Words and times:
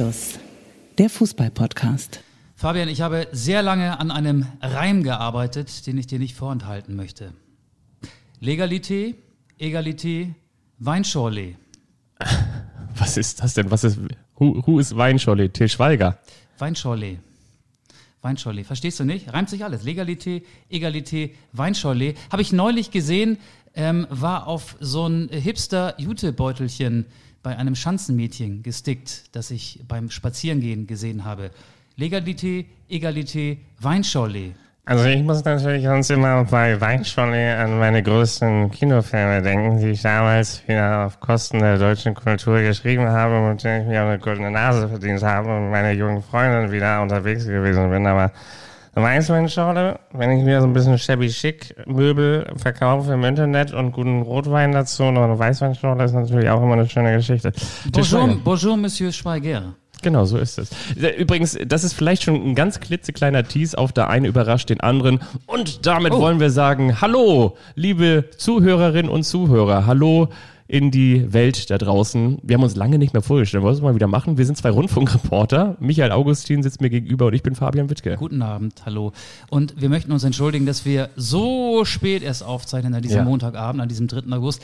Anstoß, 0.00 0.38
der 0.96 1.10
Fußball-Podcast. 1.10 2.20
Fabian, 2.56 2.88
ich 2.88 3.02
habe 3.02 3.28
sehr 3.32 3.60
lange 3.60 4.00
an 4.00 4.10
einem 4.10 4.46
Reim 4.62 5.02
gearbeitet, 5.02 5.86
den 5.86 5.98
ich 5.98 6.06
dir 6.06 6.18
nicht 6.18 6.34
vorenthalten 6.34 6.96
möchte. 6.96 7.34
Legalité, 8.40 9.14
Egalité, 9.58 10.34
Weinschorle. 10.78 11.56
Was 12.96 13.18
ist 13.18 13.42
das 13.42 13.52
denn? 13.52 13.70
Was 13.70 13.84
ist, 13.84 13.98
who, 14.36 14.62
who 14.66 14.78
ist 14.78 14.96
Weinschorle? 14.96 15.52
Til 15.52 15.68
Schweiger. 15.68 16.18
Weinschorle. 16.56 17.18
Weinschorle. 18.22 18.64
Verstehst 18.64 19.00
du 19.00 19.04
nicht? 19.04 19.30
Reimt 19.34 19.50
sich 19.50 19.64
alles. 19.64 19.84
Legalité, 19.84 20.42
Egalité, 20.70 21.34
Weinschorle. 21.52 22.14
Habe 22.32 22.40
ich 22.40 22.52
neulich 22.52 22.90
gesehen, 22.90 23.36
ähm, 23.74 24.06
war 24.08 24.46
auf 24.46 24.76
so 24.80 25.06
ein 25.06 25.28
Hipster-Jutebeutelchen 25.28 27.04
bei 27.42 27.56
einem 27.56 27.74
Schanzenmädchen 27.74 28.62
gestickt, 28.62 29.24
das 29.32 29.50
ich 29.50 29.80
beim 29.88 30.10
Spazierengehen 30.10 30.86
gesehen 30.86 31.24
habe. 31.24 31.50
Legalité, 31.96 32.66
Egalité, 32.88 33.58
Weinschorle. 33.80 34.54
Also 34.86 35.04
ich 35.04 35.22
muss 35.22 35.44
natürlich 35.44 35.84
sonst 35.84 36.10
immer 36.10 36.44
bei 36.44 36.80
Weinschorle 36.80 37.56
an 37.56 37.78
meine 37.78 38.02
größten 38.02 38.70
Kinofilme 38.70 39.42
denken, 39.42 39.78
die 39.78 39.90
ich 39.90 40.02
damals 40.02 40.66
wieder 40.66 41.06
auf 41.06 41.20
Kosten 41.20 41.60
der 41.60 41.78
deutschen 41.78 42.14
Kultur 42.14 42.60
geschrieben 42.60 43.06
habe 43.06 43.38
und 43.48 43.62
denen 43.62 43.82
ich 43.82 43.88
mir 43.88 44.02
eine 44.02 44.18
goldene 44.18 44.50
Nase 44.50 44.88
verdient 44.88 45.22
habe 45.22 45.54
und 45.54 45.70
meine 45.70 45.92
jungen 45.92 46.22
Freundin 46.22 46.72
wieder 46.72 47.02
unterwegs 47.02 47.46
gewesen 47.46 47.90
bin. 47.90 48.06
Aber 48.06 48.32
Weißweinschorle, 48.94 50.00
wenn 50.12 50.30
ich 50.32 50.44
mir 50.44 50.60
so 50.60 50.66
ein 50.66 50.72
bisschen 50.72 50.98
shabby 50.98 51.30
schick 51.30 51.74
Möbel 51.86 52.46
verkaufe 52.56 53.12
im 53.12 53.24
Internet 53.24 53.72
und 53.72 53.92
guten 53.92 54.22
Rotwein 54.22 54.72
dazu 54.72 55.04
und 55.04 55.16
eine 55.16 55.38
Weißweinschorle 55.38 56.04
ist 56.04 56.12
natürlich 56.12 56.48
auch 56.48 56.62
immer 56.62 56.74
eine 56.74 56.88
schöne 56.88 57.14
Geschichte. 57.16 57.52
Bonjour, 57.92 58.36
bonjour, 58.42 58.76
Monsieur 58.76 59.12
Schweiger. 59.12 59.74
Genau, 60.02 60.24
so 60.24 60.38
ist 60.38 60.58
es. 60.58 60.70
Übrigens, 61.18 61.58
das 61.66 61.84
ist 61.84 61.92
vielleicht 61.92 62.22
schon 62.22 62.34
ein 62.34 62.54
ganz 62.54 62.80
klitzekleiner 62.80 63.44
Tease 63.44 63.76
auf 63.76 63.92
der 63.92 64.08
eine 64.08 64.28
überrascht 64.28 64.70
den 64.70 64.80
anderen. 64.80 65.20
Und 65.46 65.84
damit 65.86 66.12
Oh. 66.14 66.20
wollen 66.20 66.40
wir 66.40 66.48
sagen, 66.50 67.02
hallo, 67.02 67.56
liebe 67.74 68.24
Zuhörerinnen 68.36 69.10
und 69.10 69.24
Zuhörer, 69.24 69.84
hallo 69.86 70.28
in 70.70 70.92
die 70.92 71.32
Welt 71.32 71.68
da 71.68 71.78
draußen. 71.78 72.38
Wir 72.44 72.54
haben 72.54 72.62
uns 72.62 72.76
lange 72.76 72.96
nicht 72.96 73.12
mehr 73.12 73.22
vorgestellt, 73.22 73.64
wollen 73.64 73.72
wir 73.72 73.76
es 73.78 73.82
mal 73.82 73.96
wieder 73.96 74.06
machen. 74.06 74.38
Wir 74.38 74.46
sind 74.46 74.56
zwei 74.56 74.70
Rundfunkreporter. 74.70 75.76
Michael 75.80 76.12
Augustin 76.12 76.62
sitzt 76.62 76.80
mir 76.80 76.90
gegenüber 76.90 77.26
und 77.26 77.34
ich 77.34 77.42
bin 77.42 77.56
Fabian 77.56 77.90
Wittke. 77.90 78.14
Guten 78.16 78.40
Abend, 78.40 78.84
hallo. 78.86 79.10
Und 79.48 79.80
wir 79.80 79.88
möchten 79.88 80.12
uns 80.12 80.22
entschuldigen, 80.22 80.66
dass 80.66 80.84
wir 80.84 81.10
so 81.16 81.84
spät 81.84 82.22
erst 82.22 82.44
aufzeichnen 82.44 82.94
an 82.94 83.02
diesem 83.02 83.18
Ja. 83.18 83.24
Montagabend, 83.24 83.82
an 83.82 83.88
diesem 83.88 84.06
3. 84.06 84.32
August. 84.32 84.62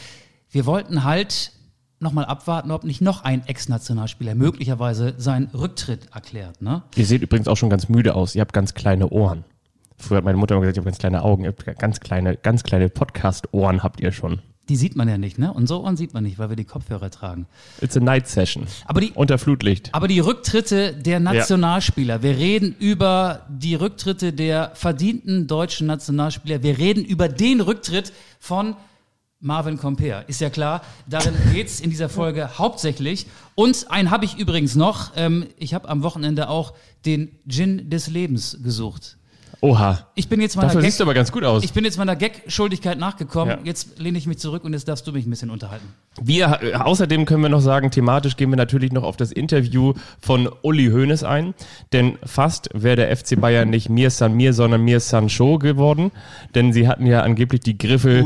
Wir 0.48 0.64
wollten 0.64 1.02
halt 1.02 1.50
nochmal 1.98 2.26
abwarten, 2.26 2.70
ob 2.70 2.84
nicht 2.84 3.00
noch 3.00 3.24
ein 3.24 3.44
Ex-Nationalspieler 3.44 4.36
möglicherweise 4.36 5.14
seinen 5.18 5.48
Rücktritt 5.48 6.06
erklärt. 6.14 6.62
Ne? 6.62 6.84
Ihr 6.94 7.06
seht 7.06 7.22
übrigens 7.22 7.48
auch 7.48 7.56
schon 7.56 7.68
ganz 7.68 7.88
müde 7.88 8.14
aus. 8.14 8.36
Ihr 8.36 8.42
habt 8.42 8.52
ganz 8.52 8.74
kleine 8.74 9.08
Ohren. 9.08 9.42
Früher 9.96 10.18
hat 10.18 10.24
meine 10.24 10.38
Mutter 10.38 10.54
immer 10.54 10.60
gesagt, 10.60 10.76
ihr 10.76 10.82
habt 10.82 10.86
ganz 10.86 10.98
kleine 10.98 11.22
Augen. 11.22 11.42
Ihr 11.42 11.48
habt 11.48 11.78
ganz 11.80 11.98
kleine, 11.98 12.36
ganz 12.36 12.62
kleine 12.62 12.90
Podcast-Ohren 12.90 13.82
habt 13.82 14.00
ihr 14.00 14.12
schon. 14.12 14.40
Die 14.68 14.76
sieht 14.76 14.96
man 14.96 15.08
ja 15.08 15.16
nicht, 15.16 15.38
ne? 15.38 15.52
Unsere 15.52 15.80
Ohren 15.80 15.96
sieht 15.96 16.12
man 16.12 16.24
nicht, 16.24 16.38
weil 16.38 16.48
wir 16.48 16.56
die 16.56 16.64
Kopfhörer 16.64 17.10
tragen. 17.10 17.46
It's 17.80 17.96
a 17.96 18.00
night 18.00 18.26
session. 18.26 18.66
Aber 18.84 19.00
die, 19.00 19.12
Unter 19.12 19.38
Flutlicht. 19.38 19.90
Aber 19.92 20.08
die 20.08 20.18
Rücktritte 20.18 20.92
der 20.92 21.20
Nationalspieler, 21.20 22.22
wir 22.22 22.36
reden 22.36 22.74
über 22.78 23.46
die 23.48 23.76
Rücktritte 23.76 24.32
der 24.32 24.72
verdienten 24.74 25.46
deutschen 25.46 25.86
Nationalspieler, 25.86 26.62
wir 26.62 26.78
reden 26.78 27.04
über 27.04 27.28
den 27.28 27.60
Rücktritt 27.60 28.12
von 28.40 28.74
Marvin 29.38 29.76
Comper. 29.76 30.28
Ist 30.28 30.40
ja 30.40 30.50
klar, 30.50 30.82
darin 31.06 31.34
geht's 31.52 31.80
in 31.80 31.90
dieser 31.90 32.08
Folge 32.08 32.58
hauptsächlich. 32.58 33.26
Und 33.54 33.90
einen 33.90 34.10
habe 34.10 34.24
ich 34.24 34.36
übrigens 34.38 34.74
noch. 34.74 35.12
Ähm, 35.14 35.46
ich 35.58 35.74
habe 35.74 35.88
am 35.88 36.02
Wochenende 36.02 36.48
auch 36.48 36.74
den 37.04 37.38
Gin 37.46 37.88
des 37.88 38.08
Lebens 38.08 38.58
gesucht. 38.62 39.18
Oha. 39.62 40.06
Ich 40.14 40.28
bin 40.28 40.40
jetzt 40.40 40.54
meiner 40.56 40.68
Dafür 40.68 40.82
Gag- 40.82 40.90
siehst 40.90 41.00
du 41.00 41.04
aber 41.04 41.14
ganz 41.14 41.32
gut 41.32 41.42
aus. 41.44 41.64
ich 41.64 41.72
bin 41.72 41.84
jetzt 41.84 41.96
meiner 41.98 42.14
Gag-Schuldigkeit 42.14 42.98
nachgekommen. 42.98 43.58
Ja. 43.58 43.64
Jetzt 43.64 43.98
lehne 43.98 44.18
ich 44.18 44.26
mich 44.26 44.38
zurück 44.38 44.64
und 44.64 44.74
jetzt 44.74 44.86
darfst 44.86 45.06
du 45.06 45.12
mich 45.12 45.26
ein 45.26 45.30
bisschen 45.30 45.50
unterhalten. 45.50 45.86
Wir, 46.20 46.58
äh, 46.62 46.74
außerdem 46.74 47.24
können 47.24 47.42
wir 47.42 47.48
noch 47.48 47.60
sagen, 47.60 47.90
thematisch 47.90 48.36
gehen 48.36 48.50
wir 48.50 48.56
natürlich 48.56 48.92
noch 48.92 49.02
auf 49.02 49.16
das 49.16 49.32
Interview 49.32 49.94
von 50.20 50.48
Uli 50.62 50.88
Hoeneß 50.88 51.24
ein, 51.24 51.54
denn 51.92 52.18
fast 52.24 52.68
wäre 52.74 52.96
der 52.96 53.16
FC 53.16 53.40
Bayern 53.40 53.70
nicht 53.70 53.88
Mir 53.88 54.10
San 54.10 54.34
Mir, 54.34 54.52
sondern 54.52 54.82
Mir 54.82 55.00
San 55.00 55.28
Show 55.28 55.58
geworden, 55.58 56.12
denn 56.54 56.72
sie 56.72 56.86
hatten 56.86 57.06
ja 57.06 57.22
angeblich 57.22 57.60
die 57.60 57.78
Griffe, 57.78 58.24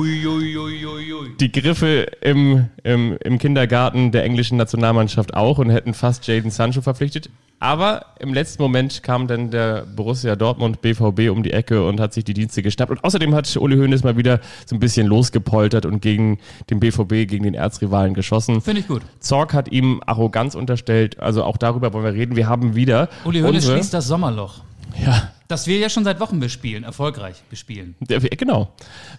die 1.41 1.53
Griffe 1.53 2.07
im, 2.21 2.67
im, 2.83 3.17
im 3.23 3.39
Kindergarten 3.39 4.13
der 4.13 4.25
englischen 4.25 4.57
Nationalmannschaft 4.59 5.35
auch 5.35 5.59
und 5.59 5.71
hätten 5.71 5.95
fast 5.95 6.27
Jaden 6.27 6.51
Sancho 6.51 6.81
verpflichtet. 6.83 7.31
Aber 7.63 8.07
im 8.19 8.33
letzten 8.33 8.63
Moment 8.63 9.03
kam 9.03 9.27
dann 9.27 9.51
der 9.51 9.85
Borussia 9.85 10.35
Dortmund 10.35 10.81
BVB 10.81 11.31
um 11.31 11.43
die 11.43 11.53
Ecke 11.53 11.87
und 11.87 12.01
hat 12.01 12.15
sich 12.15 12.25
die 12.25 12.33
Dienste 12.33 12.63
geschnappt. 12.63 12.91
Und 12.91 13.05
außerdem 13.05 13.35
hat 13.35 13.55
Uli 13.55 13.77
Hoeneß 13.77 14.03
mal 14.03 14.17
wieder 14.17 14.41
so 14.65 14.75
ein 14.75 14.81
bisschen 14.81 15.07
losgepoltert 15.07 15.85
und 15.85 16.01
gegen 16.01 16.39
den 16.71 16.81
BVB, 16.81 17.29
gegen 17.29 17.43
den 17.45 17.53
Erzrivalen 17.53 18.15
geschossen. 18.15 18.63
Finde 18.63 18.81
ich 18.81 18.89
gut. 18.89 19.03
Zorg 19.19 19.53
hat 19.53 19.71
ihm 19.71 20.03
Arroganz 20.07 20.55
unterstellt. 20.55 21.21
Also 21.21 21.45
auch 21.45 21.59
darüber 21.59 21.93
wollen 21.93 22.05
wir 22.05 22.15
reden. 22.15 22.35
Wir 22.35 22.49
haben 22.49 22.75
wieder 22.75 23.11
Uli 23.27 23.41
Hoeneß 23.43 23.67
schließt 23.67 23.93
das 23.93 24.07
Sommerloch. 24.07 24.63
ja, 25.05 25.31
Das 25.49 25.67
wir 25.67 25.77
ja 25.77 25.91
schon 25.91 26.05
seit 26.05 26.19
Wochen 26.19 26.41
bespielen, 26.41 26.83
erfolgreich 26.83 27.43
bespielen. 27.51 27.95
der, 28.01 28.21
genau. 28.21 28.73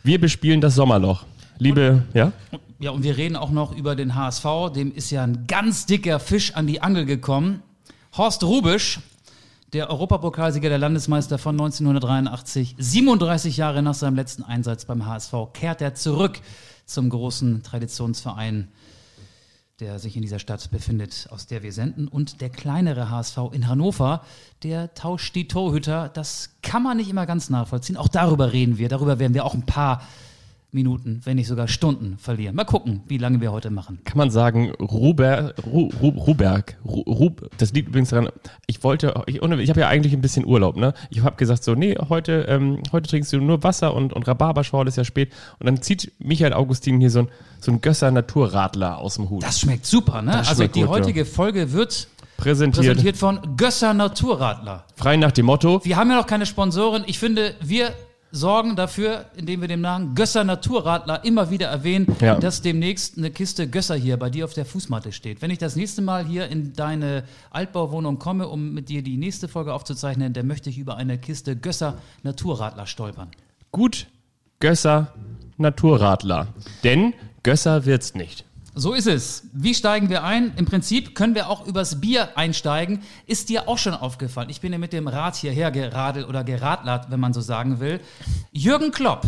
Wir 0.03 0.19
bespielen 0.19 0.61
das 0.61 0.73
Sommerloch. 0.73 1.25
Liebe, 1.59 2.05
ja? 2.15 2.31
Ja, 2.79 2.89
und 2.89 3.03
wir 3.03 3.17
reden 3.17 3.35
auch 3.35 3.51
noch 3.51 3.75
über 3.77 3.95
den 3.95 4.15
HSV. 4.15 4.45
Dem 4.75 4.91
ist 4.91 5.11
ja 5.11 5.21
ein 5.23 5.45
ganz 5.47 5.85
dicker 5.85 6.19
Fisch 6.19 6.55
an 6.55 6.65
die 6.65 6.81
Angel 6.81 7.05
gekommen. 7.05 7.61
Horst 8.17 8.43
Rubisch, 8.43 8.99
der 9.71 9.89
Europapokalsieger 9.89 10.67
der 10.67 10.77
Landesmeister 10.77 11.37
von 11.37 11.55
1983, 11.55 12.75
37 12.77 13.55
Jahre 13.55 13.81
nach 13.81 13.93
seinem 13.93 14.17
letzten 14.17 14.43
Einsatz 14.43 14.83
beim 14.83 15.05
HSV, 15.05 15.33
kehrt 15.53 15.81
er 15.81 15.95
zurück 15.95 16.41
zum 16.85 17.09
großen 17.09 17.63
Traditionsverein, 17.63 18.67
der 19.79 19.97
sich 19.97 20.17
in 20.17 20.23
dieser 20.23 20.39
Stadt 20.39 20.71
befindet, 20.71 21.29
aus 21.29 21.47
der 21.47 21.63
wir 21.63 21.71
senden. 21.71 22.09
Und 22.09 22.41
der 22.41 22.49
kleinere 22.49 23.09
HSV 23.09 23.37
in 23.53 23.69
Hannover, 23.69 24.25
der 24.63 24.93
tauscht 24.93 25.33
die 25.33 25.47
Torhüter. 25.47 26.09
Das 26.09 26.49
kann 26.61 26.83
man 26.83 26.97
nicht 26.97 27.09
immer 27.09 27.25
ganz 27.25 27.49
nachvollziehen. 27.49 27.95
Auch 27.95 28.09
darüber 28.09 28.51
reden 28.51 28.77
wir. 28.77 28.89
Darüber 28.89 29.19
werden 29.19 29.33
wir 29.33 29.45
auch 29.45 29.53
ein 29.53 29.65
paar 29.65 30.01
Minuten, 30.73 31.21
wenn 31.25 31.35
nicht 31.35 31.47
sogar 31.47 31.67
Stunden 31.67 32.17
verlieren. 32.17 32.55
Mal 32.55 32.63
gucken, 32.63 33.01
wie 33.07 33.17
lange 33.17 33.41
wir 33.41 33.51
heute 33.51 33.69
machen. 33.69 33.99
Kann 34.05 34.17
man 34.17 34.31
sagen, 34.31 34.71
Ruber, 34.79 35.53
Ru, 35.65 35.89
Ru, 36.01 36.09
Ruberg, 36.09 36.77
Ru, 36.85 37.01
Rub, 37.01 37.49
das 37.57 37.73
liegt 37.73 37.89
übrigens 37.89 38.09
daran, 38.09 38.29
ich 38.67 38.83
wollte, 38.83 39.23
ich, 39.27 39.41
ich 39.41 39.69
habe 39.69 39.79
ja 39.79 39.87
eigentlich 39.87 40.13
ein 40.13 40.21
bisschen 40.21 40.45
Urlaub, 40.45 40.77
ne? 40.77 40.93
Ich 41.09 41.21
habe 41.21 41.35
gesagt 41.35 41.63
so, 41.63 41.75
nee, 41.75 41.97
heute, 42.09 42.45
ähm, 42.47 42.81
heute 42.91 43.09
trinkst 43.09 43.33
du 43.33 43.39
nur 43.39 43.63
Wasser 43.63 43.93
und, 43.93 44.13
und 44.13 44.27
Rhabarberschorle 44.27 44.87
ist 44.87 44.97
ja 44.97 45.03
spät. 45.03 45.33
Und 45.59 45.65
dann 45.65 45.81
zieht 45.81 46.13
Michael 46.19 46.53
Augustin 46.53 46.99
hier 46.99 47.09
so 47.09 47.19
ein, 47.19 47.27
so 47.59 47.71
ein 47.71 47.81
Gösser 47.81 48.11
Naturradler 48.11 48.97
aus 48.97 49.15
dem 49.15 49.29
Hut. 49.29 49.43
Das 49.43 49.59
schmeckt 49.59 49.85
super, 49.85 50.21
ne? 50.21 50.31
Das 50.31 50.49
also 50.49 50.63
die 50.63 50.81
gut, 50.81 50.81
ja. 50.81 50.87
heutige 50.87 51.25
Folge 51.25 51.73
wird 51.73 52.07
präsentiert, 52.37 52.85
präsentiert 52.85 53.17
von 53.17 53.57
Gösser 53.57 53.93
Naturradler. 53.93 54.85
frei 54.95 55.17
nach 55.17 55.31
dem 55.31 55.45
Motto, 55.47 55.83
Wir 55.83 55.97
haben 55.97 56.09
ja 56.09 56.15
noch 56.15 56.27
keine 56.27 56.45
Sponsoren. 56.45 57.03
Ich 57.07 57.19
finde, 57.19 57.55
wir 57.61 57.93
sorgen 58.31 58.75
dafür, 58.75 59.25
indem 59.35 59.61
wir 59.61 59.67
den 59.67 59.81
Namen 59.81 60.15
Gösser 60.15 60.43
Naturradler 60.43 61.23
immer 61.25 61.49
wieder 61.49 61.67
erwähnen, 61.67 62.07
Ja. 62.21 62.35
dass 62.39 62.61
demnächst 62.61 63.17
eine 63.17 63.29
Kiste 63.31 63.67
Gösser 63.67 63.95
hier 63.95 64.17
bei 64.17 64.29
dir 64.29 64.45
auf 64.45 64.53
der 64.53 64.65
Fußmatte 64.65 65.11
steht. 65.11 65.41
Wenn 65.41 65.51
ich 65.51 65.57
das 65.57 65.75
nächste 65.75 66.01
Mal 66.01 66.25
hier 66.25 66.47
in 66.47 66.73
deine 66.73 67.23
Altbauwohnung 67.49 68.19
komme, 68.19 68.47
um 68.47 68.73
mit 68.73 68.89
dir 68.89 69.01
die 69.03 69.17
nächste 69.17 69.47
Folge 69.47 69.73
aufzuzeichnen, 69.73 70.33
dann 70.33 70.47
möchte 70.47 70.69
ich 70.69 70.77
über 70.77 70.95
eine 70.97 71.17
Kiste 71.17 71.55
Gösser 71.55 71.95
Naturradler 72.23 72.85
stolpern. 72.87 73.29
gut 73.71 74.07
Gösser 74.59 75.13
Naturradler. 75.57 76.47
Denn 76.83 77.13
Gösser 77.43 77.85
wird's 77.85 78.13
nicht. 78.15 78.45
So 78.73 78.93
ist 78.93 79.07
es. 79.07 79.47
Wie 79.51 79.75
steigen 79.75 80.09
wir 80.09 80.23
ein? 80.23 80.53
Im 80.55 80.65
Prinzip 80.65 81.13
können 81.13 81.35
wir 81.35 81.49
auch 81.49 81.67
übers 81.67 81.99
Bier 81.99 82.37
einsteigen. 82.37 83.01
Ist 83.27 83.49
dir 83.49 83.67
auch 83.67 83.77
schon 83.77 83.93
aufgefallen? 83.93 84.49
Ich 84.49 84.61
bin 84.61 84.71
ja 84.71 84.77
mit 84.77 84.93
dem 84.93 85.07
Rad 85.07 85.35
hierher 85.35 85.71
geradelt 85.71 86.27
oder 86.27 86.43
geradlert, 86.43 87.11
wenn 87.11 87.19
man 87.19 87.33
so 87.33 87.41
sagen 87.41 87.79
will. 87.81 87.99
Jürgen 88.53 88.91
Klopp 88.91 89.27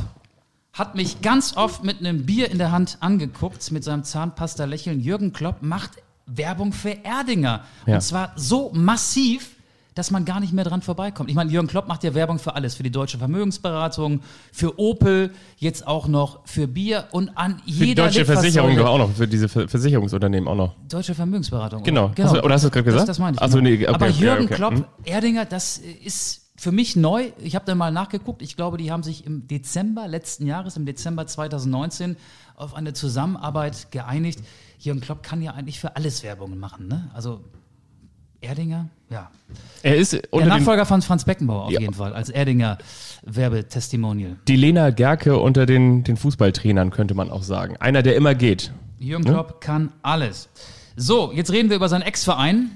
hat 0.71 0.95
mich 0.95 1.21
ganz 1.21 1.57
oft 1.57 1.83
mit 1.83 1.99
einem 1.99 2.25
Bier 2.25 2.49
in 2.49 2.57
der 2.57 2.71
Hand 2.71 2.97
angeguckt, 3.01 3.69
mit 3.71 3.83
seinem 3.83 4.03
Zahnpasta-Lächeln. 4.03 5.01
Jürgen 5.01 5.33
Klopp 5.33 5.61
macht 5.61 5.91
Werbung 6.25 6.71
für 6.71 7.03
Erdinger. 7.03 7.65
Ja. 7.85 7.95
Und 7.95 8.01
zwar 8.01 8.31
so 8.35 8.71
massiv, 8.73 9.51
dass 9.95 10.09
man 10.11 10.25
gar 10.25 10.39
nicht 10.39 10.53
mehr 10.53 10.63
dran 10.65 10.81
vorbeikommt. 10.81 11.29
Ich 11.29 11.35
meine, 11.35 11.51
Jürgen 11.51 11.67
Klopp 11.67 11.87
macht 11.87 12.03
ja 12.03 12.13
Werbung 12.13 12.39
für 12.39 12.55
alles, 12.55 12.75
für 12.75 12.83
die 12.83 12.91
deutsche 12.91 13.17
Vermögensberatung, 13.17 14.21
für 14.51 14.79
Opel, 14.79 15.31
jetzt 15.57 15.85
auch 15.85 16.07
noch 16.07 16.39
für 16.47 16.67
Bier 16.67 17.05
und 17.11 17.37
an 17.37 17.59
Für 17.59 17.63
jeder 17.85 18.03
deutsche 18.05 18.25
Versicherung 18.25 18.75
doch 18.75 18.87
auch 18.87 18.97
noch, 18.97 19.11
für 19.11 19.27
diese 19.27 19.47
Ver- 19.49 19.67
Versicherungsunternehmen 19.67 20.47
auch 20.49 20.55
noch. 20.55 20.75
Deutsche 20.89 21.13
Vermögensberatung. 21.15 21.83
Genau. 21.83 22.05
Oder, 22.11 22.23
Hast 22.23 22.33
du- 22.35 22.41
oder 22.43 22.53
hast 22.55 22.61
du 22.63 22.67
es 22.67 22.71
gerade 22.71 22.83
gesagt? 22.85 23.01
Das, 23.01 23.07
das 23.17 23.19
meine 23.19 23.35
ich. 23.35 23.41
Ach 23.41 23.49
so, 23.49 23.57
genau. 23.57 23.69
nee, 23.69 23.75
okay, 23.75 23.87
Aber 23.87 24.05
okay, 24.07 24.15
Jürgen 24.19 24.45
okay. 24.45 24.53
Klopp, 24.55 24.73
Hm. 24.73 24.85
Erdinger, 25.05 25.45
das 25.45 25.77
ist 25.77 26.41
für 26.55 26.71
mich 26.71 26.95
neu. 26.95 27.31
Ich 27.39 27.55
habe 27.55 27.65
da 27.65 27.75
mal 27.75 27.91
nachgeguckt. 27.91 28.41
Ich 28.41 28.55
glaube, 28.55 28.77
die 28.77 28.91
haben 28.91 29.03
sich 29.03 29.25
im 29.25 29.47
Dezember 29.47 30.07
letzten 30.07 30.45
Jahres, 30.45 30.77
im 30.77 30.85
Dezember 30.85 31.27
2019, 31.27 32.15
auf 32.55 32.73
eine 32.75 32.93
Zusammenarbeit 32.93 33.91
geeinigt. 33.91 34.39
Jürgen 34.79 35.01
Klopp 35.01 35.23
kann 35.23 35.41
ja 35.41 35.51
eigentlich 35.53 35.79
für 35.79 35.95
alles 35.97 36.23
Werbung 36.23 36.57
machen. 36.57 36.87
Ne? 36.87 37.09
Also 37.13 37.41
Erdinger? 38.41 38.89
Ja. 39.13 39.29
Er 39.83 39.95
ist 39.97 40.13
Der 40.13 40.45
Nachfolger 40.45 40.85
von 40.85 41.01
Franz 41.01 41.23
Beckenbauer 41.25 41.65
auf 41.65 41.71
Ja. 41.71 41.81
jeden 41.81 41.93
Fall, 41.93 42.13
als 42.13 42.29
Erdinger 42.29 42.77
Werbetestimonial. 43.23 44.37
die 44.47 44.55
Lena 44.55 44.89
Gerke 44.89 45.37
unter 45.37 45.65
den, 45.65 46.03
den 46.03 46.17
Fußballtrainern, 46.17 46.89
könnte 46.89 47.13
man 47.13 47.29
auch 47.29 47.43
sagen. 47.43 47.77
Einer, 47.77 48.01
der 48.01 48.15
immer 48.15 48.33
geht. 48.35 48.71
Jürgen 48.99 49.25
Klopp 49.25 49.61
kann 49.61 49.91
alles. 50.01 50.49
So, 50.95 51.31
jetzt 51.33 51.51
reden 51.51 51.69
wir 51.69 51.75
über 51.75 51.89
seinen 51.89 52.03
Ex-Verein, 52.03 52.71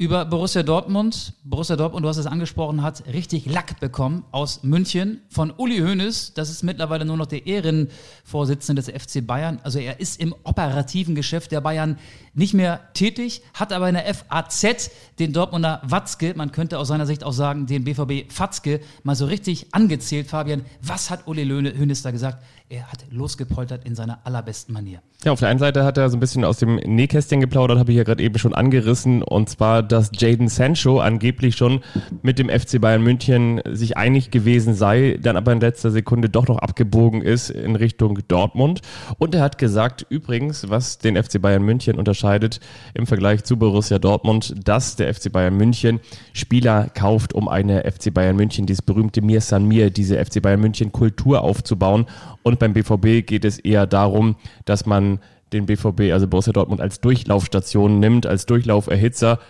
über 0.00 0.24
Borussia 0.24 0.62
Dortmund. 0.62 1.34
Borussia 1.44 1.76
Dortmund, 1.76 2.06
du 2.06 2.08
hast 2.08 2.16
es 2.16 2.24
angesprochen, 2.24 2.82
hat 2.82 3.06
richtig 3.06 3.44
Lack 3.44 3.80
bekommen 3.80 4.24
aus 4.30 4.62
München 4.62 5.20
von 5.28 5.52
Uli 5.54 5.80
Hoeneß. 5.80 6.32
Das 6.32 6.48
ist 6.48 6.62
mittlerweile 6.62 7.04
nur 7.04 7.18
noch 7.18 7.26
der 7.26 7.46
Ehrenvorsitzende 7.46 8.80
des 8.80 8.88
FC 8.90 9.26
Bayern. 9.26 9.60
Also 9.62 9.78
er 9.78 10.00
ist 10.00 10.18
im 10.18 10.34
operativen 10.42 11.14
Geschäft 11.14 11.52
der 11.52 11.60
Bayern 11.60 11.98
nicht 12.32 12.54
mehr 12.54 12.80
tätig, 12.94 13.42
hat 13.52 13.74
aber 13.74 13.90
in 13.90 13.94
der 13.94 14.14
FAZ 14.14 14.90
den 15.18 15.34
Dortmunder 15.34 15.82
Watzke, 15.84 16.32
man 16.34 16.50
könnte 16.50 16.78
aus 16.78 16.88
seiner 16.88 17.04
Sicht 17.04 17.22
auch 17.22 17.34
sagen, 17.34 17.66
den 17.66 17.84
BVB 17.84 18.32
Fatzke, 18.32 18.80
mal 19.02 19.14
so 19.14 19.26
richtig 19.26 19.74
angezählt. 19.74 20.28
Fabian, 20.28 20.64
was 20.80 21.10
hat 21.10 21.26
Uli 21.26 21.46
Hoeneß 21.46 22.00
da 22.00 22.10
gesagt? 22.10 22.42
Er 22.72 22.86
hat 22.86 23.04
losgepoltert 23.10 23.84
in 23.84 23.96
seiner 23.96 24.20
allerbesten 24.22 24.72
Manier. 24.72 25.00
Ja, 25.24 25.32
auf 25.32 25.40
der 25.40 25.48
einen 25.48 25.58
Seite 25.58 25.84
hat 25.84 25.98
er 25.98 26.08
so 26.08 26.16
ein 26.16 26.20
bisschen 26.20 26.44
aus 26.44 26.58
dem 26.58 26.76
Nähkästchen 26.76 27.40
geplaudert, 27.40 27.80
habe 27.80 27.90
ich 27.90 27.98
ja 27.98 28.04
gerade 28.04 28.22
eben 28.22 28.38
schon 28.38 28.54
angerissen, 28.54 29.24
und 29.24 29.50
zwar, 29.50 29.82
dass 29.82 30.12
Jaden 30.14 30.46
Sancho 30.46 31.00
angeblich 31.00 31.56
schon 31.56 31.80
mit 32.22 32.38
dem 32.38 32.48
FC 32.48 32.80
Bayern 32.80 33.02
München 33.02 33.60
sich 33.72 33.96
einig 33.96 34.30
gewesen 34.30 34.74
sei, 34.74 35.18
dann 35.20 35.36
aber 35.36 35.52
in 35.52 35.58
letzter 35.60 35.90
Sekunde 35.90 36.30
doch 36.30 36.46
noch 36.46 36.58
abgebogen 36.58 37.22
ist 37.22 37.50
in 37.50 37.74
Richtung 37.74 38.20
Dortmund. 38.28 38.82
Und 39.18 39.34
er 39.34 39.42
hat 39.42 39.58
gesagt, 39.58 40.06
übrigens, 40.08 40.70
was 40.70 40.98
den 40.98 41.20
FC 41.22 41.42
Bayern 41.42 41.64
München 41.64 41.98
unterscheidet 41.98 42.60
im 42.94 43.08
Vergleich 43.08 43.42
zu 43.42 43.56
Borussia 43.56 43.98
Dortmund, 43.98 44.54
dass 44.64 44.94
der 44.94 45.12
FC 45.12 45.32
Bayern 45.32 45.56
München 45.56 45.98
Spieler 46.32 46.88
kauft, 46.94 47.34
um 47.34 47.48
eine 47.48 47.82
FC 47.82 48.14
Bayern 48.14 48.36
München, 48.36 48.64
dieses 48.64 48.80
berühmte 48.80 49.22
Mir 49.22 49.40
San 49.40 49.66
Mir, 49.66 49.90
diese 49.90 50.24
FC 50.24 50.40
Bayern 50.40 50.60
München 50.60 50.92
Kultur 50.92 51.42
aufzubauen. 51.42 52.06
Und 52.42 52.59
beim 52.60 52.72
BVB 52.72 53.26
geht 53.26 53.44
es 53.44 53.58
eher 53.58 53.88
darum, 53.88 54.36
dass 54.64 54.86
man 54.86 55.18
den 55.52 55.66
BVB, 55.66 56.12
also 56.12 56.28
Borussia 56.28 56.52
Dortmund, 56.52 56.80
als 56.80 57.00
Durchlaufstation 57.00 57.98
nimmt, 57.98 58.26
als 58.26 58.46
Durchlauferhitzer, 58.46 59.40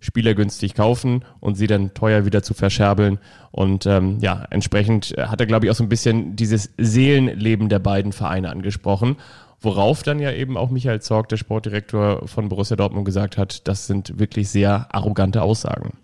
Spieler 0.00 0.34
günstig 0.34 0.74
kaufen 0.74 1.24
und 1.40 1.56
sie 1.56 1.66
dann 1.66 1.92
teuer 1.92 2.24
wieder 2.24 2.44
zu 2.44 2.54
verscherbeln. 2.54 3.18
Und 3.50 3.84
ähm, 3.86 4.18
ja, 4.20 4.46
entsprechend 4.50 5.14
hat 5.18 5.40
er, 5.40 5.46
glaube 5.46 5.66
ich, 5.66 5.72
auch 5.72 5.74
so 5.74 5.82
ein 5.82 5.88
bisschen 5.88 6.36
dieses 6.36 6.70
Seelenleben 6.78 7.68
der 7.68 7.80
beiden 7.80 8.12
Vereine 8.12 8.50
angesprochen. 8.50 9.16
Worauf 9.60 10.04
dann 10.04 10.20
ja 10.20 10.30
eben 10.30 10.56
auch 10.56 10.70
Michael 10.70 11.00
Zorg, 11.00 11.28
der 11.30 11.36
Sportdirektor 11.36 12.28
von 12.28 12.48
Borussia 12.48 12.76
Dortmund, 12.76 13.04
gesagt 13.04 13.36
hat, 13.36 13.66
das 13.66 13.88
sind 13.88 14.20
wirklich 14.20 14.50
sehr 14.50 14.86
arrogante 14.94 15.42
Aussagen. 15.42 15.94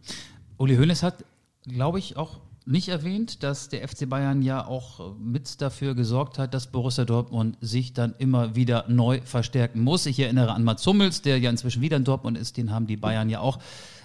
Uli 0.58 0.76
Hoeneß 0.76 1.04
hat, 1.04 1.24
glaube 1.64 2.00
ich, 2.00 2.16
auch 2.16 2.40
nicht 2.66 2.88
erwähnt, 2.88 3.42
dass 3.42 3.68
der 3.68 3.86
FC 3.86 4.08
Bayern 4.08 4.40
ja 4.40 4.66
auch 4.66 5.16
mit 5.18 5.60
dafür 5.60 5.94
gesorgt 5.94 6.38
hat, 6.38 6.54
dass 6.54 6.68
Borussia 6.68 7.04
Dortmund 7.04 7.58
sich 7.60 7.92
dann 7.92 8.14
immer 8.18 8.56
wieder 8.56 8.86
neu 8.88 9.20
verstärken 9.22 9.80
muss. 9.80 10.06
Ich 10.06 10.18
erinnere 10.18 10.52
an 10.52 10.64
Mats 10.64 10.86
Hummels, 10.86 11.20
der 11.20 11.38
ja 11.38 11.50
inzwischen 11.50 11.82
wieder 11.82 11.98
in 11.98 12.04
Dortmund 12.04 12.38
ist, 12.38 12.56
den 12.56 12.72
haben 12.72 12.86
die 12.86 12.96
Bayern 12.96 13.28
ja 13.28 13.40
auch 13.40 13.58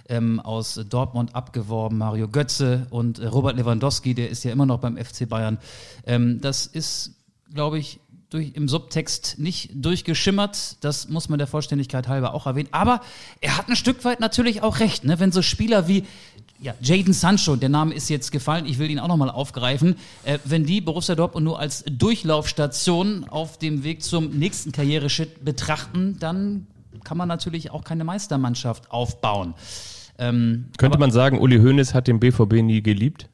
ähm, 0.08 0.40
aus 0.40 0.80
Dortmund 0.88 1.34
abgeworben, 1.34 1.96
Mario 1.96 2.28
Götze 2.28 2.86
und 2.90 3.18
äh, 3.18 3.26
Robert 3.26 3.56
Lewandowski, 3.56 4.14
der 4.14 4.28
ist 4.28 4.44
ja 4.44 4.52
immer 4.52 4.66
noch 4.66 4.80
beim 4.80 4.98
FC 4.98 5.28
Bayern. 5.28 5.58
Ähm, 6.04 6.40
das 6.40 6.66
ist, 6.66 7.14
glaube 7.54 7.78
ich, 7.78 8.00
durch, 8.28 8.52
im 8.54 8.68
Subtext 8.68 9.38
nicht 9.38 9.70
durchgeschimmert. 9.74 10.84
Das 10.84 11.08
muss 11.08 11.28
man 11.28 11.38
der 11.38 11.48
Vollständigkeit 11.48 12.08
halber 12.08 12.34
auch 12.34 12.46
erwähnen. 12.46 12.68
Aber 12.72 13.00
er 13.40 13.56
hat 13.56 13.68
ein 13.68 13.76
Stück 13.76 14.04
weit 14.04 14.20
natürlich 14.20 14.62
auch 14.62 14.80
recht, 14.80 15.04
ne? 15.04 15.18
wenn 15.18 15.32
so 15.32 15.42
Spieler 15.42 15.88
wie 15.88 16.04
ja, 16.60 16.74
Jaden 16.80 17.12
Sancho, 17.14 17.56
der 17.56 17.68
Name 17.70 17.94
ist 17.94 18.08
jetzt 18.10 18.30
gefallen, 18.32 18.66
ich 18.66 18.78
will 18.78 18.90
ihn 18.90 18.98
auch 18.98 19.08
nochmal 19.08 19.30
aufgreifen. 19.30 19.96
Äh, 20.24 20.38
wenn 20.44 20.64
die 20.66 20.80
Borussia 20.80 21.14
Dortmund 21.14 21.44
nur 21.44 21.58
als 21.58 21.84
Durchlaufstation 21.90 23.24
auf 23.28 23.58
dem 23.58 23.82
Weg 23.84 24.02
zum 24.02 24.30
nächsten 24.38 24.72
Karriereschritt 24.72 25.44
betrachten, 25.44 26.16
dann 26.20 26.66
kann 27.04 27.16
man 27.16 27.28
natürlich 27.28 27.70
auch 27.70 27.82
keine 27.84 28.04
Meistermannschaft 28.04 28.90
aufbauen. 28.90 29.54
Ähm, 30.18 30.66
Könnte 30.76 30.98
man 30.98 31.10
sagen, 31.10 31.38
Uli 31.38 31.58
Hoeneß 31.58 31.94
hat 31.94 32.06
den 32.08 32.20
BVB 32.20 32.62
nie 32.62 32.82
geliebt? 32.82 33.28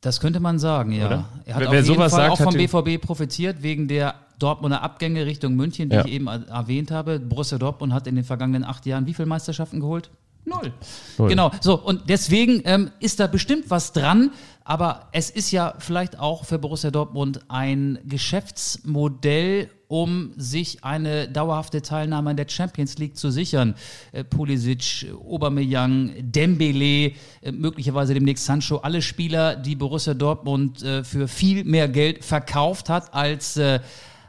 Das 0.00 0.20
könnte 0.20 0.40
man 0.40 0.58
sagen, 0.58 0.92
ja. 0.92 1.06
Oder? 1.06 1.28
Er 1.44 1.54
hat 1.54 1.60
Wer- 1.60 1.68
auf 1.68 1.72
wer 1.74 1.82
jeden 1.82 1.96
Fall 1.96 2.10
sagt, 2.10 2.30
auch 2.30 2.38
vom 2.38 2.54
BVB 2.54 2.98
profitiert, 3.00 3.62
wegen 3.62 3.88
der 3.88 4.14
Dortmunder 4.38 4.82
Abgänge 4.82 5.26
Richtung 5.26 5.56
München, 5.56 5.90
die 5.90 5.96
Ja. 5.96 6.04
ich 6.04 6.12
eben 6.12 6.28
er- 6.28 6.46
erwähnt 6.48 6.90
habe. 6.92 7.18
Borussia 7.18 7.58
Dortmund 7.58 7.92
hat 7.92 8.06
in 8.06 8.14
den 8.14 8.24
vergangenen 8.24 8.62
acht 8.64 8.86
Jahren 8.86 9.06
wie 9.06 9.12
viele 9.14 9.26
Meisterschaften 9.26 9.80
geholt? 9.80 10.10
Null. 10.48 10.72
Null. 11.18 11.28
Genau, 11.28 11.50
so, 11.60 11.78
und 11.78 12.08
deswegen 12.08 12.62
ähm, 12.64 12.90
ist 13.00 13.20
da 13.20 13.26
bestimmt 13.26 13.70
was 13.70 13.92
dran, 13.92 14.30
aber 14.64 15.08
es 15.12 15.30
ist 15.30 15.50
ja 15.50 15.74
vielleicht 15.78 16.18
auch 16.18 16.44
für 16.44 16.58
Borussia 16.58 16.90
Dortmund 16.90 17.40
ein 17.48 17.98
Geschäftsmodell, 18.04 19.70
um 19.88 20.32
sich 20.36 20.84
eine 20.84 21.26
dauerhafte 21.28 21.80
Teilnahme 21.80 22.30
an 22.30 22.36
der 22.36 22.46
Champions 22.48 22.98
League 22.98 23.16
zu 23.16 23.30
sichern. 23.30 23.74
Äh, 24.12 24.24
Pulisic, 24.24 25.06
Aubameyang, 25.26 26.12
Dembele, 26.18 27.12
äh, 27.40 27.52
möglicherweise 27.52 28.12
demnächst 28.12 28.44
Sancho, 28.44 28.76
alle 28.76 29.00
Spieler, 29.00 29.56
die 29.56 29.74
Borussia 29.74 30.12
Dortmund 30.12 30.82
äh, 30.82 31.02
für 31.02 31.28
viel 31.28 31.64
mehr 31.64 31.88
Geld 31.88 32.22
verkauft 32.22 32.90
hat 32.90 33.14
als 33.14 33.56
äh, 33.56 33.80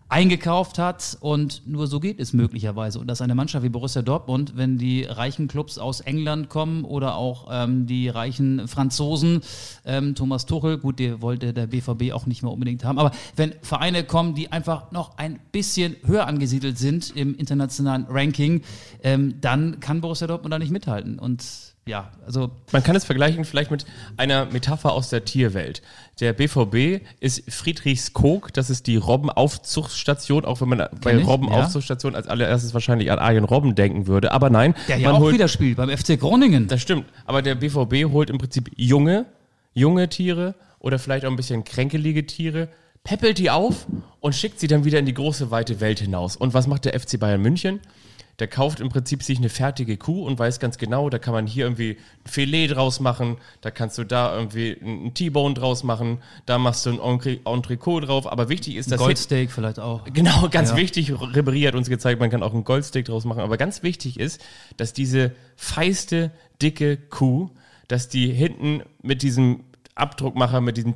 eingekauft 0.10 0.80
hat 0.80 1.18
und 1.22 1.62
nur 1.68 1.86
so 1.86 2.00
geht 2.00 2.20
es 2.20 2.34
möglicherweise. 2.34 3.00
Und 3.00 3.08
dass 3.08 3.22
eine 3.22 3.36
Mannschaft 3.36 3.64
wie 3.64 3.70
Borussia 3.70 4.02
Dortmund, 4.02 4.54
wenn 4.56 4.80
die 4.80 5.04
reichen 5.04 5.48
Clubs 5.48 5.78
aus 5.78 6.02
England 6.02 6.50
kommen 6.50 6.84
oder 6.84 7.16
auch 7.16 7.48
ähm, 7.52 7.86
die 7.86 8.10
reichen 8.10 8.68
Franzosen, 8.68 9.42
ähm, 9.86 10.16
Thomas 10.16 10.48
Tuchel, 10.48 10.80
gut, 10.80 10.98
der 10.98 11.22
wollte 11.22 11.54
der 11.54 11.68
BVB 11.68 12.12
auch 12.12 12.26
nicht 12.26 12.42
mehr 12.42 12.52
unbedingt 12.52 12.84
haben, 12.84 12.98
aber 12.98 13.12
wenn 13.36 13.54
Vereine 13.62 14.04
kommen, 14.04 14.34
die 14.34 14.52
einfach 14.52 14.92
noch 14.92 15.18
ein 15.18 15.40
bisschen 15.52 15.96
höher 16.04 16.26
angesiedelt 16.26 16.80
sind 16.80 17.16
im 17.16 17.36
internationalen 17.36 18.08
Ranking, 18.10 18.64
ähm, 19.04 19.36
dann 19.42 19.80
kann 19.80 20.02
Borussia 20.02 20.26
Dortmund 20.26 20.52
da 20.52 20.58
nicht 20.58 20.72
mithalten. 20.72 21.20
Und 21.20 21.69
ja, 21.90 22.12
also 22.26 22.52
Man 22.72 22.84
kann 22.84 22.96
es 22.96 23.04
vergleichen 23.04 23.44
vielleicht 23.46 23.72
mit 23.72 23.86
einer 24.16 24.46
Metapher 24.46 24.94
aus 24.94 25.10
der 25.10 25.26
Tierwelt. 25.26 25.82
Der 26.20 26.34
BVB 26.34 27.04
ist 27.20 27.52
Friedrichskoog, 27.52 28.54
das 28.54 28.70
ist 28.70 28.86
die 28.86 28.98
Robbenaufzuchtstation, 28.98 30.46
auch 30.46 30.62
wenn 30.62 30.70
man 30.70 30.88
bei 31.02 31.16
ich, 31.16 31.28
Robbenaufzuchtstation 31.28 32.14
als 32.16 32.28
allererstes 32.28 32.74
wahrscheinlich 32.76 33.12
an 33.12 33.18
Arjen 33.18 33.44
Robben 33.44 33.74
denken 33.74 34.06
würde. 34.06 34.32
Aber 34.32 34.52
nein, 34.52 34.76
der 34.88 34.98
ja 34.98 35.12
auch 35.12 35.20
holt, 35.20 35.34
wieder 35.34 35.48
spielt 35.48 35.78
beim 35.78 35.90
FC 35.90 36.20
Groningen. 36.20 36.68
das 36.68 36.82
stimmt. 36.82 37.06
Aber 37.26 37.42
der 37.42 37.56
BVB 37.56 38.12
holt 38.12 38.30
im 38.30 38.38
Prinzip 38.38 38.70
junge, 38.76 39.26
junge 39.74 40.08
Tiere 40.10 40.54
oder 40.78 41.00
vielleicht 41.00 41.26
auch 41.26 41.32
ein 41.32 41.38
bisschen 41.38 41.64
kränkelige 41.64 42.28
Tiere, 42.28 42.70
peppelt 43.04 43.40
die 43.40 43.50
auf 43.50 43.88
und 44.20 44.36
schickt 44.36 44.60
sie 44.60 44.68
dann 44.68 44.86
wieder 44.86 45.00
in 45.00 45.06
die 45.06 45.14
große 45.16 45.50
weite 45.50 45.80
Welt 45.80 46.00
hinaus. 46.00 46.36
Und 46.36 46.54
was 46.54 46.68
macht 46.68 46.86
der 46.86 47.00
FC 47.00 47.20
Bayern 47.20 47.42
München? 47.42 47.80
Der 48.40 48.48
kauft 48.48 48.80
im 48.80 48.90
Prinzip 48.90 49.22
sich 49.24 49.38
eine 49.38 49.50
fertige 49.50 49.98
Kuh 49.98 50.26
und 50.26 50.40
weiß 50.40 50.60
ganz 50.60 50.78
genau, 50.78 51.10
da 51.10 51.20
kann 51.20 51.34
man 51.34 51.46
hier 51.46 51.66
irgendwie 51.66 51.98
ein 52.26 52.30
Filet 52.30 52.68
draus 52.70 53.00
machen, 53.00 53.38
da 53.62 53.70
kannst 53.72 53.98
du 53.98 54.04
da 54.06 54.34
irgendwie 54.36 54.78
ein 54.82 55.14
T-Bone 55.14 55.54
draus 55.56 55.84
machen, 55.84 56.20
da 56.46 56.58
machst 56.58 56.86
du 56.86 56.92
ein 56.92 57.00
Entre- 57.00 57.40
Entrecot 57.46 58.08
drauf. 58.08 58.32
Aber 58.32 58.48
wichtig 58.50 58.76
ist, 58.78 58.92
dass 58.92 59.00
Goldsteak 59.00 59.52
vielleicht 59.52 59.80
auch. 59.80 60.06
Genau, 60.14 60.48
ganz 60.50 60.72
Ja. 60.72 60.78
wichtig. 60.78 61.12
Ribéry 61.12 61.68
hat 61.68 61.76
uns 61.76 61.90
gezeigt, 61.90 62.20
man 62.20 62.30
kann 62.30 62.42
auch 62.44 62.54
einen 62.54 62.64
Goldstick 62.64 63.06
draus 63.06 63.26
machen. 63.26 63.42
Aber 63.42 63.58
ganz 63.58 63.84
wichtig 63.84 64.20
ist, 64.20 64.42
dass 64.78 64.94
diese 64.94 65.32
feiste, 65.56 66.32
dicke 66.62 66.98
Kuh, 66.98 67.50
dass 67.88 68.08
die 68.10 68.32
hinten 68.32 68.84
mit 69.02 69.22
diesem 69.22 69.64
Abdruckmacher, 69.96 70.62
mit 70.62 70.78
diesem 70.78 70.96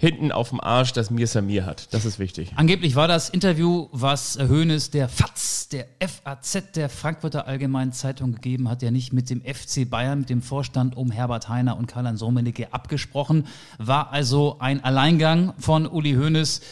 hinten 0.00 0.32
auf 0.32 0.48
dem 0.48 0.60
Arsch 0.62 0.94
das 0.94 1.10
Mir 1.10 1.26
Samir 1.26 1.66
hat. 1.66 1.92
Das 1.92 2.06
ist 2.06 2.18
wichtig. 2.18 2.52
Angeblich 2.56 2.96
war 2.96 3.06
das 3.06 3.28
Interview, 3.28 3.88
was 3.92 4.38
Hoeneß 4.38 4.90
der 4.90 5.10
FAZ, 5.10 5.68
der 5.68 5.86
FAZ 6.00 6.72
der 6.74 6.88
Frankfurter 6.88 7.46
Allgemeinen 7.46 7.92
Zeitung 7.92 8.32
gegeben 8.32 8.70
hat, 8.70 8.80
ja 8.80 8.90
nicht 8.90 9.12
mit 9.12 9.28
dem 9.28 9.42
FC 9.42 9.88
Bayern, 9.88 10.20
mit 10.20 10.30
dem 10.30 10.40
Vorstand 10.40 10.96
um 10.96 11.10
Herbert 11.10 11.50
Heiner 11.50 11.76
und 11.76 11.86
Karl-Heinz 11.86 12.22
Rummenigge 12.22 12.72
abgesprochen. 12.72 13.46
War 13.76 14.10
also 14.10 14.56
ein 14.58 14.82
Alleingang 14.82 15.52
von 15.58 15.86
Uli 15.86 16.14
Hoeneß. 16.14 16.62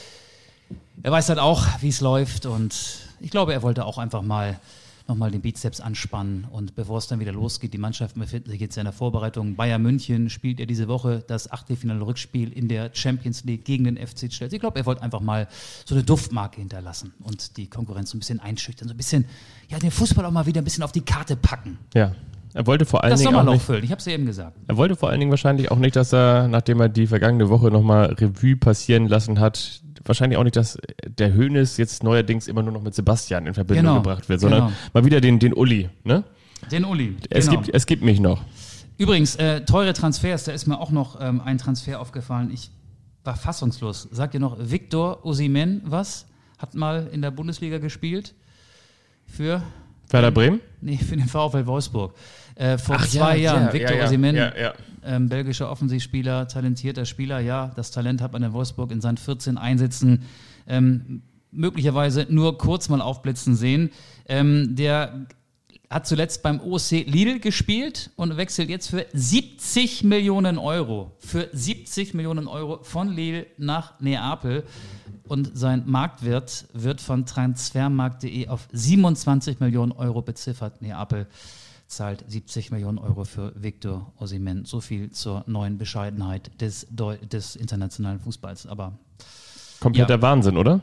Er 1.02 1.12
weiß 1.12 1.28
halt 1.28 1.38
auch, 1.38 1.66
wie 1.82 1.88
es 1.88 2.00
läuft 2.00 2.46
und 2.46 2.74
ich 3.20 3.30
glaube, 3.30 3.52
er 3.52 3.62
wollte 3.62 3.84
auch 3.84 3.98
einfach 3.98 4.22
mal 4.22 4.58
nochmal 5.08 5.30
den 5.30 5.40
Bizeps 5.40 5.80
anspannen 5.80 6.46
und 6.50 6.74
bevor 6.74 6.98
es 6.98 7.06
dann 7.06 7.18
wieder 7.18 7.32
losgeht, 7.32 7.72
die 7.72 7.78
Mannschaften 7.78 8.20
befinden 8.20 8.50
sich 8.50 8.60
jetzt 8.60 8.76
in 8.76 8.84
der 8.84 8.92
Vorbereitung. 8.92 9.56
Bayern 9.56 9.82
München 9.82 10.30
spielt 10.30 10.60
ja 10.60 10.66
diese 10.66 10.86
Woche 10.86 11.24
das 11.26 11.50
Achtelfinale 11.50 12.06
Rückspiel 12.06 12.52
in 12.52 12.68
der 12.68 12.90
Champions 12.92 13.44
League 13.44 13.64
gegen 13.64 13.84
den 13.84 13.96
FC 13.96 14.28
Chelsea. 14.28 14.56
Ich 14.56 14.60
glaube, 14.60 14.78
er 14.78 14.86
wollte 14.86 15.02
einfach 15.02 15.20
mal 15.20 15.48
so 15.84 15.94
eine 15.94 16.04
Duftmarke 16.04 16.60
hinterlassen 16.60 17.14
und 17.20 17.56
die 17.56 17.68
Konkurrenz 17.68 18.10
so 18.10 18.16
ein 18.16 18.20
bisschen 18.20 18.40
einschüchtern, 18.40 18.88
so 18.88 18.94
ein 18.94 18.98
bisschen, 18.98 19.24
ja, 19.68 19.78
den 19.78 19.90
Fußball 19.90 20.24
auch 20.24 20.30
mal 20.30 20.46
wieder 20.46 20.60
ein 20.60 20.64
bisschen 20.64 20.84
auf 20.84 20.92
die 20.92 21.00
Karte 21.00 21.36
packen. 21.36 21.78
Ja. 21.94 22.14
Er 22.54 22.66
wollte 22.66 22.84
vor 22.84 23.04
allen 23.04 23.10
Das 23.10 23.20
Dingen 23.20 23.34
auch 23.34 23.40
Sommerloch 23.40 23.60
füllen, 23.60 23.84
ich 23.84 23.90
habe 23.90 24.00
es 24.00 24.06
eben 24.06 24.26
gesagt. 24.26 24.56
er 24.66 24.76
wollte 24.76 24.96
vor 24.96 25.10
allen 25.10 25.20
Dingen 25.20 25.30
wahrscheinlich 25.30 25.70
auch 25.70 25.78
nicht, 25.78 25.96
dass 25.96 26.12
er, 26.12 26.48
nachdem 26.48 26.80
er 26.80 26.88
die 26.88 27.06
vergangene 27.06 27.48
Woche 27.50 27.70
nochmal 27.70 28.14
Revue 28.14 28.56
passieren 28.56 29.06
lassen 29.06 29.38
hat, 29.38 29.82
wahrscheinlich 30.04 30.38
auch 30.38 30.44
nicht, 30.44 30.56
dass 30.56 30.78
der 31.06 31.34
Hönes 31.34 31.76
jetzt 31.76 32.02
neuerdings 32.02 32.48
immer 32.48 32.62
nur 32.62 32.72
noch 32.72 32.82
mit 32.82 32.94
Sebastian 32.94 33.46
in 33.46 33.54
Verbindung 33.54 33.84
Genau, 33.84 33.96
gebracht 33.96 34.28
wird, 34.28 34.40
sondern 34.40 34.66
genau. 34.66 34.72
mal 34.94 35.04
wieder 35.04 35.20
den, 35.20 35.38
den 35.38 35.52
Uli, 35.52 35.90
ne? 36.04 36.24
Den 36.72 36.84
Uli. 36.84 37.16
Es, 37.30 37.46
genau. 37.48 37.60
gibt, 37.60 37.74
es 37.74 37.86
gibt 37.86 38.02
mich 38.02 38.18
noch. 38.18 38.42
Übrigens, 38.96 39.36
äh, 39.36 39.64
teure 39.64 39.92
Transfers, 39.92 40.44
da 40.44 40.52
ist 40.52 40.66
mir 40.66 40.80
auch 40.80 40.90
noch 40.90 41.20
ähm, 41.20 41.40
ein 41.40 41.58
Transfer 41.58 42.00
aufgefallen. 42.00 42.50
Ich 42.52 42.70
war 43.22 43.36
fassungslos. 43.36 44.08
Sagt 44.10 44.34
ihr 44.34 44.40
noch, 44.40 44.56
Victor 44.58 45.24
Osimen 45.24 45.82
was? 45.84 46.26
Hat 46.58 46.74
mal 46.74 47.08
in 47.12 47.22
der 47.22 47.30
Bundesliga 47.30 47.78
gespielt. 47.78 48.34
Für, 49.26 49.62
Werder 50.10 50.30
Bremen? 50.30 50.60
nee, 50.80 50.96
für 50.96 51.16
den 51.16 51.28
VfL 51.28 51.66
Wolfsburg. 51.66 52.14
Äh, 52.54 52.78
vor 52.78 52.96
Ach 52.98 53.06
zwei 53.06 53.36
ja, 53.36 53.52
Jahren. 53.52 53.66
ja, 53.66 53.72
Victor 53.72 53.96
ja. 53.96 54.04
Osimhen, 54.04 54.36
Ja, 54.36 54.56
ja. 54.56 54.74
Ähm, 55.04 55.28
belgischer 55.28 55.70
Offensivspieler, 55.70 56.48
talentierter 56.48 57.04
Spieler. 57.04 57.38
Ja, 57.40 57.70
das 57.76 57.90
Talent 57.90 58.20
hat 58.20 58.32
man 58.32 58.42
in 58.42 58.52
Wolfsburg 58.52 58.90
in 58.90 59.00
seinen 59.00 59.16
14 59.16 59.56
Einsätzen 59.56 60.24
ähm, 60.66 61.22
möglicherweise 61.50 62.26
nur 62.28 62.58
kurz 62.58 62.88
mal 62.88 63.00
aufblitzen 63.00 63.54
sehen. 63.54 63.90
Ähm, 64.26 64.74
der 64.74 65.26
hat 65.90 66.06
zuletzt 66.06 66.42
beim 66.42 66.60
OC 66.60 66.90
Lidl 67.06 67.38
gespielt 67.38 68.10
und 68.16 68.36
wechselt 68.36 68.68
jetzt 68.68 68.90
für 68.90 69.06
70 69.12 70.04
Millionen 70.04 70.58
Euro. 70.58 71.12
Für 71.18 71.48
70 71.50 72.12
Millionen 72.12 72.46
Euro 72.46 72.80
von 72.82 73.08
Lille 73.08 73.46
nach 73.56 73.98
Neapel. 74.00 74.64
Und 75.28 75.50
sein 75.54 75.84
Marktwert 75.86 76.66
wird 76.72 77.00
von 77.00 77.26
transfermarkt.de 77.26 78.48
auf 78.48 78.68
27 78.72 79.60
Millionen 79.60 79.92
Euro 79.92 80.22
beziffert. 80.22 80.82
Neapel 80.82 81.26
zahlt 81.86 82.24
70 82.28 82.70
Millionen 82.70 82.98
Euro 82.98 83.24
für 83.24 83.52
Victor 83.54 84.12
Osimhen. 84.18 84.64
So 84.64 84.80
viel 84.80 85.10
zur 85.10 85.44
neuen 85.46 85.78
Bescheidenheit 85.78 86.60
des, 86.60 86.86
Deu 86.90 87.16
des 87.16 87.56
internationalen 87.56 88.20
Fußballs. 88.20 88.66
Aber 88.66 88.98
Kompletter 89.80 90.14
Ja. 90.16 90.22
Wahnsinn, 90.22 90.56
oder? 90.56 90.80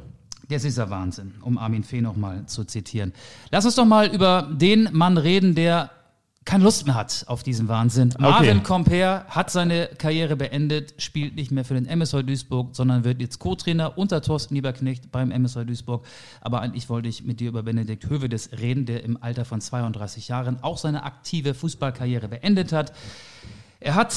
das 0.50 0.64
ist 0.64 0.78
ja 0.78 0.90
Wahnsinn, 0.90 1.34
um 1.42 1.58
Armin 1.58 1.84
Fee 1.84 2.02
nochmal 2.02 2.46
zu 2.46 2.66
zitieren. 2.66 3.14
Lass 3.52 3.66
uns 3.66 3.76
doch 3.76 3.86
mal 3.86 4.14
über 4.14 4.50
den 4.52 4.90
Mann 4.92 5.18
reden, 5.18 5.56
der 5.56 5.90
keine 6.46 6.64
Lust 6.64 6.86
mehr 6.86 6.94
hat 6.94 7.26
auf 7.28 7.42
diesen 7.42 7.68
Wahnsinn. 7.68 8.14
Marvin 8.20 8.62
Comper 8.62 9.26
hat 9.28 9.50
seine 9.50 9.88
Karriere 9.98 10.36
beendet, 10.36 10.94
spielt 11.00 11.36
nicht 11.36 11.52
mehr 11.52 11.66
für 11.66 11.74
den 11.74 11.88
MSV 11.88 12.22
Duisburg, 12.22 12.76
sondern 12.76 13.04
wird 13.04 13.20
jetzt 13.20 13.40
Co-Trainer 13.40 13.98
unter 13.98 14.22
Thorsten 14.22 14.54
Lieberknecht 14.54 15.12
beim 15.12 15.32
MSV 15.32 15.66
Duisburg. 15.66 16.06
Aber 16.42 16.62
eigentlich 16.62 16.88
wollte 16.88 17.10
ich 17.10 17.24
mit 17.24 17.40
dir 17.40 17.50
über 17.50 17.64
Benedikt 17.64 18.08
Hövedes 18.08 18.52
reden, 18.60 18.86
der 18.86 19.04
im 19.04 19.22
Alter 19.22 19.44
von 19.44 19.60
32 19.60 20.28
Jahren 20.28 20.62
auch 20.62 20.78
seine 20.78 21.04
aktive 21.04 21.56
Fußballkarriere 21.56 22.28
beendet 22.28 22.72
hat. 22.72 22.94
Er 23.80 23.96
hat 23.96 24.16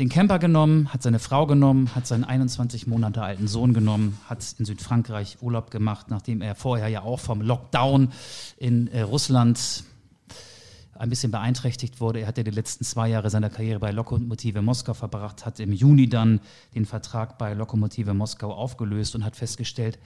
den 0.00 0.08
Camper 0.08 0.40
genommen, 0.40 0.92
hat 0.92 1.04
seine 1.04 1.20
Frau 1.20 1.46
genommen, 1.46 1.94
hat 1.94 2.08
seinen 2.08 2.24
21 2.24 2.88
Monate 2.88 3.22
alten 3.22 3.46
Sohn 3.46 3.74
genommen, 3.74 4.18
hat 4.28 4.44
in 4.58 4.64
Südfrankreich 4.64 5.38
Urlaub 5.40 5.70
gemacht, 5.70 6.06
nachdem 6.10 6.42
er 6.42 6.56
vorher 6.56 6.88
ja 6.88 7.02
auch 7.02 7.20
vom 7.20 7.40
Lockdown 7.40 8.10
in 8.56 8.88
äh, 8.88 9.02
Russland 9.02 9.84
ein 10.96 11.10
bisschen 11.10 11.30
beeinträchtigt 11.30 12.00
wurde. 12.00 12.20
Er 12.20 12.26
hat 12.26 12.38
ja 12.38 12.44
die 12.44 12.50
letzten 12.50 12.84
zwei 12.84 13.08
Jahre 13.08 13.30
seiner 13.30 13.50
Karriere 13.50 13.80
bei 13.80 13.90
Lokomotive 13.90 14.62
Moskau 14.62 14.94
verbracht, 14.94 15.44
hat 15.46 15.60
im 15.60 15.72
Juni 15.72 16.08
dann 16.08 16.40
den 16.74 16.86
Vertrag 16.86 17.38
bei 17.38 17.54
Lokomotive 17.54 18.14
Moskau 18.14 18.52
aufgelöst 18.52 19.14
und 19.14 19.24
hat 19.24 19.36
festgestellt, 19.36 19.98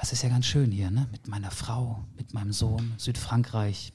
das 0.00 0.12
ist 0.12 0.22
ja 0.22 0.28
ganz 0.28 0.46
schön 0.46 0.70
hier, 0.70 0.90
ne? 0.90 1.06
Mit 1.12 1.28
meiner 1.28 1.50
Frau, 1.50 2.00
mit 2.16 2.34
meinem 2.34 2.52
Sohn, 2.52 2.94
Südfrankreich. 2.96 3.92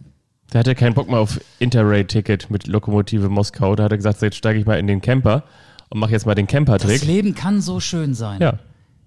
Der 0.53 0.59
hatte 0.59 0.75
keinen 0.75 0.93
Bock 0.93 1.09
mehr 1.09 1.19
auf 1.19 1.41
Interrail-Ticket 1.59 2.49
mit 2.49 2.67
Lokomotive 2.67 3.27
Moskau. 3.27 3.75
Da 3.75 3.83
hat 3.83 3.91
er 3.91 3.97
gesagt, 3.97 4.21
jetzt 4.21 4.37
steige 4.37 4.59
ich 4.59 4.65
mal 4.65 4.79
in 4.79 4.87
den 4.87 5.01
Camper 5.01 5.43
und 5.89 5.99
mache 5.99 6.11
jetzt 6.11 6.25
mal 6.25 6.35
den 6.35 6.45
Das 6.45 6.53
Camper-Trick. 6.53 7.03
Leben 7.03 7.35
kann 7.35 7.61
so 7.61 7.79
schön 7.79 8.13
sein. 8.13 8.41
Ja. 8.41 8.59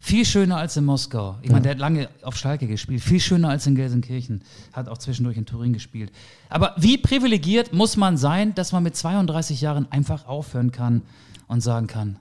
Viel 0.02 0.24
schöner 0.24 0.56
als 0.56 0.78
in 0.78 0.86
Moskau. 0.86 1.36
Ich 1.42 1.50
meine, 1.50 1.60
der 1.62 1.72
hat 1.72 1.78
lange 1.78 2.08
auf 2.22 2.34
Schalke 2.34 2.66
gespielt. 2.66 3.02
Viel 3.02 3.20
schöner 3.20 3.50
als 3.50 3.66
in 3.66 3.74
Gelsenkirchen. 3.74 4.42
Hat 4.72 4.88
auch 4.88 4.96
zwischendurch 4.96 5.36
in 5.36 5.44
Turin 5.44 5.74
gespielt. 5.74 6.10
Aber 6.48 6.74
wie 6.78 6.96
privilegiert 6.96 7.74
muss 7.74 7.98
man 7.98 8.16
sein, 8.16 8.54
dass 8.54 8.72
man 8.72 8.82
mit 8.82 8.96
32 8.96 9.60
Jahren 9.60 9.92
einfach 9.92 10.26
aufhören 10.26 10.72
kann 10.72 11.02
und 11.48 11.60
sagen 11.60 11.86
kann, 11.86 12.18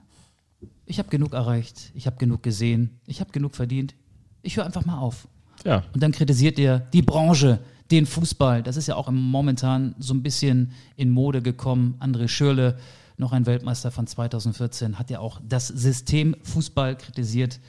ich 0.84 0.98
habe 0.98 1.08
genug 1.08 1.32
erreicht, 1.32 1.90
ich 1.94 2.06
habe 2.06 2.16
genug 2.18 2.42
gesehen, 2.42 3.00
ich 3.06 3.20
habe 3.20 3.32
genug 3.32 3.56
verdient. 3.56 3.94
Ich 4.42 4.58
höre 4.58 4.66
einfach 4.66 4.84
mal 4.84 4.98
auf. 4.98 5.26
Ja. 5.64 5.84
Und 5.94 6.02
dann 6.02 6.12
kritisiert 6.12 6.58
ihr 6.58 6.80
die 6.92 7.02
Branche, 7.02 7.60
den 7.90 8.04
Fußball. 8.04 8.62
Das 8.62 8.76
ist 8.76 8.88
ja 8.88 8.96
auch 8.96 9.08
im 9.08 9.16
momentan 9.16 9.94
so 9.98 10.12
ein 10.12 10.22
bisschen 10.22 10.72
in 10.96 11.08
Mode 11.08 11.40
gekommen. 11.40 11.94
André 11.98 12.28
Schürle, 12.28 12.76
noch 13.20 13.32
ein 13.32 13.46
Weltmeister 13.46 13.90
von 13.90 14.06
2014, 14.06 14.98
hat 14.98 15.10
ja 15.10 15.20
auch 15.20 15.40
das 15.46 15.68
System 15.68 16.34
Fußball 16.42 16.96
kritisiert, 16.96 17.60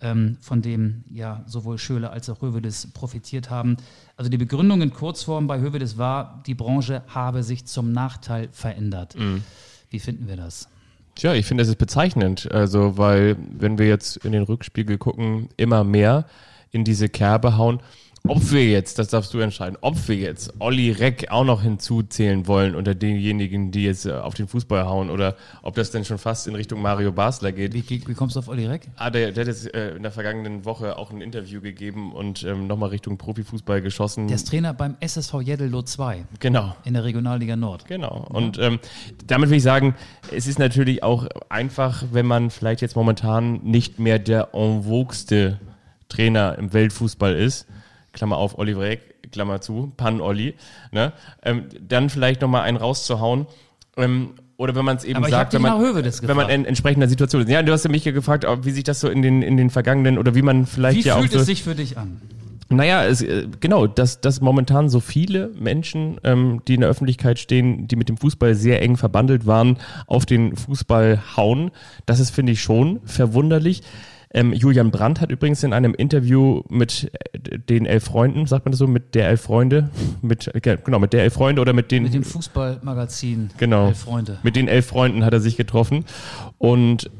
ähm, 0.00 0.36
von 0.40 0.62
dem 0.62 1.04
ja 1.10 1.44
sowohl 1.46 1.78
Schürle 1.78 2.10
als 2.10 2.28
auch 2.28 2.42
Hövedes 2.42 2.88
profitiert 2.92 3.50
haben. 3.50 3.76
Also 4.16 4.30
die 4.30 4.38
Begründung 4.38 4.82
in 4.82 4.92
Kurzform 4.92 5.46
bei 5.46 5.60
Hövedes 5.60 5.96
war, 5.98 6.42
die 6.46 6.54
Branche 6.54 7.02
habe 7.06 7.42
sich 7.42 7.66
zum 7.66 7.92
Nachteil 7.92 8.48
verändert. 8.50 9.14
Wie 9.90 10.00
finden 10.00 10.26
wir 10.26 10.36
das? 10.36 10.68
Tja, 11.14 11.34
ich 11.34 11.46
finde, 11.46 11.62
das 11.62 11.68
ist 11.68 11.78
bezeichnend. 11.78 12.50
Also, 12.50 12.98
weil, 12.98 13.36
wenn 13.56 13.78
wir 13.78 13.86
jetzt 13.86 14.16
in 14.16 14.32
den 14.32 14.42
Rückspiegel 14.42 14.98
gucken, 14.98 15.48
immer 15.56 15.84
mehr 15.84 16.26
in 16.72 16.82
diese 16.82 17.08
Kerbe 17.08 17.56
hauen. 17.56 17.80
Ob 18.26 18.52
wir 18.52 18.66
jetzt, 18.66 18.98
das 18.98 19.08
darfst 19.08 19.34
du 19.34 19.38
entscheiden, 19.40 19.76
ob 19.82 20.08
wir 20.08 20.16
jetzt 20.16 20.54
Olli 20.58 20.90
Reck 20.90 21.26
auch 21.28 21.44
noch 21.44 21.60
hinzuzählen 21.60 22.46
wollen 22.46 22.74
unter 22.74 22.94
denjenigen, 22.94 23.70
die 23.70 23.84
jetzt 23.84 24.06
äh, 24.06 24.12
auf 24.12 24.32
den 24.32 24.48
Fußball 24.48 24.86
hauen 24.86 25.10
oder 25.10 25.36
ob 25.60 25.74
das 25.74 25.90
denn 25.90 26.06
schon 26.06 26.16
fast 26.16 26.46
in 26.46 26.54
Richtung 26.54 26.80
Mario 26.80 27.12
Basler 27.12 27.52
geht. 27.52 27.74
Wie, 27.74 27.84
wie, 27.86 28.14
kommst 28.14 28.36
du 28.36 28.40
auf 28.40 28.48
Olli 28.48 28.64
Reck? 28.64 28.88
Ah, 28.96 29.10
der, 29.10 29.30
der 29.32 29.42
hat 29.42 29.48
jetzt 29.48 29.74
äh, 29.74 29.94
in 29.94 30.02
der 30.02 30.10
vergangenen 30.10 30.64
Woche 30.64 30.96
auch 30.96 31.10
ein 31.10 31.20
Interview 31.20 31.60
gegeben 31.60 32.14
und 32.14 32.44
ähm, 32.44 32.66
nochmal 32.66 32.88
Richtung 32.88 33.18
Profifußball 33.18 33.82
geschossen. 33.82 34.26
Der 34.26 34.36
ist 34.36 34.48
Trainer 34.48 34.72
beim 34.72 34.96
SSV 35.00 35.42
Jeddelloh 35.42 35.82
2 35.82 36.24
genau. 36.40 36.74
in 36.86 36.94
der 36.94 37.04
Regionalliga 37.04 37.56
Nord. 37.56 37.84
Genau. 37.84 38.26
Und 38.30 38.56
ähm, 38.58 38.78
damit 39.26 39.50
will 39.50 39.58
ich 39.58 39.62
sagen, 39.62 39.96
es 40.34 40.46
ist 40.46 40.58
natürlich 40.58 41.02
auch 41.02 41.26
einfach, 41.50 42.04
wenn 42.10 42.24
man 42.24 42.48
vielleicht 42.48 42.80
jetzt 42.80 42.96
momentan 42.96 43.60
nicht 43.64 43.98
mehr 43.98 44.18
der 44.18 44.54
en 44.54 44.86
vogueste 44.86 45.60
Trainer 46.08 46.56
im 46.56 46.72
Weltfußball 46.72 47.34
ist, 47.34 47.66
Klammer 48.14 48.38
auf, 48.38 48.58
Oliver 48.58 48.82
Reck, 48.82 49.30
Klammer 49.30 49.60
zu, 49.60 49.92
Pan-Olli, 49.96 50.54
ne? 50.92 51.12
ähm, 51.42 51.64
dann 51.80 52.08
vielleicht 52.08 52.40
nochmal 52.40 52.62
einen 52.62 52.78
rauszuhauen. 52.78 53.46
Ähm, 53.96 54.30
oder 54.56 54.74
wenn 54.76 54.84
man 54.84 54.96
es 54.96 55.04
eben 55.04 55.18
Aber 55.18 55.28
sagt, 55.28 55.52
wenn 55.52 55.62
man, 55.62 55.82
wenn 55.82 56.36
man 56.36 56.48
in 56.48 56.64
entsprechender 56.64 57.08
Situation 57.08 57.42
ist. 57.42 57.50
Ja, 57.50 57.62
du 57.62 57.72
hast 57.72 57.84
ja 57.84 57.90
mich 57.90 58.04
ja 58.04 58.12
gefragt, 58.12 58.46
wie 58.62 58.70
sich 58.70 58.84
das 58.84 59.00
so 59.00 59.08
in 59.08 59.20
den, 59.20 59.42
in 59.42 59.56
den 59.56 59.68
vergangenen 59.68 60.16
oder 60.16 60.34
wie 60.34 60.42
man 60.42 60.66
vielleicht 60.66 60.98
Wie 60.98 61.08
ja 61.08 61.16
auch 61.16 61.20
fühlt 61.20 61.32
so, 61.32 61.40
es 61.40 61.46
sich 61.46 61.64
für 61.64 61.74
dich 61.74 61.98
an? 61.98 62.20
naja, 62.68 63.04
es, 63.04 63.22
äh, 63.22 63.48
genau, 63.60 63.86
dass, 63.86 64.20
dass 64.20 64.40
momentan 64.40 64.88
so 64.88 65.00
viele 65.00 65.50
Menschen, 65.58 66.18
ähm, 66.24 66.62
die 66.66 66.74
in 66.74 66.80
der 66.80 66.90
Öffentlichkeit 66.90 67.38
stehen, 67.38 67.88
die 67.88 67.96
mit 67.96 68.08
dem 68.08 68.16
Fußball 68.16 68.54
sehr 68.54 68.82
eng 68.82 68.96
verbandelt 68.96 69.46
waren, 69.46 69.78
auf 70.06 70.26
den 70.26 70.56
Fußball 70.56 71.36
hauen, 71.36 71.70
das 72.06 72.20
ist, 72.20 72.30
finde 72.30 72.52
ich, 72.52 72.62
schon 72.62 73.00
verwunderlich. 73.04 73.82
Ähm, 74.34 74.52
Julian 74.52 74.90
Brandt 74.90 75.20
hat 75.20 75.30
übrigens 75.30 75.62
in 75.62 75.72
einem 75.72 75.94
Interview 75.94 76.62
mit 76.68 77.10
äh, 77.32 77.58
den 77.58 77.86
elf 77.86 78.04
Freunden, 78.04 78.46
sagt 78.46 78.64
man 78.66 78.72
das 78.72 78.80
so, 78.80 78.88
mit 78.88 79.14
der 79.14 79.28
elf 79.28 79.42
Freunde, 79.42 79.90
mit, 80.22 80.50
genau, 80.62 80.98
mit 80.98 81.12
der 81.12 81.22
elf 81.22 81.34
Freunde 81.34 81.62
oder 81.62 81.72
mit 81.72 81.92
den, 81.92 82.02
Mit 82.02 82.14
dem 82.14 82.24
Fußballmagazin 82.24 83.50
Genau. 83.58 83.88
Elf 83.88 83.98
Freunde. 84.00 84.38
mit 84.42 84.56
den 84.56 84.66
elf 84.66 84.86
Freunden 84.86 85.24
hat 85.24 85.32
er 85.32 85.38
sich 85.40 85.56
getroffen 85.56 86.04
und 86.58 87.10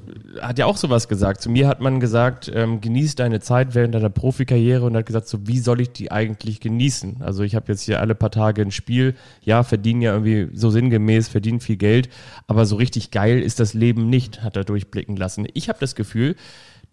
hat 0.40 0.58
ja 0.58 0.66
auch 0.66 0.76
sowas 0.76 1.06
gesagt. 1.06 1.40
Zu 1.40 1.50
mir 1.50 1.68
hat 1.68 1.80
man 1.80 2.00
gesagt, 2.00 2.50
ähm, 2.52 2.80
genieß 2.80 3.14
deine 3.14 3.38
Zeit 3.38 3.76
während 3.76 3.94
deiner 3.94 4.10
Profikarriere 4.10 4.84
und 4.84 4.96
hat 4.96 5.06
gesagt, 5.06 5.28
so 5.28 5.46
wie 5.46 5.60
soll 5.60 5.80
ich 5.80 5.92
die 5.92 6.10
eigentlich 6.10 6.58
genießen? 6.58 7.18
Also 7.20 7.44
ich 7.44 7.54
habe 7.54 7.70
jetzt 7.70 7.82
hier 7.82 8.00
alle 8.00 8.16
paar 8.16 8.32
Tage 8.32 8.62
ein 8.62 8.72
Spiel, 8.72 9.14
ja, 9.42 9.62
verdiene 9.62 10.06
ja 10.06 10.12
irgendwie 10.14 10.48
so 10.52 10.70
sinngemäß, 10.70 11.28
verdiene 11.28 11.60
viel 11.60 11.76
Geld, 11.76 12.08
aber 12.48 12.66
so 12.66 12.74
richtig 12.74 13.12
geil 13.12 13.40
ist 13.40 13.60
das 13.60 13.72
Leben 13.72 14.10
nicht, 14.10 14.42
hat 14.42 14.56
er 14.56 14.64
durchblicken 14.64 15.16
lassen. 15.16 15.46
Ich 15.54 15.68
habe 15.68 15.78
das 15.78 15.94
Gefühl, 15.94 16.34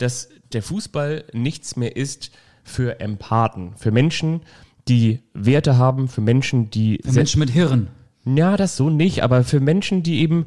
dass 0.01 0.29
der 0.53 0.63
Fußball 0.63 1.25
nichts 1.33 1.75
mehr 1.75 1.95
ist 1.95 2.31
für 2.63 2.99
Empathen, 2.99 3.73
für 3.75 3.91
Menschen, 3.91 4.41
die 4.87 5.19
Werte 5.33 5.77
haben, 5.77 6.07
für 6.07 6.21
Menschen, 6.21 6.69
die 6.69 6.99
Für 7.03 7.11
Menschen 7.11 7.39
mit 7.39 7.51
Hirn. 7.51 7.87
ja, 8.25 8.57
das 8.57 8.75
so 8.77 8.89
nicht, 8.89 9.23
aber 9.23 9.43
für 9.43 9.59
Menschen, 9.59 10.03
die 10.03 10.21
eben 10.21 10.45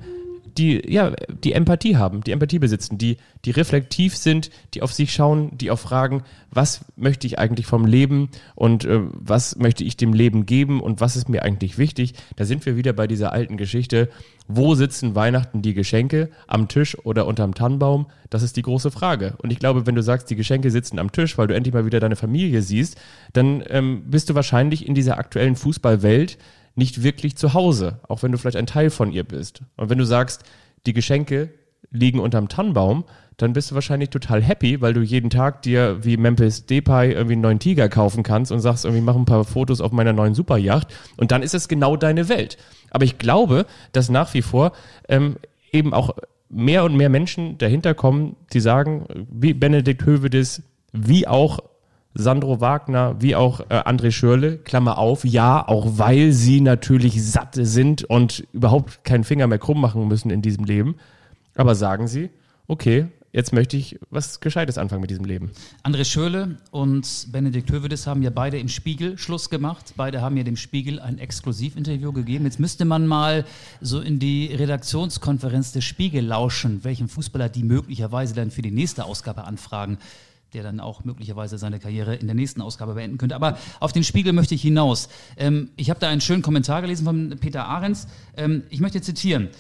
die 0.57 0.83
ja 0.91 1.13
die 1.43 1.53
Empathie 1.53 1.97
haben, 1.97 2.23
die 2.23 2.33
Empathie 2.33 2.59
besitzen, 2.59 2.99
die 2.99 3.17
die 3.45 3.51
reflektiv 3.51 4.17
sind, 4.17 4.51
die 4.73 4.83
auf 4.83 4.93
sich 4.93 5.13
schauen, 5.13 5.57
die 5.59 5.71
auch 5.71 5.79
fragen, 5.79 6.23
was 6.51 6.85
möchte 6.97 7.27
ich 7.27 7.39
eigentlich 7.39 7.67
vom 7.67 7.85
Leben 7.85 8.31
und 8.55 8.85
äh, 8.85 9.01
was 9.13 9.57
möchte 9.57 9.85
ich 9.85 9.97
dem 9.97 10.13
Leben 10.13 10.47
geben 10.47 10.81
und 10.81 11.01
was 11.01 11.17
ist 11.17 11.29
mir 11.29 11.43
eigentlich 11.43 11.79
wichtig? 11.79 12.15
Da 12.37 12.45
sind 12.45 12.65
wir 12.67 12.77
wieder 12.77 12.93
bei 12.93 13.07
dieser 13.07 13.33
alten 13.33 13.57
Geschichte, 13.57 14.09
wo 14.47 14.75
sitzen 14.75 15.15
Weihnachten 15.15 15.63
die 15.63 15.75
Geschenke 15.75 16.31
am 16.47 16.69
Tisch 16.69 16.97
oder 17.05 17.27
unterm 17.27 17.55
Tannenbaum? 17.55 18.07
Das 18.31 18.43
ist 18.43 18.57
die 18.57 18.63
große 18.63 18.91
Frage. 18.91 19.35
Und 19.43 19.53
ich 19.53 19.59
glaube, 19.59 19.87
wenn 19.87 19.95
du 19.95 20.03
sagst, 20.03 20.31
die 20.31 20.37
Geschenke 20.37 20.71
sitzen 20.71 20.99
am 20.99 21.13
Tisch, 21.13 21.39
weil 21.39 21.47
du 21.47 21.55
endlich 21.55 21.75
mal 21.75 21.87
wieder 21.87 22.01
deine 22.01 22.17
Familie 22.17 22.63
siehst, 22.63 22.97
dann 23.33 23.63
ähm, 23.69 24.05
bist 24.07 24.31
du 24.31 24.35
wahrscheinlich 24.35 24.87
in 24.87 24.95
dieser 24.95 25.19
aktuellen 25.19 25.57
Fußballwelt 25.57 26.39
nicht 26.75 27.03
wirklich 27.03 27.37
zu 27.37 27.55
Hause, 27.55 28.01
auch 28.09 28.23
wenn 28.23 28.33
du 28.33 28.39
vielleicht 28.39 28.57
ein 28.57 28.67
Teil 28.67 28.91
von 28.91 29.13
ihr 29.13 29.25
bist. 29.25 29.63
Und 29.77 29.91
wenn 29.91 29.99
du 29.99 30.05
sagst, 30.05 30.43
die 30.87 30.93
Geschenke 30.93 31.51
liegen 31.91 32.19
unterm 32.19 32.49
Tannenbaum, 32.49 33.05
dann 33.37 33.53
bist 33.53 33.71
du 33.71 33.75
wahrscheinlich 33.75 34.11
total 34.11 34.43
happy, 34.43 34.81
weil 34.81 34.95
du 34.95 35.01
jeden 35.01 35.31
Tag 35.31 35.63
dir 35.63 36.05
wie 36.05 36.17
Memphis 36.17 36.67
Depay 36.67 37.13
irgendwie 37.13 37.33
einen 37.33 37.43
neuen 37.43 37.59
Tiger 37.59 37.89
kaufen 37.89 38.23
kannst 38.23 38.53
und 38.53 38.61
sagst 38.61 38.85
irgendwie, 38.85 39.03
mach 39.03 39.17
ein 39.17 39.25
paar 39.25 39.45
Fotos 39.45 39.81
auf 39.81 39.93
meiner 39.93 40.13
neuen 40.13 40.35
Superjacht 40.35 40.89
und 41.17 41.33
dann 41.33 41.43
ist 41.43 41.55
es 41.55 41.69
genau 41.69 41.97
deine 41.97 42.29
Welt. 42.29 42.59
Aber 42.91 43.05
ich 43.05 43.19
glaube, 43.19 43.67
dass 43.93 44.09
nach 44.09 44.35
wie 44.35 44.43
vor 44.43 44.73
ähm, 45.09 45.37
eben 45.73 45.93
auch 45.93 46.15
mehr 46.49 46.85
und 46.85 46.97
mehr 46.97 47.09
Menschen 47.09 47.59
dahinter 47.59 47.95
kommen, 47.95 48.37
die 48.53 48.61
sagen, 48.61 49.07
wie 49.31 49.53
Benedikt 49.53 50.07
Hövedes, 50.07 50.63
wie 50.93 51.27
auch 51.27 51.59
Sandro 52.15 52.61
Wagner, 52.61 53.17
wie 53.21 53.35
auch 53.35 53.61
äh, 53.61 53.75
André 53.75 54.13
Schürle, 54.13 54.59
Klammer 54.59 54.99
auf, 54.99 55.25
ja, 55.25 55.67
auch 55.67 55.99
weil 55.99 56.33
sie 56.33 56.61
natürlich 56.61 57.23
satt 57.23 57.57
sind 57.61 58.05
und 58.05 58.47
überhaupt 58.53 59.05
keinen 59.05 59.25
Finger 59.25 59.49
mehr 59.49 59.59
krumm 59.59 59.81
machen 59.81 60.07
müssen 60.07 60.31
in 60.31 60.41
diesem 60.41 60.65
Leben. 60.65 60.95
Aber 61.57 61.75
sagen 61.75 62.07
sie, 62.07 62.31
okay, 62.69 63.07
jetzt 63.33 63.53
möchte 63.53 63.77
ich 63.77 63.99
was 64.11 64.39
Gescheites 64.39 64.79
anfangen 64.79 65.01
mit 65.01 65.11
diesem 65.11 65.25
Leben. 65.25 65.51
André 65.83 66.05
Schürle 66.05 66.59
und 66.71 67.27
Benedikt 67.33 67.71
Hövedes 67.73 68.07
haben 68.07 68.23
ja 68.23 68.31
beide 68.31 68.59
im 68.59 68.69
Spiegel 68.69 69.19
Schluss 69.19 69.51
gemacht. 69.51 69.95
Beide 69.97 70.23
haben 70.23 70.37
ja 70.37 70.45
dem 70.45 70.57
Spiegel 70.57 71.01
ein 71.01 71.19
Exklusivinterview 71.19 72.13
gegeben. 72.13 72.45
Jetzt 72.45 72.61
müsste 72.61 72.85
man 72.85 73.09
mal 73.09 73.45
so 73.81 74.01
in 74.01 74.21
die 74.21 74.55
Redaktionskonferenz 74.55 75.73
des 75.73 75.85
Spiegel 75.85 76.25
lauschen, 76.25 76.85
welchen 76.85 77.09
Fußballer 77.09 77.49
die 77.49 77.65
möglicherweise 77.65 78.35
dann 78.35 78.53
für 78.53 78.63
die 78.63 78.71
nächste 78.71 79.05
Ausgabe 79.05 79.45
anfragen 79.45 79.99
der 80.55 80.63
dann 80.63 80.81
auch 80.81 81.05
möglicherweise 81.05 81.59
seine 81.59 81.79
Karriere 81.79 82.15
in 82.15 82.27
der 82.27 82.35
nächsten 82.35 82.63
Ausgabe 82.63 82.95
beenden 82.95 83.19
könnte. 83.19 83.35
Aber 83.35 83.59
auf 83.81 83.93
den 83.93 84.05
Spiegel 84.05 84.33
möchte 84.33 84.55
ich 84.55 84.63
hinaus. 84.63 85.09
Ähm, 85.37 85.71
ich 85.77 85.91
habe 85.91 86.01
da 86.01 86.09
einen 86.09 86.21
schönen 86.21 86.43
Kommentar 86.43 86.81
gelesen 86.81 87.05
von 87.05 87.37
Peter 87.41 87.67
Ahrens. 87.67 88.07
Ähm, 88.37 88.63
ich 88.71 88.81
möchte 88.81 89.03
zitieren. 89.03 89.51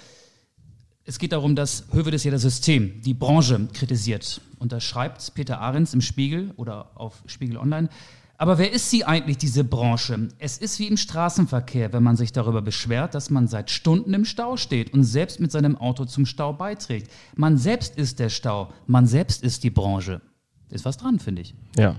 Es 1.05 1.19
geht 1.19 1.33
darum, 1.33 1.55
dass 1.55 1.85
Hövedes 1.93 2.25
ja 2.25 2.31
das 2.31 2.43
System, 2.43 3.03
die 3.03 3.13
Branche 3.13 3.69
kritisiert. 3.75 4.41
Und 4.59 4.73
da 4.73 4.81
schreibt 4.81 5.35
Peter 5.35 5.61
Ahrens 5.61 5.93
im 5.93 6.01
Spiegel 6.01 6.53
oder 6.57 6.93
auf 6.95 7.23
Spiegel 7.27 7.59
Online, 7.59 7.91
aber 8.37 8.59
wer 8.59 8.73
ist 8.73 8.91
sie 8.91 9.05
eigentlich, 9.05 9.39
diese 9.39 9.63
Branche? 9.63 10.29
Es 10.39 10.59
ist 10.59 10.81
wie 10.81 10.89
im 10.89 10.97
Straßenverkehr, 10.97 11.93
wenn 11.93 12.03
man 12.03 12.17
sich 12.17 12.33
darüber 12.33 12.63
beschwert, 12.63 13.15
dass 13.15 13.31
man 13.31 13.47
seit 13.47 13.71
Stunden 13.71 14.13
im 14.13 14.25
Stau 14.25 14.57
steht 14.57 14.93
und 14.93 15.05
selbst 15.05 15.39
mit 15.39 15.53
seinem 15.53 15.77
Auto 15.77 16.05
zum 16.05 16.27
Stau 16.27 16.53
beiträgt. 16.53 17.11
Man 17.37 17.59
selbst 17.59 17.97
ist 17.97 18.19
der 18.19 18.31
Stau, 18.31 18.73
man 18.87 19.07
selbst 19.07 19.45
ist 19.45 19.63
die 19.63 19.71
Branche 19.71 20.21
ist 20.75 20.85
was 20.85 20.97
dran, 20.97 21.19
finde 21.19 21.43
ich. 21.43 21.54
Ja. 21.76 21.97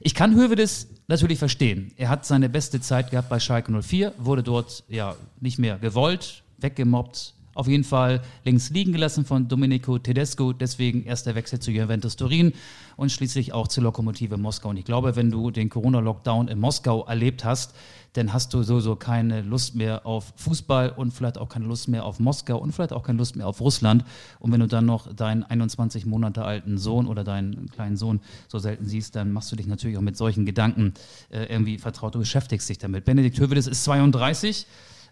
Ich 0.00 0.14
kann 0.14 0.34
Hövedes 0.34 0.88
natürlich 1.06 1.38
verstehen. 1.38 1.92
Er 1.96 2.08
hat 2.08 2.24
seine 2.24 2.48
beste 2.48 2.80
Zeit 2.80 3.10
gehabt 3.10 3.28
bei 3.28 3.38
Schalke 3.38 3.72
04, 3.82 4.14
wurde 4.18 4.42
dort 4.42 4.84
ja 4.88 5.14
nicht 5.40 5.58
mehr 5.58 5.78
gewollt, 5.78 6.42
weggemobbt, 6.58 7.34
auf 7.54 7.68
jeden 7.68 7.84
Fall 7.84 8.20
links 8.44 8.70
liegen 8.70 8.92
gelassen 8.92 9.24
von 9.24 9.46
Domenico 9.46 9.98
Tedesco, 9.98 10.52
deswegen 10.52 11.04
erst 11.04 11.26
der 11.26 11.36
Wechsel 11.36 11.60
zu 11.60 11.70
Juventus 11.70 12.16
Turin 12.16 12.52
und 12.96 13.12
schließlich 13.12 13.52
auch 13.52 13.68
zur 13.68 13.84
Lokomotive 13.84 14.36
Moskau. 14.36 14.70
Und 14.70 14.76
ich 14.76 14.84
glaube, 14.84 15.14
wenn 15.14 15.30
du 15.30 15.50
den 15.50 15.68
Corona-Lockdown 15.68 16.48
in 16.48 16.58
Moskau 16.58 17.04
erlebt 17.04 17.44
hast, 17.44 17.74
dann 18.14 18.32
hast 18.32 18.54
du 18.54 18.62
sowieso 18.62 18.96
keine 18.96 19.42
Lust 19.42 19.74
mehr 19.74 20.06
auf 20.06 20.32
Fußball 20.36 20.90
und 20.90 21.12
vielleicht 21.12 21.36
auch 21.36 21.48
keine 21.48 21.66
Lust 21.66 21.88
mehr 21.88 22.04
auf 22.04 22.20
Moskau 22.20 22.58
und 22.58 22.72
vielleicht 22.72 22.92
auch 22.92 23.02
keine 23.02 23.18
Lust 23.18 23.36
mehr 23.36 23.46
auf 23.46 23.60
Russland. 23.60 24.04
Und 24.38 24.52
wenn 24.52 24.60
du 24.60 24.68
dann 24.68 24.86
noch 24.86 25.12
deinen 25.12 25.42
21 25.42 26.06
Monate 26.06 26.44
alten 26.44 26.78
Sohn 26.78 27.08
oder 27.08 27.24
deinen 27.24 27.68
kleinen 27.70 27.96
Sohn 27.96 28.20
so 28.48 28.58
selten 28.58 28.86
siehst, 28.86 29.16
dann 29.16 29.32
machst 29.32 29.50
du 29.50 29.56
dich 29.56 29.66
natürlich 29.66 29.98
auch 29.98 30.02
mit 30.02 30.16
solchen 30.16 30.46
Gedanken 30.46 30.94
äh, 31.30 31.44
irgendwie 31.52 31.78
vertraut. 31.78 32.14
Du 32.14 32.20
beschäftigst 32.20 32.68
dich 32.68 32.78
damit. 32.78 33.04
Benedikt 33.04 33.38
Hövedes 33.38 33.66
ist 33.66 33.82
32. 33.84 34.66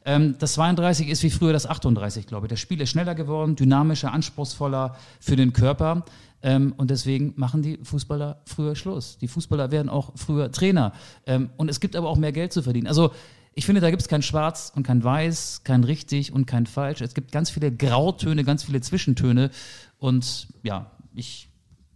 Ähm, 0.04 0.36
das 0.38 0.54
32 0.54 1.08
ist 1.08 1.22
wie 1.22 1.30
früher 1.30 1.52
das 1.52 1.66
38, 1.66 2.26
glaube 2.26 2.46
ich. 2.46 2.50
Das 2.50 2.60
Spiel 2.60 2.80
ist 2.80 2.90
schneller 2.90 3.14
geworden, 3.14 3.56
dynamischer, 3.56 4.12
anspruchsvoller 4.12 4.96
für 5.20 5.36
den 5.36 5.52
Körper. 5.52 6.04
Ähm, 6.42 6.74
und 6.76 6.90
deswegen 6.90 7.34
machen 7.36 7.62
die 7.62 7.78
Fußballer 7.82 8.42
früher 8.46 8.74
Schluss. 8.74 9.18
Die 9.18 9.28
Fußballer 9.28 9.70
werden 9.70 9.88
auch 9.88 10.12
früher 10.16 10.50
Trainer. 10.50 10.92
Ähm, 11.26 11.50
und 11.56 11.68
es 11.68 11.80
gibt 11.80 11.94
aber 11.94 12.08
auch 12.08 12.16
mehr 12.16 12.32
Geld 12.32 12.52
zu 12.52 12.62
verdienen. 12.62 12.88
Also 12.88 13.12
ich 13.54 13.66
finde, 13.66 13.80
da 13.80 13.90
gibt 13.90 14.02
es 14.02 14.08
kein 14.08 14.22
Schwarz 14.22 14.72
und 14.74 14.82
kein 14.82 15.04
Weiß, 15.04 15.62
kein 15.62 15.84
richtig 15.84 16.32
und 16.32 16.46
kein 16.46 16.66
falsch. 16.66 17.00
Es 17.00 17.14
gibt 17.14 17.32
ganz 17.32 17.50
viele 17.50 17.70
Grautöne, 17.70 18.44
ganz 18.44 18.64
viele 18.64 18.80
Zwischentöne. 18.80 19.50
Und 19.98 20.48
ja, 20.62 20.90
ich 21.14 21.48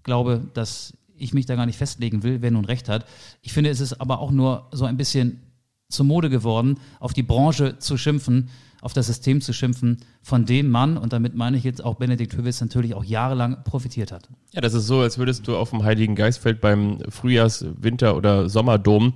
glaube, 0.03 0.47
dass 0.55 0.93
ich 1.17 1.33
mich 1.33 1.47
da 1.47 1.57
gar 1.57 1.67
nicht 1.67 1.79
festlegen 1.79 2.23
will, 2.23 2.43
wer 2.43 2.51
nun 2.51 2.67
recht 2.67 2.89
hat. 2.89 3.07
Ich 3.43 3.53
finde, 3.53 3.71
es 3.71 3.81
ist 3.81 4.01
aber 4.01 4.21
auch 4.21 4.31
nur 4.31 4.69
so 4.71 4.85
ein 4.85 4.99
bisschen 4.99 5.41
zur 5.89 6.07
Mode 6.07 6.31
geworden, 6.31 6.79
auf 7.01 7.13
die 7.13 7.23
Branche 7.23 7.79
zu 7.79 7.97
schimpfen, 7.97 8.51
auf 8.83 8.93
das 8.93 9.07
System 9.07 9.41
zu 9.41 9.53
schimpfen, 9.53 9.99
von 10.23 10.45
dem 10.45 10.69
Mann, 10.71 10.97
und 10.97 11.13
damit 11.13 11.35
meine 11.35 11.57
ich 11.57 11.65
jetzt 11.65 11.83
auch 11.85 11.97
Benedikt 11.97 12.37
Höwitz, 12.37 12.61
natürlich 12.61 12.95
auch 12.95 13.05
jahrelang 13.05 13.65
profitiert 13.65 14.13
hat. 14.13 14.29
Ja, 14.53 14.61
das 14.61 14.75
ist 14.75 14.87
so, 14.87 15.01
als 15.01 15.19
würdest 15.19 15.49
du 15.49 15.57
auf 15.57 15.71
dem 15.71 15.83
Heiligen 15.83 16.15
Geistfeld 16.15 16.61
beim 16.61 16.99
Frühjahrs-, 17.09 17.67
Winter- 17.81 18.17
oder 18.17 18.49
Sommerdom 18.49 19.15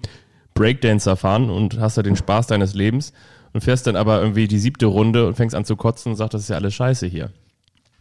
Breakdancer 0.55 1.17
fahren 1.17 1.51
und 1.51 1.79
hast 1.79 1.97
da 1.97 2.03
den 2.03 2.17
Spaß 2.17 2.49
deines 2.49 2.75
Lebens 2.75 3.13
und 3.53 3.63
fährst 3.63 3.87
dann 3.87 3.97
aber 3.97 4.21
irgendwie 4.21 4.49
die 4.49 4.59
siebte 4.59 4.87
Runde 4.87 5.27
und 5.27 5.37
fängst 5.37 5.55
an 5.55 5.65
zu 5.65 5.77
kotzen 5.77 6.13
und 6.13 6.17
sagst, 6.17 6.35
das 6.35 6.43
ist 6.43 6.49
ja 6.49 6.57
alles 6.57 6.75
scheiße 6.75 7.07
hier. 7.07 7.31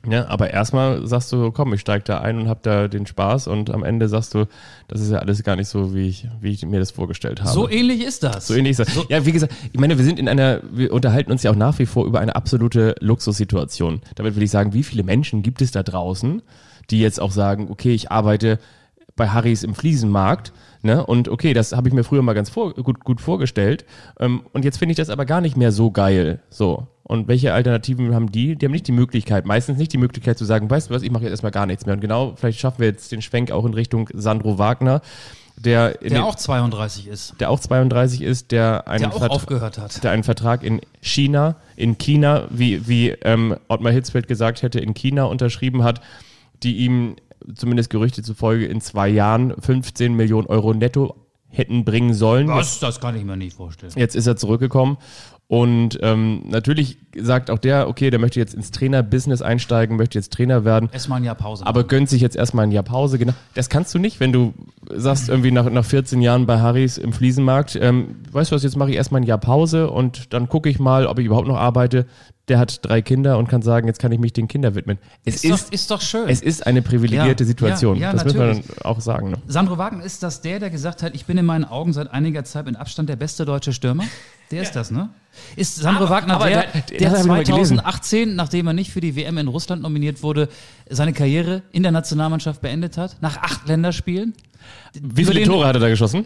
Ja, 0.07 0.27
aber 0.29 0.51
erstmal 0.51 1.05
sagst 1.05 1.31
du, 1.33 1.51
komm, 1.51 1.73
ich 1.73 1.81
steig 1.81 2.05
da 2.05 2.21
ein 2.21 2.39
und 2.39 2.47
hab 2.47 2.63
da 2.63 2.87
den 2.87 3.05
Spaß 3.05 3.47
und 3.47 3.69
am 3.69 3.83
Ende 3.83 4.07
sagst 4.07 4.33
du, 4.33 4.45
das 4.87 5.01
ist 5.01 5.11
ja 5.11 5.19
alles 5.19 5.43
gar 5.43 5.57
nicht 5.57 5.67
so, 5.67 5.93
wie 5.93 6.07
ich, 6.07 6.27
wie 6.39 6.51
ich 6.51 6.65
mir 6.65 6.79
das 6.79 6.91
vorgestellt 6.91 7.41
habe. 7.41 7.51
So 7.51 7.69
ähnlich 7.69 8.01
ist 8.01 8.23
das. 8.23 8.47
So 8.47 8.55
ähnlich 8.55 8.71
ist 8.71 8.79
das. 8.79 8.93
So 8.93 9.05
ja, 9.09 9.25
wie 9.25 9.33
gesagt, 9.33 9.53
ich 9.73 9.79
meine, 9.79 9.97
wir 9.97 10.05
sind 10.05 10.17
in 10.17 10.29
einer, 10.29 10.61
wir 10.71 10.93
unterhalten 10.93 11.33
uns 11.33 11.43
ja 11.43 11.51
auch 11.51 11.55
nach 11.55 11.79
wie 11.79 11.85
vor 11.85 12.05
über 12.05 12.21
eine 12.21 12.37
absolute 12.37 12.95
Luxussituation. 13.01 14.01
Damit 14.15 14.37
will 14.37 14.43
ich 14.43 14.51
sagen, 14.51 14.73
wie 14.73 14.83
viele 14.83 15.03
Menschen 15.03 15.43
gibt 15.43 15.61
es 15.61 15.71
da 15.71 15.83
draußen, 15.83 16.43
die 16.91 17.01
jetzt 17.01 17.19
auch 17.19 17.31
sagen, 17.31 17.67
okay, 17.69 17.91
ich 17.93 18.09
arbeite 18.09 18.57
bei 19.19 19.29
Harrys 19.29 19.61
im 19.61 19.75
Fliesenmarkt, 19.75 20.51
ne? 20.81 21.05
Und 21.05 21.29
okay, 21.29 21.53
das 21.53 21.73
habe 21.73 21.87
ich 21.87 21.93
mir 21.93 22.03
früher 22.03 22.23
mal 22.23 22.33
ganz 22.33 22.49
vor, 22.49 22.73
gut, 22.73 23.03
gut 23.03 23.21
vorgestellt. 23.21 23.85
Ähm, 24.19 24.41
und 24.53 24.65
jetzt 24.65 24.79
finde 24.79 24.93
ich 24.93 24.97
das 24.97 25.11
aber 25.11 25.25
gar 25.25 25.41
nicht 25.41 25.55
mehr 25.55 25.71
so 25.71 25.91
geil. 25.91 26.39
So. 26.49 26.87
Und 27.03 27.27
welche 27.27 27.53
Alternativen 27.53 28.15
haben 28.15 28.31
die? 28.31 28.55
Die 28.55 28.65
haben 28.65 28.71
nicht 28.71 28.87
die 28.87 28.91
Möglichkeit, 28.91 29.45
meistens 29.45 29.77
nicht 29.77 29.93
die 29.93 29.97
Möglichkeit 29.97 30.37
zu 30.37 30.45
sagen, 30.45 30.69
weißt 30.69 30.89
du 30.89 30.93
was, 30.93 31.03
ich 31.03 31.11
mache 31.11 31.23
jetzt 31.23 31.31
erstmal 31.31 31.51
gar 31.51 31.65
nichts 31.65 31.85
mehr. 31.85 31.93
Und 31.93 32.01
genau, 32.01 32.33
vielleicht 32.35 32.59
schaffen 32.59 32.79
wir 32.79 32.87
jetzt 32.87 33.11
den 33.11 33.21
Schwenk 33.21 33.51
auch 33.51 33.65
in 33.65 33.73
Richtung 33.73 34.09
Sandro 34.13 34.57
Wagner, 34.57 35.01
der, 35.57 35.95
der 35.95 36.09
den, 36.09 36.21
auch 36.21 36.35
32 36.35 37.07
ist. 37.07 37.35
Der 37.41 37.49
auch 37.49 37.59
32 37.59 38.21
ist, 38.21 38.51
der 38.51 38.87
einen, 38.87 39.09
der 39.09 39.13
auch 39.13 39.29
aufgehört 39.29 39.77
hat. 39.77 40.01
Der 40.03 40.11
einen 40.11 40.23
Vertrag 40.23 40.63
in 40.63 40.79
China, 41.01 41.55
in 41.75 41.97
China, 41.97 42.47
wie, 42.49 42.87
wie 42.87 43.09
ähm, 43.09 43.57
Ottmar 43.67 43.91
Hitzfeld 43.91 44.29
gesagt 44.29 44.61
hätte, 44.61 44.79
in 44.79 44.93
China 44.93 45.25
unterschrieben 45.25 45.83
hat, 45.83 45.99
die 46.63 46.77
ihm 46.77 47.15
zumindest 47.55 47.89
Gerüchte 47.89 48.23
zufolge 48.23 48.65
in 48.65 48.81
zwei 48.81 49.09
Jahren 49.09 49.53
15 49.59 50.13
Millionen 50.13 50.47
Euro 50.47 50.73
netto 50.73 51.15
hätten 51.47 51.83
bringen 51.83 52.13
sollen. 52.13 52.47
Was? 52.47 52.79
Das 52.79 52.99
kann 52.99 53.15
ich 53.15 53.23
mir 53.23 53.35
nicht 53.35 53.55
vorstellen. 53.55 53.91
Jetzt 53.95 54.15
ist 54.15 54.27
er 54.27 54.35
zurückgekommen 54.35 54.97
und 55.51 55.97
ähm, 56.03 56.43
natürlich 56.47 56.99
sagt 57.17 57.49
auch 57.49 57.57
der, 57.57 57.87
okay, 57.87 58.11
der 58.11 58.19
möchte 58.19 58.39
jetzt 58.39 58.53
ins 58.53 58.69
Trainerbusiness 58.69 59.41
einsteigen, 59.41 59.97
möchte 59.97 60.19
jetzt 60.19 60.31
Trainer 60.31 60.63
werden. 60.63 60.89
Erstmal 60.91 61.19
ein 61.19 61.23
Jahr 61.23 61.33
Pause. 61.33 61.65
Aber 61.65 61.85
gönnt 61.85 62.07
sich 62.07 62.21
jetzt 62.21 62.35
erstmal 62.35 62.67
ein 62.67 62.71
Jahr 62.71 62.83
Pause. 62.83 63.17
Genau. 63.17 63.33
Das 63.55 63.67
kannst 63.67 63.91
du 63.95 63.97
nicht, 63.97 64.19
wenn 64.19 64.31
du 64.31 64.53
sagst, 64.93 65.27
irgendwie 65.27 65.49
nach, 65.49 65.67
nach 65.67 65.83
14 65.83 66.21
Jahren 66.21 66.45
bei 66.45 66.59
Harrys 66.59 66.99
im 66.99 67.13
Fliesenmarkt, 67.13 67.79
ähm, 67.81 68.17
weißt 68.31 68.51
du 68.51 68.55
was, 68.55 68.61
jetzt 68.61 68.77
mache 68.77 68.91
ich 68.91 68.95
erstmal 68.95 69.21
ein 69.21 69.23
Jahr 69.23 69.39
Pause 69.39 69.89
und 69.89 70.35
dann 70.35 70.49
gucke 70.49 70.69
ich 70.69 70.77
mal, 70.77 71.07
ob 71.07 71.17
ich 71.17 71.25
überhaupt 71.25 71.47
noch 71.47 71.57
arbeite. 71.57 72.05
Der 72.47 72.59
hat 72.59 72.85
drei 72.85 73.01
Kinder 73.01 73.39
und 73.39 73.47
kann 73.47 73.63
sagen, 73.63 73.87
jetzt 73.87 73.99
kann 73.99 74.11
ich 74.11 74.19
mich 74.19 74.33
den 74.33 74.47
Kindern 74.47 74.75
widmen. 74.75 74.99
Es 75.25 75.37
ist, 75.37 75.45
ist, 75.45 75.51
doch, 75.51 75.71
ist 75.71 75.91
doch 75.91 76.01
schön. 76.01 76.29
Es 76.29 76.43
ist 76.43 76.67
eine 76.67 76.83
privilegierte 76.83 77.43
ja, 77.43 77.47
Situation. 77.47 77.95
Ja, 77.95 78.07
ja, 78.07 78.13
das 78.13 78.25
natürlich. 78.25 78.57
muss 78.57 78.67
man 78.67 78.85
auch 78.85 79.01
sagen. 79.01 79.31
Ne? 79.31 79.37
Sandro 79.47 79.79
Wagner 79.79 80.03
ist 80.03 80.21
das 80.21 80.41
der, 80.41 80.59
der 80.59 80.69
gesagt 80.69 81.01
hat, 81.01 81.15
ich 81.15 81.25
bin 81.25 81.39
in 81.39 81.45
meinen 81.45 81.65
Augen 81.65 81.91
seit 81.91 82.11
einiger 82.11 82.43
Zeit 82.43 82.65
mit 82.65 82.75
Abstand 82.75 83.09
der 83.09 83.15
beste 83.15 83.45
deutsche 83.45 83.73
Stürmer? 83.73 84.03
Der 84.51 84.63
ist 84.63 84.75
das, 84.75 84.89
ne? 84.89 85.09
Ist 85.55 85.75
Sandro 85.75 86.05
aber, 86.05 86.15
Wagner 86.15 86.35
aber 86.35 86.49
der, 86.49 86.65
der, 86.91 87.11
der 87.11 87.15
2018, 87.15 88.35
nachdem 88.35 88.67
er 88.67 88.73
nicht 88.73 88.91
für 88.91 89.01
die 89.01 89.15
WM 89.15 89.37
in 89.37 89.47
Russland 89.47 89.81
nominiert 89.81 90.23
wurde, 90.23 90.49
seine 90.89 91.13
Karriere 91.13 91.63
in 91.71 91.83
der 91.83 91.91
Nationalmannschaft 91.91 92.61
beendet 92.61 92.97
hat? 92.97 93.17
Nach 93.21 93.37
acht 93.37 93.67
Länderspielen? 93.67 94.33
Wie 94.93 95.25
viele 95.25 95.43
Tore 95.43 95.67
hat 95.67 95.75
er 95.75 95.79
da 95.79 95.89
geschossen? 95.89 96.25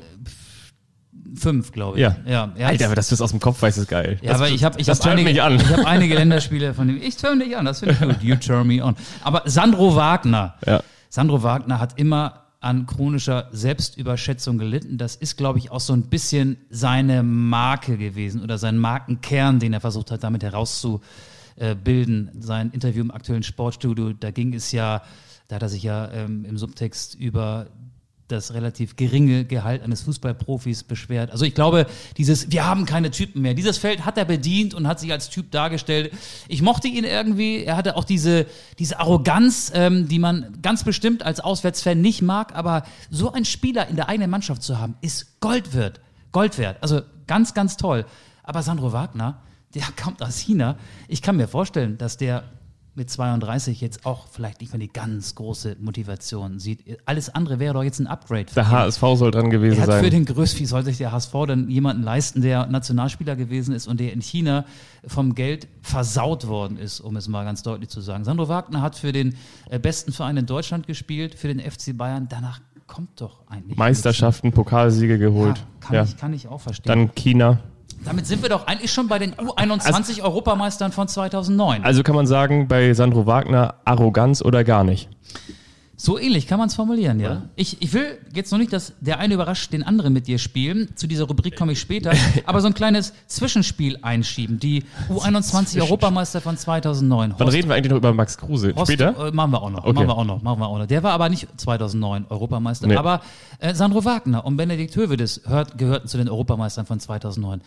Fünf, 1.36 1.72
glaube 1.72 1.98
ich. 1.98 2.02
Ja. 2.02 2.16
ja 2.26 2.52
Alter, 2.60 2.86
aber 2.86 2.96
dass 2.96 3.10
du 3.10 3.16
es 3.16 3.22
aus 3.22 3.32
dem 3.32 3.40
Kopf 3.40 3.62
weißt, 3.62 3.78
ist 3.78 3.88
geil. 3.88 4.20
Ja, 4.22 4.32
das, 4.32 4.42
aber 4.42 4.50
ich 4.50 4.64
habe 4.64 4.80
ich 4.80 4.90
hab 4.90 5.06
einige. 5.06 5.32
Ich 5.32 5.42
hab 5.42 5.86
einige 5.86 6.16
Länderspiele 6.16 6.74
von 6.74 6.88
dem. 6.88 7.02
Ich 7.02 7.18
turn 7.18 7.40
dich 7.40 7.58
an, 7.58 7.66
das 7.66 7.80
finde 7.80 7.96
ich 7.96 8.00
gut. 8.00 8.24
You 8.24 8.36
turn 8.36 8.68
me 8.68 8.84
on. 8.84 8.96
Aber 9.24 9.44
Sandro 9.46 9.96
Wagner. 9.96 10.56
Ja. 10.66 10.84
Sandro 11.10 11.44
Wagner 11.44 11.80
hat 11.80 12.00
immer 12.00 12.43
an 12.64 12.86
chronischer 12.86 13.50
Selbstüberschätzung 13.52 14.58
gelitten. 14.58 14.98
Das 14.98 15.16
ist, 15.16 15.38
glaube 15.38 15.60
ich, 15.60 15.70
auch 15.72 15.80
so 15.80 15.94
ein 15.94 16.04
bisschen 16.04 16.58
seine 16.70 17.22
Marke 17.22 17.98
gewesen 17.98 18.42
oder 18.42 18.58
sein 18.58 18.78
Markenkern, 18.78 19.60
den 19.60 19.74
er 19.74 19.82
versucht 19.82 20.12
hat, 20.12 20.24
damit 20.24 20.44
herauszubilden. 20.44 22.32
Sein 22.40 22.72
Interview 22.72 23.02
im 23.02 23.12
aktuellen 23.12 23.44
Sportstudio, 23.44 24.14
da 24.14 24.32
ging 24.32 24.54
es 24.54 24.72
ja, 24.72 25.04
da 25.50 25.56
hat 25.56 25.62
er 25.62 25.70
sich 25.70 25.84
ja 25.84 26.10
ähm, 26.12 26.46
im 26.46 26.58
Subtext 26.58 27.16
über 27.16 27.68
das 28.34 28.54
relativ 28.54 28.96
geringe 28.96 29.46
Gehalt 29.46 29.82
eines 29.82 30.02
Fußballprofis 30.02 30.84
beschwert. 30.84 31.32
Also 31.32 31.46
ich 31.46 31.56
glaube, 31.56 31.86
dieses, 32.18 32.52
wir 32.52 32.66
haben 32.66 32.86
keine 32.86 33.12
Typen 33.12 33.42
mehr. 33.42 33.54
Dieses 33.54 33.78
Feld 33.78 34.06
hat 34.06 34.18
er 34.18 34.26
bedient 34.26 34.74
und 34.74 34.88
hat 34.88 35.00
sich 35.00 35.12
als 35.12 35.30
Typ 35.30 35.52
dargestellt. 35.52 36.12
Ich 36.48 36.62
mochte 36.62 36.88
ihn 36.88 37.06
irgendwie. 37.06 37.64
Er 37.64 37.78
hatte 37.78 37.96
auch 37.96 38.04
diese, 38.04 38.46
diese 38.80 39.00
Arroganz, 39.00 39.72
ähm, 39.74 40.08
die 40.08 40.20
man 40.20 40.58
ganz 40.62 40.84
bestimmt 40.84 41.24
als 41.24 41.40
Auswärtsfan 41.40 42.02
nicht 42.02 42.22
mag. 42.22 42.56
Aber 42.56 42.84
so 43.10 43.32
einen 43.32 43.46
Spieler 43.46 43.88
in 43.88 43.96
der 43.96 44.10
eigenen 44.10 44.30
Mannschaft 44.30 44.64
zu 44.64 44.80
haben, 44.80 44.96
ist 45.02 45.40
Gold 45.40 45.74
wert. 45.74 46.02
Gold 46.32 46.58
wert. 46.58 46.78
Also 46.82 47.02
ganz, 47.28 47.54
ganz 47.54 47.78
toll. 47.78 48.06
Aber 48.44 48.62
Sandro 48.64 48.92
Wagner, 48.92 49.42
der 49.74 49.84
kommt 50.04 50.22
aus 50.22 50.38
China. 50.40 50.78
Ich 51.08 51.22
kann 51.22 51.38
mir 51.38 51.48
vorstellen, 51.48 51.98
dass 51.98 52.18
der 52.18 52.44
mit 52.96 53.10
32 53.10 53.82
jetzt 53.82 54.06
auch 54.06 54.28
vielleicht 54.28 54.62
nicht 54.62 54.72
mehr 54.72 54.80
die 54.80 54.92
ganz 54.92 55.36
große 55.36 55.78
Motivation 55.80 56.60
sieht. 56.60 56.84
Alles 57.06 57.34
andere 57.34 57.60
wäre 57.60 57.74
doch 57.74 57.84
jetzt 57.84 58.00
ein 58.00 58.08
Upgrade. 58.08 58.48
für 58.48 58.56
Der. 58.56 58.70
HSV 58.70 59.02
soll 59.16 59.32
dran 59.32 59.50
gewesen 59.50 59.78
Er 59.78 59.88
hat 59.88 59.94
für 59.96 60.02
sein. 60.02 60.12
den 60.12 60.26
Größ, 60.26 60.60
wie 60.60 60.66
soll 60.66 60.84
sich 60.84 60.98
der 60.98 61.12
HSV 61.12 61.34
denn 61.48 61.70
jemanden 61.70 62.04
leisten, 62.04 62.42
der 62.42 62.68
Nationalspieler 62.68 63.36
gewesen 63.36 63.74
ist 63.74 63.88
und 63.88 64.00
der 64.00 64.14
in 64.14 64.22
China 64.22 64.66
vom 65.08 65.34
Geld 65.36 65.68
versaut 65.82 66.48
worden 66.48 66.78
ist, 66.78 67.00
um 67.00 67.16
es 67.16 67.28
mal 67.28 67.44
ganz 67.46 67.64
deutlich 67.64 67.90
zu 67.90 68.00
sagen. 68.02 68.24
Sandro 68.24 68.48
Wagner 68.48 68.82
hat 68.82 68.96
für 68.96 69.12
den 69.12 69.36
äh, 69.70 69.80
besten 69.80 70.12
Verein 70.12 70.38
in 70.38 70.46
Deutschland 70.46 70.86
gespielt, 70.88 71.36
für 71.36 71.48
den 71.48 71.60
FC 71.60 71.98
Bayern. 71.98 72.28
Danach 72.30 72.62
kommt 72.86 73.20
doch 73.22 73.40
eigentlich. 73.50 73.78
Meisterschaften, 73.78 74.52
Pokalsiege 74.52 75.18
geholt. 75.18 75.58
Ja, 75.58 75.64
kann, 75.80 75.96
Ja. 75.96 76.04
Ich, 76.04 76.18
kann 76.18 76.34
ich 76.34 76.48
auch 76.48 76.62
verstehen. 76.62 76.88
Dann 76.88 77.16
China. 77.16 77.60
Damit 78.06 78.28
sind 78.28 78.42
wir 78.42 78.50
doch 78.50 78.68
eigentlich 78.68 78.92
schon 78.92 79.08
bei 79.08 79.20
den 79.20 79.34
U21 79.36 80.22
Europameistern 80.22 80.92
von 80.92 81.08
2009. 81.08 81.84
Also 81.84 82.04
kann 82.04 82.16
man 82.16 82.28
sagen, 82.28 82.68
bei 82.68 82.94
Sandro 82.94 83.26
Wagner 83.26 83.76
Arroganz 83.86 84.42
oder 84.42 84.64
gar 84.64 84.84
nicht. 84.84 85.10
So 85.96 86.20
ähnlich 86.20 86.48
kann 86.48 86.60
man 86.60 86.68
es 86.68 86.76
formulieren, 86.76 87.22
ja. 87.22 87.44
Ich, 87.56 87.82
ich 87.82 87.94
will 87.94 88.18
jetzt 88.34 88.52
noch 88.52 88.58
nicht, 88.58 88.74
dass 88.74 88.92
der 89.00 89.20
eine 89.20 89.36
überrascht 89.36 89.72
den 89.72 89.84
anderen 89.84 90.12
mit 90.12 90.28
dir 90.28 90.38
spielen. 90.38 90.90
Zu 90.96 91.08
dieser 91.08 91.26
Rubrik 91.26 91.56
komme 91.56 91.72
ich 91.72 91.80
später. 91.80 92.12
aber 92.46 92.60
so 92.60 92.68
ein 92.68 92.74
kleines 92.74 93.14
Zwischenspiel 93.28 94.00
einschieben. 94.02 94.60
Die 94.60 94.84
U21 95.10 95.80
Europameister 95.80 96.42
von 96.42 96.58
2009. 96.58 97.36
Wann 97.38 97.48
reden 97.48 97.70
wir 97.70 97.76
eigentlich 97.76 97.92
noch 97.92 98.00
über 98.00 98.12
Max 98.12 98.38
Kruse? 98.38 98.74
Horst, 98.76 98.92
Später? 98.92 99.28
Äh, 99.28 99.32
machen 99.32 99.52
wir 99.52 99.62
auch 99.62 99.70
noch. 99.70 99.86
Okay. 99.86 99.94
Machen 99.94 100.08
wir 100.08 100.18
auch 100.18 100.26
noch. 100.26 100.42
Machen 100.42 100.60
wir 100.60 100.68
auch 100.68 100.80
noch. 100.80 100.88
Der 100.88 101.04
war 101.04 101.14
aber 101.14 101.30
nicht 101.30 101.48
2009 101.56 102.26
Europameister. 102.28 102.88
Nee. 102.88 102.98
Aber 102.98 103.22
äh, 103.60 103.74
Sandro 103.74 104.04
Wagner 104.04 104.44
und 104.46 104.58
Benedikt 104.58 104.96
Hövedes 104.98 105.44
hört, 105.46 105.78
gehörten 105.78 106.10
zu 106.10 106.18
den 106.18 106.28
Europameistern 106.28 106.86
von 106.86 107.00
2009. 107.00 107.62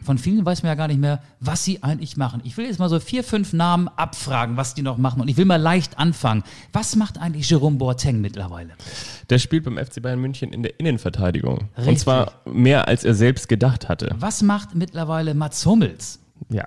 Von 0.00 0.18
vielen 0.18 0.44
weiß 0.44 0.62
man 0.64 0.70
ja 0.70 0.74
gar 0.74 0.88
nicht 0.88 0.98
mehr, 1.00 1.22
was 1.38 1.64
sie 1.64 1.82
eigentlich 1.84 2.16
machen. 2.16 2.40
Ich 2.44 2.56
will 2.56 2.66
jetzt 2.66 2.80
mal 2.80 2.88
so 2.88 2.98
vier, 2.98 3.22
fünf 3.22 3.52
Namen 3.52 3.88
abfragen, 3.88 4.56
was 4.56 4.74
die 4.74 4.82
noch 4.82 4.98
machen. 4.98 5.20
Und 5.20 5.28
ich 5.28 5.36
will 5.36 5.44
mal 5.44 5.60
leicht 5.60 5.98
anfangen. 5.98 6.42
Was 6.72 6.96
macht 6.96 7.18
eigentlich 7.18 7.48
Jerome 7.48 7.76
Boateng 7.76 8.20
mittlerweile? 8.20 8.70
Der 9.30 9.38
spielt 9.38 9.64
beim 9.64 9.76
FC 9.78 10.02
Bayern 10.02 10.18
München 10.20 10.52
in 10.52 10.64
der 10.64 10.80
Innenverteidigung. 10.80 11.58
Und 11.76 11.78
Richtig. 11.78 11.98
zwar 12.00 12.32
mehr, 12.44 12.88
als 12.88 13.04
er 13.04 13.14
selbst 13.14 13.48
gedacht 13.48 13.88
hatte. 13.88 14.14
Was 14.18 14.42
macht 14.42 14.74
mittlerweile 14.74 15.34
Mats 15.34 15.64
Hummels? 15.66 16.18
Ja, 16.48 16.64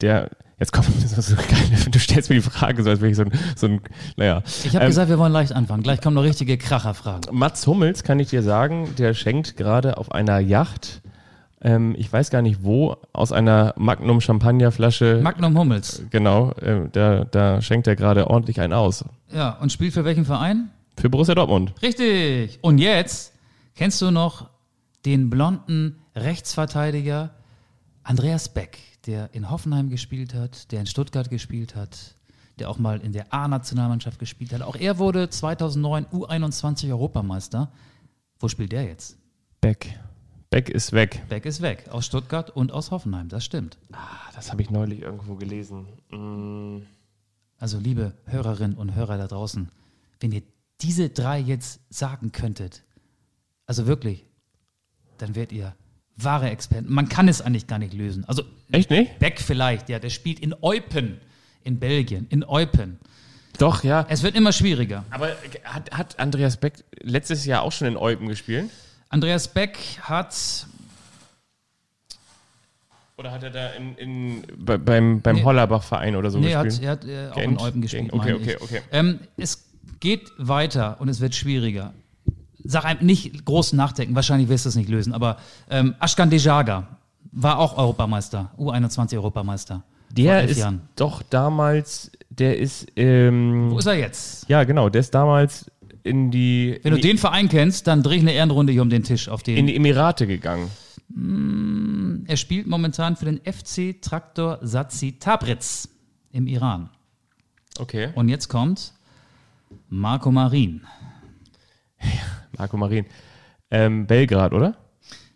der. 0.00 0.30
Jetzt 0.60 0.72
kommt 0.72 0.86
so 1.08 1.34
geil. 1.36 1.46
Du 1.90 1.98
stellst 1.98 2.30
mir 2.30 2.36
die 2.36 2.42
Frage 2.42 2.82
so, 2.82 2.90
als 2.90 3.00
wäre 3.00 3.10
ich 3.10 3.16
so 3.16 3.22
ein, 3.22 3.32
so 3.56 3.66
ein 3.66 3.80
naja. 4.16 4.42
Ich 4.64 4.74
habe 4.74 4.84
Ähm, 4.84 4.90
gesagt, 4.90 5.08
wir 5.08 5.18
wollen 5.18 5.32
leicht 5.32 5.52
anfangen. 5.52 5.82
Gleich 5.84 6.00
kommen 6.00 6.14
noch 6.14 6.22
richtige 6.24 6.58
Kracherfragen. 6.58 7.36
Mats 7.36 7.66
Hummels, 7.66 8.02
kann 8.04 8.18
ich 8.20 8.28
dir 8.30 8.42
sagen, 8.42 8.94
der 8.98 9.14
schenkt 9.14 9.56
gerade 9.56 9.98
auf 9.98 10.10
einer 10.12 10.38
Yacht, 10.40 11.00
ähm, 11.60 11.94
ich 11.98 12.12
weiß 12.12 12.30
gar 12.30 12.42
nicht 12.42 12.62
wo, 12.62 12.96
aus 13.12 13.32
einer 13.32 13.74
Magnum 13.76 14.20
Champagnerflasche, 14.20 15.20
Magnum 15.22 15.58
Hummels. 15.58 16.02
genau, 16.10 16.52
äh, 16.52 16.88
da, 16.92 17.24
da 17.24 17.60
schenkt 17.60 17.86
er 17.86 17.96
gerade 17.96 18.28
ordentlich 18.30 18.60
einen 18.60 18.72
aus. 18.72 19.04
Ja, 19.32 19.58
und 19.58 19.72
spielt 19.72 19.92
für 19.92 20.04
welchen 20.04 20.24
Verein? 20.24 20.70
Für 20.96 21.10
Borussia 21.10 21.34
Dortmund. 21.34 21.74
Richtig. 21.82 22.58
Und 22.62 22.78
jetzt 22.78 23.32
kennst 23.74 24.00
du 24.02 24.10
noch 24.10 24.50
den 25.04 25.30
blonden 25.30 25.96
Rechtsverteidiger 26.14 27.30
Andreas 28.02 28.48
Beck, 28.48 28.78
der 29.06 29.30
in 29.32 29.50
Hoffenheim 29.50 29.90
gespielt 29.90 30.34
hat, 30.34 30.72
der 30.72 30.80
in 30.80 30.86
Stuttgart 30.86 31.30
gespielt 31.30 31.76
hat, 31.76 32.14
der 32.58 32.68
auch 32.68 32.78
mal 32.78 33.00
in 33.00 33.12
der 33.12 33.32
A-Nationalmannschaft 33.32 34.18
gespielt 34.18 34.52
hat. 34.52 34.62
Auch 34.62 34.76
er 34.76 34.98
wurde 34.98 35.30
2009 35.30 36.06
U21 36.06 36.90
Europameister. 36.90 37.70
Wo 38.40 38.48
spielt 38.48 38.72
der 38.72 38.84
jetzt? 38.84 39.16
Beck. 39.60 39.98
Beck 40.50 40.68
ist 40.70 40.92
weg. 40.92 41.22
Beck 41.28 41.44
ist 41.44 41.60
weg. 41.60 41.84
Aus 41.90 42.06
Stuttgart 42.06 42.50
und 42.50 42.72
aus 42.72 42.90
Hoffenheim. 42.90 43.28
Das 43.28 43.44
stimmt. 43.44 43.76
Ah, 43.92 43.98
das 44.34 44.50
habe 44.50 44.62
ich 44.62 44.70
neulich 44.70 45.02
irgendwo 45.02 45.34
gelesen. 45.34 45.86
Mm. 46.10 46.82
Also, 47.58 47.78
liebe 47.78 48.14
Hörerinnen 48.24 48.76
und 48.76 48.94
Hörer 48.94 49.18
da 49.18 49.26
draußen, 49.26 49.68
wenn 50.20 50.32
ihr 50.32 50.42
diese 50.80 51.10
drei 51.10 51.38
jetzt 51.38 51.80
sagen 51.90 52.32
könntet, 52.32 52.82
also 53.66 53.86
wirklich, 53.86 54.24
dann 55.18 55.34
werdet 55.34 55.52
ihr 55.52 55.74
wahre 56.16 56.50
Experten. 56.50 56.92
Man 56.92 57.08
kann 57.08 57.28
es 57.28 57.42
eigentlich 57.42 57.66
gar 57.66 57.78
nicht 57.78 57.92
lösen. 57.92 58.24
Also, 58.26 58.42
Echt 58.70 58.90
nicht? 58.90 59.18
Beck 59.18 59.40
vielleicht, 59.40 59.88
ja, 59.88 59.98
der 59.98 60.10
spielt 60.10 60.40
in 60.40 60.54
Eupen 60.62 61.20
in 61.68 61.78
Belgien, 61.78 62.26
in 62.30 62.44
Eupen. 62.44 62.98
Doch, 63.58 63.84
ja. 63.84 64.06
Es 64.08 64.22
wird 64.22 64.34
immer 64.36 64.52
schwieriger. 64.52 65.04
Aber 65.10 65.36
hat, 65.64 65.90
hat 65.90 66.18
Andreas 66.18 66.56
Beck 66.56 66.84
letztes 67.00 67.44
Jahr 67.44 67.62
auch 67.62 67.72
schon 67.72 67.88
in 67.88 67.96
Eupen 67.96 68.28
gespielt? 68.28 68.70
Andreas 69.10 69.48
Beck 69.48 69.78
hat, 70.02 70.66
Oder 73.16 73.32
hat 73.32 73.42
er 73.42 73.50
da 73.50 73.68
in, 73.70 73.94
in, 73.96 74.42
bei, 74.58 74.76
beim, 74.78 75.20
beim 75.22 75.36
Nee. 75.36 75.44
Hollerbach-Verein 75.44 76.14
oder 76.16 76.30
so 76.30 76.38
nee, 76.38 76.52
er 76.52 76.62
gespielt? 76.64 76.88
hat, 76.88 77.04
er 77.04 77.30
hat 77.30 77.36
äh, 77.36 77.40
auch 77.40 77.42
in? 77.42 77.58
Eupen 77.58 77.80
gespielt. 77.82 78.12
Okay, 78.12 78.32
okay, 78.34 78.54
ich. 78.56 78.62
okay. 78.62 78.80
Ähm, 78.92 79.20
es 79.36 79.64
geht 80.00 80.30
weiter 80.38 80.96
und 81.00 81.08
es 81.08 81.20
wird 81.20 81.34
schwieriger. 81.34 81.92
Sag 82.64 82.84
einem 82.84 83.04
nicht 83.06 83.44
groß 83.44 83.72
nachdenken, 83.72 84.14
wahrscheinlich 84.14 84.48
wirst 84.48 84.66
du 84.66 84.68
es 84.68 84.76
nicht 84.76 84.88
lösen, 84.88 85.12
aber 85.14 85.38
ähm, 85.70 85.94
Ashkan 86.00 86.28
Dejaga 86.30 86.86
war 87.32 87.58
auch 87.58 87.76
Europameister, 87.76 88.50
U21-Europameister. 88.58 89.74
vor 89.76 89.82
Der 90.16 90.44
ist 90.44 90.58
Jahren. 90.58 90.82
doch 90.96 91.22
damals, 91.22 92.10
der 92.30 92.58
ist, 92.58 92.86
ähm, 92.96 93.70
Wo 93.70 93.78
ist 93.78 93.86
er 93.86 93.94
jetzt? 93.94 94.48
ja 94.48 94.64
genau, 94.64 94.88
der 94.90 95.00
ist 95.00 95.14
damals 95.14 95.70
in 96.02 96.30
die, 96.30 96.78
Wenn 96.82 96.92
du 96.92 96.96
in, 96.96 97.02
die 97.02 97.08
den 97.08 97.18
Verein 97.18 97.48
kennst, 97.48 97.86
dann 97.86 98.02
dreh 98.02 98.16
ich 98.16 98.22
eine 98.22 98.32
Ehrenrunde 98.32 98.72
hier 98.72 98.82
um 98.82 98.90
den 98.90 99.02
Tisch 99.02 99.28
auf 99.28 99.42
den. 99.42 99.56
in 99.56 99.66
die 99.66 99.76
Emirate 99.76 100.26
gegangen. 100.26 100.70
er 102.26 102.36
spielt 102.36 102.66
momentan 102.66 103.16
für 103.16 103.24
den 103.24 103.40
FC 103.40 104.00
Traktor 104.00 104.58
Sazi 104.62 105.18
Tabriz 105.18 105.88
im 106.32 106.46
Iran. 106.46 106.90
Okay. 107.78 108.10
Und 108.14 108.28
jetzt 108.28 108.48
kommt 108.48 108.92
Marco 109.88 110.30
Marin. 110.30 110.82
Marco 112.56 112.76
Marin. 112.76 113.06
Ähm, 113.70 114.06
Belgrad, 114.06 114.52
oder? 114.52 114.76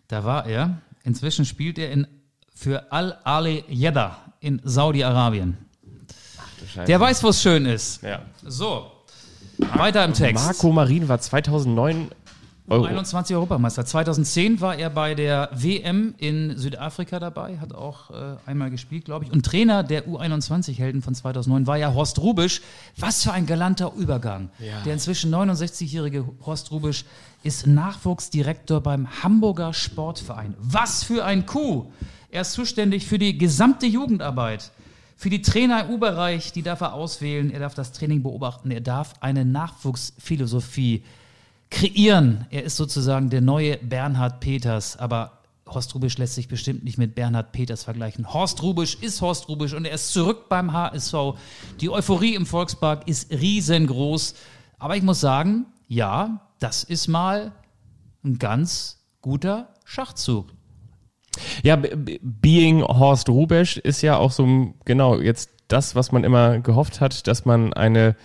Da 0.07 0.23
war 0.23 0.45
er. 0.45 0.81
Inzwischen 1.03 1.45
spielt 1.45 1.77
er 1.77 1.91
in, 1.91 2.07
für 2.53 2.91
Al-Ali 2.91 3.63
Jeddah 3.67 4.17
in 4.39 4.61
Saudi-Arabien. 4.63 5.57
Der 6.87 6.99
weiß, 6.99 7.23
wo 7.23 7.29
es 7.29 7.41
schön 7.41 7.65
ist. 7.65 8.01
Ja. 8.01 8.21
So, 8.41 8.91
weiter 9.57 10.05
im 10.05 10.13
Text. 10.13 10.45
Marco 10.45 10.71
Marin 10.71 11.07
war 11.07 11.19
2009 11.19 12.09
Euro. 12.69 12.85
21 12.85 13.35
Europameister. 13.35 13.85
2010 13.85 14.61
war 14.61 14.77
er 14.77 14.89
bei 14.89 15.15
der 15.15 15.49
WM 15.51 16.15
in 16.17 16.57
Südafrika 16.57 17.19
dabei, 17.19 17.57
hat 17.59 17.73
auch 17.73 18.09
äh, 18.11 18.37
einmal 18.45 18.71
gespielt, 18.71 19.03
glaube 19.03 19.25
ich. 19.25 19.31
Und 19.31 19.45
Trainer 19.45 19.83
der 19.83 20.07
U21-Helden 20.07 21.01
von 21.01 21.13
2009 21.13 21.67
war 21.67 21.77
ja 21.77 21.93
Horst 21.93 22.19
Rubisch. 22.19 22.61
Was 22.97 23.23
für 23.23 23.33
ein 23.33 23.45
galanter 23.45 23.91
Übergang. 23.97 24.49
Der 24.85 24.93
inzwischen 24.93 25.33
69-jährige 25.33 26.25
Horst 26.45 26.71
Rubisch 26.71 27.03
ist 27.43 27.67
Nachwuchsdirektor 27.67 28.79
beim 28.79 29.09
Hamburger 29.21 29.73
Sportverein. 29.73 30.53
Was 30.59 31.03
für 31.03 31.25
ein 31.25 31.45
Coup! 31.45 31.91
Er 32.31 32.41
ist 32.41 32.53
zuständig 32.53 33.05
für 33.05 33.19
die 33.19 33.37
gesamte 33.37 33.85
Jugendarbeit. 33.85 34.71
Für 35.23 35.29
die 35.29 35.41
Trainer 35.41 35.85
im 35.85 35.91
U-Bereich, 35.91 36.51
die 36.51 36.63
darf 36.63 36.81
er 36.81 36.91
auswählen, 36.91 37.49
er 37.49 37.61
darf 37.61 37.73
das 37.73 37.93
Training 37.93 38.23
beobachten, 38.23 38.71
er 38.71 38.81
darf 38.81 39.13
eine 39.21 39.45
Nachwuchsphilosophie 39.45 41.05
kreieren. 41.69 42.45
Er 42.49 42.63
ist 42.63 42.75
sozusagen 42.75 43.29
der 43.29 43.39
neue 43.39 43.77
Bernhard 43.77 44.41
Peters, 44.41 44.97
aber 44.97 45.39
Horst 45.65 45.95
Rubisch 45.95 46.17
lässt 46.17 46.35
sich 46.35 46.49
bestimmt 46.49 46.83
nicht 46.83 46.97
mit 46.97 47.15
Bernhard 47.15 47.53
Peters 47.53 47.85
vergleichen. 47.85 48.33
Horst 48.33 48.61
Rubisch 48.63 48.95
ist 48.95 49.21
Horst 49.21 49.47
Rubisch 49.47 49.73
und 49.73 49.85
er 49.85 49.93
ist 49.93 50.11
zurück 50.11 50.49
beim 50.49 50.73
HSV. 50.73 51.15
Die 51.79 51.89
Euphorie 51.89 52.35
im 52.35 52.45
Volkspark 52.45 53.07
ist 53.07 53.31
riesengroß. 53.31 54.35
Aber 54.77 54.97
ich 54.97 55.03
muss 55.03 55.21
sagen, 55.21 55.67
ja, 55.87 56.41
das 56.59 56.83
ist 56.83 57.07
mal 57.07 57.53
ein 58.25 58.39
ganz 58.39 58.99
guter 59.21 59.69
Schachzug. 59.85 60.49
Ja, 61.63 61.77
Being 62.21 62.83
Horst 62.83 63.29
Rubesch 63.29 63.77
ist 63.77 64.01
ja 64.01 64.17
auch 64.17 64.31
so, 64.31 64.73
genau, 64.85 65.19
jetzt 65.19 65.49
das, 65.67 65.95
was 65.95 66.11
man 66.11 66.23
immer 66.23 66.59
gehofft 66.59 67.01
hat, 67.01 67.27
dass 67.27 67.45
man 67.45 67.73
eine, 67.73 68.15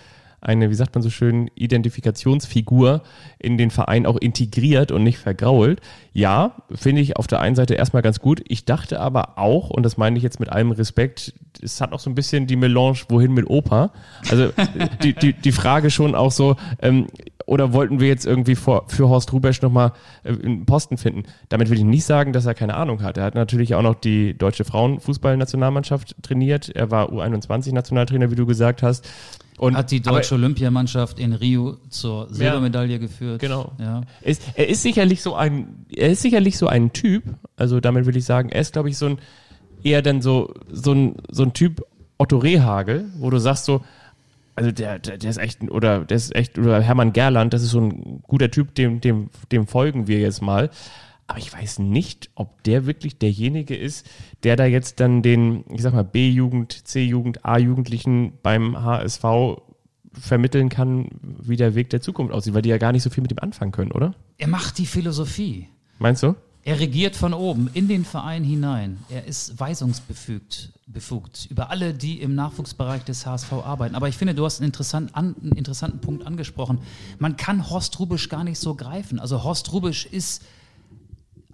eine, 0.41 0.69
wie 0.69 0.75
sagt 0.75 0.95
man 0.95 1.01
so 1.01 1.09
schön, 1.09 1.49
Identifikationsfigur 1.55 3.01
in 3.37 3.57
den 3.57 3.71
Verein 3.71 4.05
auch 4.05 4.17
integriert 4.17 4.91
und 4.91 5.03
nicht 5.03 5.17
vergrault. 5.17 5.81
Ja, 6.13 6.55
finde 6.73 7.01
ich 7.01 7.17
auf 7.17 7.27
der 7.27 7.39
einen 7.39 7.55
Seite 7.55 7.75
erstmal 7.75 8.01
ganz 8.01 8.19
gut. 8.19 8.41
Ich 8.47 8.65
dachte 8.65 8.99
aber 8.99 9.37
auch, 9.37 9.69
und 9.69 9.83
das 9.83 9.97
meine 9.97 10.17
ich 10.17 10.23
jetzt 10.23 10.39
mit 10.39 10.49
allem 10.49 10.71
Respekt, 10.71 11.33
es 11.61 11.81
hat 11.81 11.91
auch 11.93 11.99
so 11.99 12.09
ein 12.09 12.15
bisschen 12.15 12.47
die 12.47 12.55
Melange, 12.55 12.99
wohin 13.09 13.33
mit 13.33 13.49
Opa. 13.49 13.91
Also 14.29 14.51
die, 15.03 15.13
die, 15.13 15.33
die 15.33 15.51
Frage 15.51 15.89
schon 15.89 16.15
auch 16.15 16.31
so, 16.31 16.55
ähm, 16.81 17.07
oder 17.49 17.73
wollten 17.73 17.99
wir 17.99 18.07
jetzt 18.07 18.27
irgendwie 18.27 18.55
vor, 18.55 18.85
für 18.89 19.09
Horst 19.09 19.33
Rubesch 19.33 19.61
nochmal 19.61 19.93
äh, 20.23 20.29
einen 20.29 20.65
Posten 20.65 20.97
finden? 20.97 21.23
Damit 21.49 21.69
will 21.69 21.77
ich 21.77 21.83
nicht 21.83 22.05
sagen, 22.05 22.31
dass 22.31 22.45
er 22.45 22.53
keine 22.53 22.75
Ahnung 22.75 23.01
hat. 23.01 23.17
Er 23.17 23.23
hat 23.23 23.33
natürlich 23.33 23.73
auch 23.73 23.81
noch 23.81 23.95
die 23.95 24.37
deutsche 24.37 24.65
Frauenfußballnationalmannschaft 24.65 26.15
trainiert. 26.21 26.69
Er 26.69 26.91
war 26.91 27.11
U21-Nationaltrainer, 27.11 28.29
wie 28.29 28.35
du 28.35 28.45
gesagt 28.45 28.83
hast. 28.83 29.09
Und, 29.59 29.75
Hat 29.75 29.91
die 29.91 29.99
deutsche 29.99 30.35
Olympiamannschaft 30.35 31.19
in 31.19 31.33
Rio 31.33 31.75
zur 31.89 32.33
Silbermedaille 32.33 32.97
geführt. 32.97 33.41
Genau. 33.41 33.73
Ja. 33.77 34.01
Ist, 34.21 34.41
er 34.55 34.69
ist 34.69 34.81
sicherlich 34.81 35.21
so 35.21 35.35
ein, 35.35 35.85
er 35.93 36.11
ist 36.11 36.21
sicherlich 36.21 36.57
so 36.57 36.67
ein 36.67 36.93
Typ, 36.93 37.23
also 37.57 37.81
damit 37.81 38.05
will 38.05 38.15
ich 38.15 38.23
sagen, 38.23 38.47
er 38.47 38.61
ist, 38.61 38.71
glaube 38.71 38.89
ich, 38.89 38.97
so 38.97 39.07
ein, 39.07 39.17
eher 39.83 40.01
dann 40.01 40.21
so, 40.21 40.53
so 40.71 40.93
ein, 40.93 41.15
so 41.29 41.43
ein 41.43 41.51
Typ 41.51 41.85
Otto 42.17 42.37
Rehagel, 42.37 43.09
wo 43.17 43.29
du 43.29 43.37
sagst 43.37 43.65
so, 43.65 43.83
also 44.55 44.71
der, 44.71 44.97
der, 44.99 45.17
der 45.17 45.29
ist 45.29 45.37
echt, 45.37 45.61
oder 45.69 46.05
der 46.05 46.15
ist 46.15 46.33
echt, 46.35 46.57
oder 46.57 46.81
Hermann 46.81 47.11
Gerland, 47.11 47.53
das 47.53 47.61
ist 47.61 47.71
so 47.71 47.81
ein 47.81 48.23
guter 48.27 48.49
Typ, 48.51 48.75
dem, 48.75 49.01
dem, 49.01 49.29
dem 49.51 49.67
folgen 49.67 50.07
wir 50.07 50.19
jetzt 50.19 50.41
mal. 50.41 50.69
Aber 51.29 51.37
ich 51.37 51.53
weiß 51.53 51.77
nicht, 51.77 52.31
ob 52.33 52.63
der 52.63 52.87
wirklich 52.87 53.19
derjenige 53.19 53.75
ist, 53.75 54.09
der 54.41 54.55
da 54.55 54.65
jetzt 54.65 54.99
dann 54.99 55.21
den, 55.21 55.63
ich 55.69 55.83
sag 55.83 55.93
mal, 55.93 56.03
B-Jugend, 56.03 56.87
C-Jugend, 56.87 57.45
A-Jugendlichen 57.45 58.33
beim 58.41 58.81
HSV 58.81 59.61
vermitteln 60.11 60.69
kann, 60.69 61.09
wie 61.21 61.55
der 61.55 61.75
Weg 61.75 61.91
der 61.91 62.01
Zukunft 62.01 62.33
aussieht, 62.33 62.55
weil 62.55 62.63
die 62.63 62.69
ja 62.69 62.79
gar 62.79 62.91
nicht 62.93 63.03
so 63.03 63.11
viel 63.11 63.21
mit 63.21 63.31
ihm 63.31 63.37
anfangen 63.37 63.71
können, 63.71 63.91
oder? 63.91 64.15
Er 64.39 64.47
macht 64.47 64.79
die 64.79 64.87
Philosophie. 64.87 65.67
Meinst 65.99 66.23
du? 66.23 66.33
Er 66.63 66.79
regiert 66.79 67.15
von 67.15 67.35
oben 67.35 67.69
in 67.75 67.87
den 67.87 68.05
Verein 68.05 68.43
hinein. 68.43 68.97
Er 69.09 69.25
ist 69.25 69.59
weisungsbefugt 69.59 70.73
befugt 70.87 71.47
über 71.51 71.69
alle, 71.69 71.93
die 71.93 72.19
im 72.19 72.33
Nachwuchsbereich 72.33 73.03
des 73.03 73.27
HSV 73.27 73.53
arbeiten. 73.53 73.93
Aber 73.93 74.07
ich 74.07 74.17
finde, 74.17 74.33
du 74.33 74.45
hast 74.45 74.59
einen 74.59 74.69
interessanten, 74.69 75.13
an, 75.13 75.35
einen 75.39 75.51
interessanten 75.51 75.99
Punkt 75.99 76.25
angesprochen. 76.25 76.79
Man 77.19 77.37
kann 77.37 77.69
Horst 77.69 77.99
Rubisch 77.99 78.29
gar 78.29 78.43
nicht 78.43 78.59
so 78.59 78.73
greifen. 78.73 79.19
Also 79.19 79.43
Horst 79.43 79.71
Rubisch 79.71 80.07
ist 80.07 80.43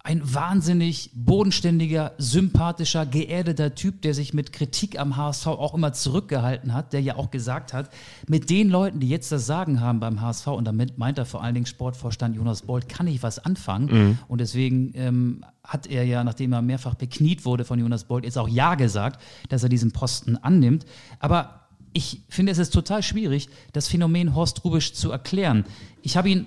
ein 0.06 0.22
wahnsinnig 0.36 1.10
bodenständiger, 1.16 2.14
sympathischer, 2.20 3.08
geerdeter 3.08 3.74
Typ, 3.74 4.04
der 4.04 4.14
sich 4.14 4.36
mit 4.36 4.54
Kritik 4.54 5.00
am 5.00 5.18
HSV 5.18 5.48
auch 5.48 5.74
immer 5.74 5.94
zurückgehalten 5.94 6.76
hat, 6.76 6.94
der 6.94 7.02
ja 7.02 7.16
auch 7.16 7.32
gesagt 7.32 7.74
hat, 7.74 7.90
mit 8.28 8.52
den 8.52 8.70
Leuten, 8.70 9.00
die 9.00 9.10
jetzt 9.10 9.32
das 9.32 9.48
Sagen 9.48 9.82
haben 9.82 10.00
beim 10.00 10.22
HSV, 10.22 10.46
und 10.46 10.66
damit 10.66 11.00
meint 11.00 11.18
er 11.18 11.26
vor 11.26 11.44
allen 11.44 11.56
Dingen 11.56 11.66
Sportvorstand 11.66 12.36
Jonas 12.36 12.62
Bolt, 12.62 12.88
kann 12.88 13.08
ich 13.08 13.24
was 13.24 13.40
anfangen. 13.40 14.20
Und 14.28 14.42
deswegen 14.42 14.92
ähm, 14.94 15.44
hat 15.64 15.88
er 15.88 16.06
ja, 16.06 16.24
nachdem 16.24 16.54
er 16.54 16.62
mehrfach 16.62 16.94
bekniet 16.94 17.44
wurde 17.44 17.66
von 17.66 17.80
Jonas 17.80 18.04
Bolt, 18.04 18.26
jetzt 18.26 18.38
auch 18.38 18.48
Ja 18.48 18.76
gesagt, 18.76 19.20
dass 19.50 19.64
er 19.64 19.70
diesen 19.70 19.92
Posten 19.92 20.38
annimmt. 20.38 20.86
Aber 21.18 21.62
ich 21.94 22.22
finde, 22.30 22.52
es 22.52 22.60
ist 22.60 22.72
total 22.72 23.02
schwierig, 23.02 23.50
das 23.74 23.88
Phänomen 23.88 24.36
Horst 24.36 24.64
Rubisch 24.64 24.94
zu 24.94 25.10
erklären. 25.10 25.66
Ich 26.04 26.16
habe 26.16 26.30
ihn 26.30 26.46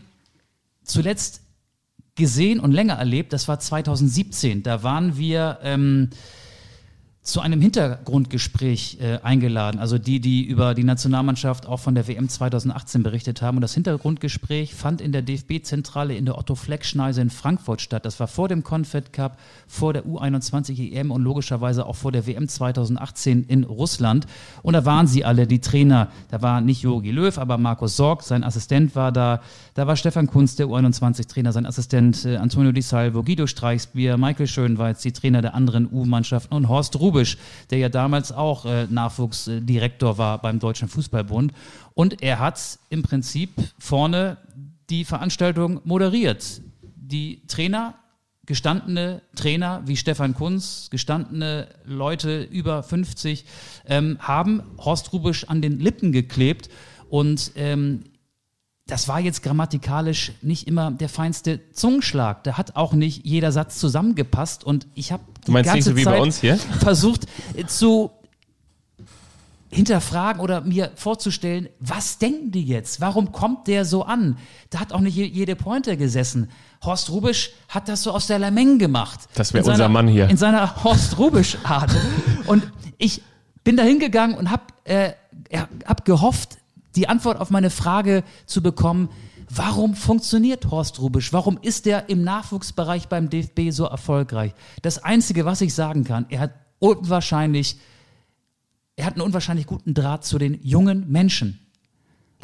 zuletzt 0.84 1.42
gesehen 2.18 2.60
und 2.60 2.72
länger 2.72 2.94
erlebt, 2.94 3.32
das 3.32 3.48
war 3.48 3.58
2017. 3.58 4.62
Da 4.62 4.82
waren 4.82 5.16
wir 5.16 5.58
ähm, 5.62 6.10
zu 7.28 7.40
einem 7.40 7.60
Hintergrundgespräch 7.60 8.98
äh, 9.00 9.18
eingeladen. 9.22 9.78
Also 9.78 9.98
die, 9.98 10.18
die 10.18 10.44
über 10.44 10.74
die 10.74 10.84
Nationalmannschaft 10.84 11.66
auch 11.66 11.76
von 11.78 11.94
der 11.94 12.08
WM 12.08 12.28
2018 12.28 13.02
berichtet 13.02 13.42
haben. 13.42 13.58
Und 13.58 13.60
das 13.60 13.74
Hintergrundgespräch 13.74 14.74
fand 14.74 15.00
in 15.00 15.12
der 15.12 15.22
DFB-Zentrale 15.22 16.16
in 16.16 16.24
der 16.24 16.38
Otto-Fleck-Schneise 16.38 17.20
in 17.20 17.30
Frankfurt 17.30 17.82
statt. 17.82 18.06
Das 18.06 18.18
war 18.18 18.28
vor 18.28 18.48
dem 18.48 18.64
Confed 18.64 19.12
Cup, 19.12 19.38
vor 19.66 19.92
der 19.92 20.06
U21 20.06 20.92
EM 20.92 21.10
und 21.10 21.22
logischerweise 21.22 21.84
auch 21.84 21.96
vor 21.96 22.12
der 22.12 22.26
WM 22.26 22.48
2018 22.48 23.44
in 23.44 23.64
Russland. 23.64 24.26
Und 24.62 24.72
da 24.72 24.86
waren 24.86 25.06
sie 25.06 25.24
alle, 25.24 25.46
die 25.46 25.60
Trainer. 25.60 26.08
Da 26.30 26.40
war 26.40 26.60
nicht 26.62 26.82
Jogi 26.82 27.10
Löw, 27.10 27.36
aber 27.36 27.58
Markus 27.58 27.96
Sorg, 27.96 28.22
sein 28.22 28.42
Assistent 28.42 28.96
war 28.96 29.12
da. 29.12 29.42
Da 29.74 29.86
war 29.86 29.96
Stefan 29.96 30.26
Kunz, 30.28 30.56
der 30.56 30.66
U21-Trainer, 30.66 31.52
sein 31.52 31.66
Assistent 31.66 32.24
äh, 32.24 32.36
Antonio 32.36 32.72
Di 32.72 32.82
Salvo, 32.82 33.22
Guido 33.22 33.46
Streichsbier, 33.46 34.16
Michael 34.16 34.46
Schönweiz, 34.46 35.02
die 35.02 35.12
Trainer 35.12 35.42
der 35.42 35.54
anderen 35.54 35.88
U-Mannschaften 35.92 36.54
und 36.54 36.68
Horst 36.68 36.98
Rubisch, 37.18 37.36
der 37.70 37.78
ja 37.78 37.88
damals 37.88 38.30
auch 38.30 38.64
äh, 38.64 38.86
Nachwuchsdirektor 38.88 40.18
war 40.18 40.40
beim 40.40 40.60
Deutschen 40.60 40.88
Fußballbund. 40.88 41.52
Und 41.94 42.22
er 42.22 42.38
hat 42.38 42.78
im 42.90 43.02
Prinzip 43.02 43.50
vorne 43.78 44.36
die 44.88 45.04
Veranstaltung 45.04 45.80
moderiert. 45.84 46.60
Die 46.94 47.42
Trainer, 47.48 47.94
gestandene 48.46 49.22
Trainer 49.34 49.82
wie 49.84 49.96
Stefan 49.96 50.34
Kunz, 50.34 50.88
gestandene 50.90 51.68
Leute 51.84 52.42
über 52.42 52.84
50, 52.84 53.44
ähm, 53.86 54.18
haben 54.20 54.62
Horst 54.78 55.12
Rubisch 55.12 55.48
an 55.48 55.60
den 55.60 55.80
Lippen 55.80 56.12
geklebt 56.12 56.70
und 57.10 57.50
ähm, 57.56 58.04
das 58.88 59.06
war 59.06 59.20
jetzt 59.20 59.42
grammatikalisch 59.44 60.32
nicht 60.42 60.66
immer 60.66 60.90
der 60.90 61.08
feinste 61.08 61.60
Zungenschlag. 61.72 62.42
Da 62.44 62.54
hat 62.58 62.74
auch 62.74 62.92
nicht 62.94 63.24
jeder 63.24 63.52
Satz 63.52 63.78
zusammengepasst 63.78 64.64
und 64.64 64.86
ich 64.94 65.12
habe 65.12 65.22
die 65.46 65.52
ganze 65.52 65.90
so 65.90 65.96
wie 65.96 66.02
Zeit 66.04 66.14
bei 66.14 66.20
uns 66.20 66.40
hier? 66.40 66.56
versucht 66.56 67.26
äh, 67.54 67.64
zu 67.66 68.10
hinterfragen 69.70 70.40
oder 70.40 70.62
mir 70.62 70.90
vorzustellen, 70.94 71.68
was 71.78 72.16
denken 72.18 72.50
die 72.50 72.64
jetzt? 72.64 73.02
Warum 73.02 73.32
kommt 73.32 73.66
der 73.68 73.84
so 73.84 74.02
an? 74.04 74.38
Da 74.70 74.80
hat 74.80 74.92
auch 74.92 75.00
nicht 75.00 75.14
je- 75.14 75.26
jede 75.26 75.56
Pointe 75.56 75.98
gesessen. 75.98 76.50
Horst 76.82 77.10
Rubisch 77.10 77.50
hat 77.68 77.88
das 77.88 78.02
so 78.02 78.12
aus 78.12 78.26
der 78.26 78.38
Lameng 78.38 78.78
gemacht. 78.78 79.20
Das 79.34 79.52
wär 79.52 79.60
In 79.60 79.64
seiner- 79.66 79.74
unser 79.74 79.88
Mann 79.90 80.08
hier. 80.08 80.28
In 80.30 80.38
seiner 80.38 80.82
Horst 80.84 81.18
Rubisch-Art. 81.18 81.90
Und 82.46 82.62
ich 82.96 83.20
bin 83.62 83.76
da 83.76 83.82
hingegangen 83.82 84.38
und 84.38 84.50
habe 84.50 84.62
äh, 84.84 85.12
hab 85.84 86.06
gehofft, 86.06 86.56
die 86.98 87.08
Antwort 87.08 87.40
auf 87.40 87.50
meine 87.50 87.70
Frage 87.70 88.24
zu 88.44 88.60
bekommen, 88.60 89.08
warum 89.48 89.94
funktioniert 89.94 90.70
Horst 90.70 91.00
Rubisch? 91.00 91.32
Warum 91.32 91.58
ist 91.62 91.86
er 91.86 92.08
im 92.08 92.24
Nachwuchsbereich 92.24 93.06
beim 93.08 93.30
DFB 93.30 93.70
so 93.70 93.84
erfolgreich? 93.84 94.52
Das 94.82 95.02
Einzige, 95.04 95.44
was 95.44 95.60
ich 95.60 95.74
sagen 95.74 96.02
kann, 96.02 96.26
er 96.28 96.40
hat 96.40 96.54
unwahrscheinlich, 96.80 97.78
er 98.96 99.06
hat 99.06 99.14
einen 99.14 99.22
unwahrscheinlich 99.22 99.66
guten 99.66 99.94
Draht 99.94 100.24
zu 100.24 100.38
den 100.38 100.58
jungen 100.62 101.08
Menschen. 101.08 101.60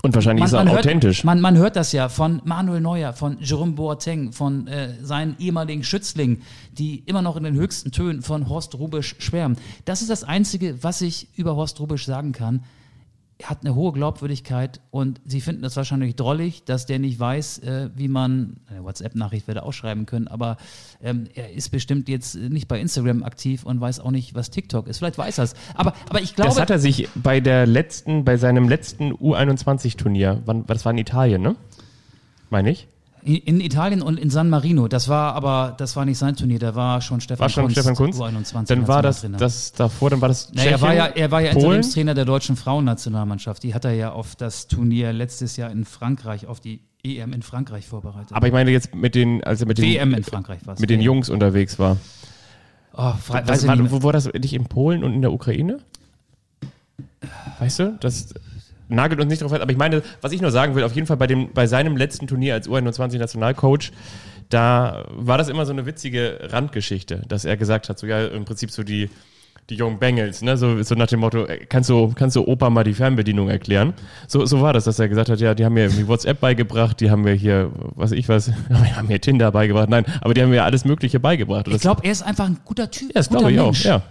Und 0.02 0.14
wahrscheinlich 0.14 0.44
ist 0.44 0.52
er 0.52 0.64
hört, 0.64 0.78
authentisch. 0.78 1.24
Man, 1.24 1.40
man 1.40 1.56
hört 1.56 1.74
das 1.74 1.90
ja 1.92 2.08
von 2.08 2.42
Manuel 2.44 2.80
Neuer, 2.80 3.12
von 3.12 3.38
Jerome 3.40 3.72
Boateng, 3.72 4.32
von 4.32 4.68
äh, 4.68 4.94
seinen 5.02 5.36
ehemaligen 5.38 5.82
Schützlingen, 5.82 6.42
die 6.72 7.00
immer 7.06 7.22
noch 7.22 7.36
in 7.36 7.42
den 7.42 7.54
höchsten 7.54 7.90
Tönen 7.90 8.22
von 8.22 8.48
Horst 8.48 8.76
Rubisch 8.76 9.16
schwärmen. 9.18 9.56
Das 9.84 10.00
ist 10.00 10.10
das 10.10 10.22
Einzige, 10.22 10.82
was 10.82 11.00
ich 11.00 11.28
über 11.36 11.56
Horst 11.56 11.80
Rubisch 11.80 12.06
sagen 12.06 12.32
kann. 12.32 12.64
Er 13.38 13.51
hat 13.51 13.62
eine 13.62 13.75
hohe 13.75 13.92
Glaubwürdigkeit 13.92 14.81
und 14.90 15.20
sie 15.25 15.40
finden 15.40 15.62
das 15.62 15.77
wahrscheinlich 15.77 16.14
drollig, 16.14 16.64
dass 16.64 16.87
der 16.87 17.01
nicht 17.01 17.18
weiß, 17.18 17.59
äh, 17.59 17.90
wie 17.94 18.07
man, 18.07 18.59
eine 18.68 18.85
WhatsApp-Nachricht 18.85 19.49
werde 19.49 19.61
er 19.61 19.66
auch 19.66 19.73
schreiben 19.73 20.07
können, 20.07 20.29
aber 20.29 20.57
ähm, 21.03 21.25
er 21.35 21.53
ist 21.53 21.70
bestimmt 21.70 22.09
jetzt 22.09 22.37
nicht 22.37 22.68
bei 22.68 22.81
Instagram 22.81 23.25
aktiv 23.25 23.64
und 23.64 23.81
weiß 23.81 23.99
auch 24.01 24.12
nicht, 24.12 24.35
was 24.35 24.51
TikTok 24.51 24.87
ist. 24.87 24.99
Vielleicht 24.99 25.18
weiß 25.18 25.38
er 25.38 25.44
es. 25.44 25.55
Aber, 25.75 25.94
aber 26.09 26.20
ich 26.20 26.37
glaube. 26.37 26.51
Das 26.51 26.61
hat 26.61 26.70
er 26.70 26.79
sich 26.79 27.09
bei 27.16 27.40
der 27.40 27.66
letzten, 27.66 28.25
bei 28.25 28.37
seinem 28.37 28.68
letzten 28.68 29.12
U21-Turnier, 29.12 30.42
wann, 30.44 30.64
das 30.66 30.85
war 30.85 30.92
in 30.92 30.99
Italien, 30.99 31.42
ne? 31.42 31.57
Meine 32.51 32.70
ich? 32.70 32.87
In 33.24 33.62
Italien 33.62 34.02
und 34.02 34.18
in 34.18 34.28
San 34.28 34.50
Marino. 34.50 34.87
Das 34.87 35.08
war 35.08 35.34
aber, 35.34 35.74
das 35.78 35.96
war 35.96 36.04
nicht 36.04 36.18
sein 36.18 36.37
Turnier, 36.37 36.58
da 36.58 36.74
war 36.74 37.00
schon 37.00 37.22
Stefan 37.22 37.40
War 37.40 37.48
schon 37.48 37.64
Kunz, 37.64 37.72
Stefan 37.72 37.94
Kunz? 37.94 38.18
U21 38.18 38.66
Dann 38.66 38.87
war 38.87 39.00
das, 39.00 39.26
das 39.38 39.72
davor, 39.72 40.10
dann 40.10 40.20
war 40.20 40.28
das 40.28 40.52
naja, 40.52 40.72
er 40.72 40.80
war 40.82 40.92
ja, 40.92 41.06
Tschechien, 41.06 41.22
er 41.22 41.30
war 41.30 41.40
ja? 41.40 41.50
Interimstrainer 41.52 42.12
der 42.12 42.26
deutschen 42.26 42.56
Frauennationalmannschaft. 42.56 43.62
Die 43.62 43.72
hat 43.72 43.87
er 43.87 43.92
ja 43.92 44.12
auf 44.12 44.37
das 44.37 44.68
Turnier 44.68 45.14
letztes 45.14 45.56
Jahr 45.56 45.70
in 45.70 45.87
Frankreich, 45.87 46.46
auf 46.46 46.60
die 46.60 46.82
EM 47.02 47.32
in 47.32 47.40
Frankreich 47.40 47.87
vorbereitet. 47.87 48.32
Aber 48.32 48.46
ich 48.46 48.52
meine 48.52 48.70
jetzt 48.70 48.94
mit 48.94 49.14
den, 49.14 49.42
also 49.42 49.64
mit 49.64 49.78
den, 49.78 49.84
WM 49.87 50.12
in 50.12 50.22
Frankreich 50.22 50.60
mit 50.78 50.90
den 50.90 51.00
Jungs 51.00 51.30
unterwegs 51.30 51.78
war. 51.78 51.96
Oh, 52.92 53.12
ich 53.16 53.30
war, 53.66 53.90
wo 53.90 54.02
war 54.02 54.12
das 54.12 54.30
nicht 54.32 54.52
in 54.52 54.64
Polen 54.66 55.02
und 55.02 55.14
in 55.14 55.22
der 55.22 55.32
Ukraine? 55.32 55.78
Weißt 57.58 57.78
du? 57.78 57.96
Das 58.00 58.34
nagelt 58.88 59.20
uns 59.20 59.31
nicht 59.31 59.42
drauf 59.42 59.51
fest. 59.51 59.62
Aber 59.62 59.73
ich 59.73 59.79
meine, 59.79 60.03
was 60.20 60.33
ich 60.33 60.40
nur 60.40 60.51
sagen 60.51 60.75
will, 60.75 60.85
auf 60.85 60.94
jeden 60.94 61.07
Fall 61.07 61.16
bei, 61.16 61.27
dem, 61.27 61.53
bei 61.53 61.66
seinem 61.66 61.97
letzten 61.97 62.27
Turnier 62.27 62.55
als 62.55 62.68
U21-Nationalcoach, 62.68 63.92
da 64.49 65.07
war 65.11 65.38
das 65.38 65.49
immer 65.49 65.66
so 65.66 65.73
eine 65.73 65.87
witzige 65.87 66.38
Randgeschichte, 66.42 67.23
dass 67.29 67.44
er 67.44 67.57
gesagt 67.57 67.88
hat, 67.88 67.99
so 67.99 68.07
ja, 68.07 68.27
im 68.27 68.44
Prinzip 68.44 68.70
so 68.70 68.83
die, 68.83 69.11
die 69.70 69.77
jungen 69.77 69.99
Bengels, 69.99 70.42
ne? 70.42 70.57
so, 70.57 70.83
so 70.83 70.94
nach 70.94 71.07
dem 71.07 71.20
Motto, 71.20 71.47
äh, 71.47 71.64
kannst 71.66 71.88
du, 71.88 72.12
kannst 72.14 72.37
du 72.37 72.47
Opa 72.47 72.68
mal 72.68 72.85
die 72.85 72.92
Fernbedienung 72.92 73.49
erklären? 73.49 73.94
So, 74.29 74.44
so 74.44 74.61
war 74.61 74.73
das, 74.75 74.85
dass 74.85 74.99
er 74.99 75.09
gesagt 75.09 75.31
hat, 75.31 75.40
ja, 75.40 75.55
die 75.55 75.64
haben 75.64 75.73
mir 75.73 75.85
irgendwie 75.85 76.07
WhatsApp 76.07 76.40
beigebracht, 76.40 77.01
die 77.01 77.11
haben 77.11 77.23
mir 77.23 77.33
hier, 77.33 77.70
was 77.94 78.12
ich 78.12 78.29
was, 78.29 78.51
haben 78.97 79.09
mir 79.09 79.20
Tinder 79.20 79.51
beigebracht, 79.51 79.88
nein, 79.88 80.05
aber 80.20 80.35
die 80.35 80.42
haben 80.42 80.51
mir 80.51 80.64
alles 80.64 80.85
Mögliche 80.85 81.18
beigebracht. 81.18 81.66
Ich 81.68 81.81
glaube, 81.81 82.05
er 82.05 82.12
ist 82.12 82.23
einfach 82.23 82.47
ein 82.47 82.59
guter 82.64 82.90
Typ. 82.90 83.09
ja, 83.09 83.14
das 83.14 83.29
guter 83.29 83.40
glaube 83.40 83.53
ich 83.53 83.61
Mensch. 83.61 83.81
auch, 83.81 83.85
ja. 83.85 84.03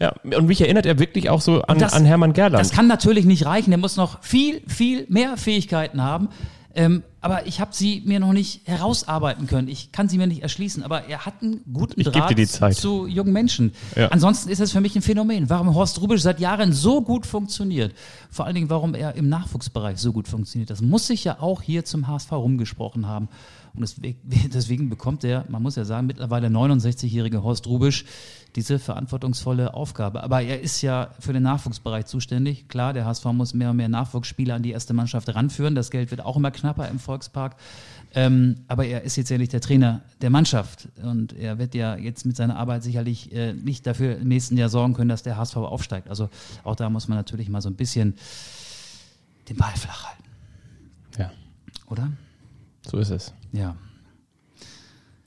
Ja, 0.00 0.12
und 0.22 0.46
mich 0.46 0.60
erinnert 0.60 0.86
er 0.86 0.98
wirklich 0.98 1.28
auch 1.30 1.40
so 1.40 1.62
an, 1.62 1.78
das- 1.78 1.92
an 1.92 2.04
Hermann 2.04 2.32
Gerland. 2.32 2.60
Das 2.60 2.70
kann 2.70 2.86
natürlich 2.86 3.24
nicht 3.24 3.44
reichen. 3.46 3.72
Er 3.72 3.78
muss 3.78 3.96
noch 3.96 4.22
viel, 4.22 4.62
viel 4.68 5.06
mehr 5.08 5.36
Fähigkeiten 5.36 6.02
haben. 6.02 6.28
Ähm, 6.74 7.02
aber 7.20 7.46
ich 7.48 7.60
habe 7.60 7.70
sie 7.74 8.02
mir 8.06 8.20
noch 8.20 8.32
nicht 8.32 8.68
herausarbeiten 8.68 9.48
können. 9.48 9.66
Ich 9.66 9.90
kann 9.90 10.08
sie 10.08 10.16
mir 10.18 10.28
nicht 10.28 10.42
erschließen, 10.44 10.84
aber 10.84 11.06
er 11.06 11.26
hat 11.26 11.34
einen 11.42 11.62
guten 11.72 12.00
Ich 12.00 12.06
Draht 12.06 12.30
dir 12.30 12.36
die 12.36 12.46
Zeit. 12.46 12.76
zu 12.76 13.08
jungen 13.08 13.32
Menschen. 13.32 13.72
Ja. 13.96 14.08
Ansonsten 14.08 14.48
ist 14.50 14.60
es 14.60 14.70
für 14.70 14.80
mich 14.80 14.94
ein 14.94 15.02
Phänomen, 15.02 15.50
warum 15.50 15.74
Horst 15.74 16.00
Rubisch 16.00 16.22
seit 16.22 16.38
Jahren 16.38 16.72
so 16.72 17.02
gut 17.02 17.26
funktioniert. 17.26 17.92
Vor 18.30 18.44
allen 18.46 18.54
Dingen, 18.54 18.70
warum 18.70 18.94
er 18.94 19.16
im 19.16 19.28
Nachwuchsbereich 19.28 19.98
so 19.98 20.12
gut 20.12 20.28
funktioniert. 20.28 20.70
Das 20.70 20.80
muss 20.80 21.08
sich 21.08 21.24
ja 21.24 21.38
auch 21.40 21.62
hier 21.62 21.84
zum 21.84 22.06
HSV 22.06 22.30
rumgesprochen 22.30 23.08
haben. 23.08 23.28
Und 23.78 23.94
deswegen, 24.54 24.88
bekommt 24.88 25.22
der, 25.22 25.44
man 25.48 25.62
muss 25.62 25.76
ja 25.76 25.84
sagen, 25.84 26.06
mittlerweile 26.06 26.48
69-jährige 26.48 27.42
Horst 27.42 27.66
Rubisch 27.66 28.04
diese 28.56 28.78
verantwortungsvolle 28.78 29.74
Aufgabe. 29.74 30.22
Aber 30.22 30.42
er 30.42 30.60
ist 30.60 30.82
ja 30.82 31.10
für 31.20 31.32
den 31.32 31.42
Nachwuchsbereich 31.42 32.06
zuständig. 32.06 32.68
Klar, 32.68 32.92
der 32.92 33.04
HSV 33.04 33.24
muss 33.26 33.54
mehr 33.54 33.70
und 33.70 33.76
mehr 33.76 33.88
Nachwuchsspieler 33.88 34.54
an 34.54 34.62
die 34.62 34.70
erste 34.70 34.94
Mannschaft 34.94 35.34
ranführen. 35.34 35.74
Das 35.74 35.90
Geld 35.90 36.10
wird 36.10 36.24
auch 36.24 36.36
immer 36.36 36.50
knapper 36.50 36.88
im 36.88 36.98
Volkspark. 36.98 37.56
Ähm, 38.14 38.56
aber 38.68 38.86
er 38.86 39.02
ist 39.02 39.16
jetzt 39.16 39.28
ja 39.28 39.38
nicht 39.38 39.52
der 39.52 39.60
Trainer 39.60 40.00
der 40.22 40.30
Mannschaft. 40.30 40.88
Und 41.02 41.34
er 41.34 41.58
wird 41.58 41.74
ja 41.74 41.96
jetzt 41.96 42.24
mit 42.24 42.36
seiner 42.36 42.56
Arbeit 42.56 42.82
sicherlich 42.82 43.32
äh, 43.32 43.52
nicht 43.52 43.86
dafür 43.86 44.16
im 44.18 44.28
nächsten 44.28 44.56
Jahr 44.56 44.70
sorgen 44.70 44.94
können, 44.94 45.10
dass 45.10 45.22
der 45.22 45.36
HSV 45.36 45.56
aufsteigt. 45.56 46.08
Also 46.08 46.30
auch 46.64 46.74
da 46.74 46.88
muss 46.88 47.08
man 47.08 47.18
natürlich 47.18 47.48
mal 47.48 47.60
so 47.60 47.68
ein 47.68 47.76
bisschen 47.76 48.14
den 49.48 49.56
Ball 49.56 49.74
flach 49.76 50.06
halten, 50.06 50.24
Ja, 51.18 51.30
oder? 51.86 52.10
So 52.90 52.98
ist 52.98 53.10
es. 53.10 53.32
Ja. 53.52 53.76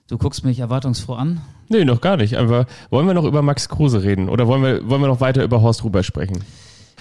Du 0.08 0.18
guckst 0.18 0.44
mich 0.44 0.60
erwartungsfroh 0.60 1.14
an. 1.14 1.42
Nee, 1.70 1.86
noch 1.86 2.02
gar 2.02 2.18
nicht. 2.18 2.38
Aber 2.38 2.66
wollen 2.90 3.08
wir 3.08 3.14
noch 3.14 3.24
über 3.24 3.42
Max 3.42 3.70
Kruse 3.70 4.04
reden? 4.04 4.28
Oder 4.28 4.46
wollen 4.48 4.62
wir, 4.62 4.90
wollen 4.90 5.02
wir 5.02 5.08
noch 5.08 5.22
weiter 5.22 5.44
über 5.44 5.62
Horst 5.62 5.84
Ruber 5.86 6.04
sprechen? 6.04 6.44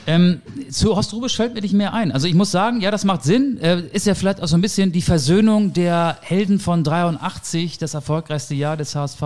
Ähm, 0.06 0.40
zu 0.70 0.94
Horst 0.96 1.12
Rubisch 1.12 1.36
fällt 1.36 1.54
mir 1.54 1.60
nicht 1.60 1.74
mehr 1.74 1.92
ein. 1.92 2.12
Also 2.12 2.26
ich 2.26 2.34
muss 2.34 2.50
sagen, 2.50 2.80
ja, 2.80 2.90
das 2.90 3.04
macht 3.04 3.22
Sinn. 3.22 3.58
Äh, 3.58 3.82
ist 3.92 4.06
ja 4.06 4.14
vielleicht 4.14 4.40
auch 4.42 4.46
so 4.46 4.56
ein 4.56 4.60
bisschen 4.60 4.92
die 4.92 5.02
Versöhnung 5.02 5.72
der 5.72 6.18
Helden 6.22 6.58
von 6.58 6.84
83, 6.84 7.78
das 7.78 7.94
erfolgreichste 7.94 8.54
Jahr 8.54 8.76
des 8.76 8.94
HSV. 8.94 9.22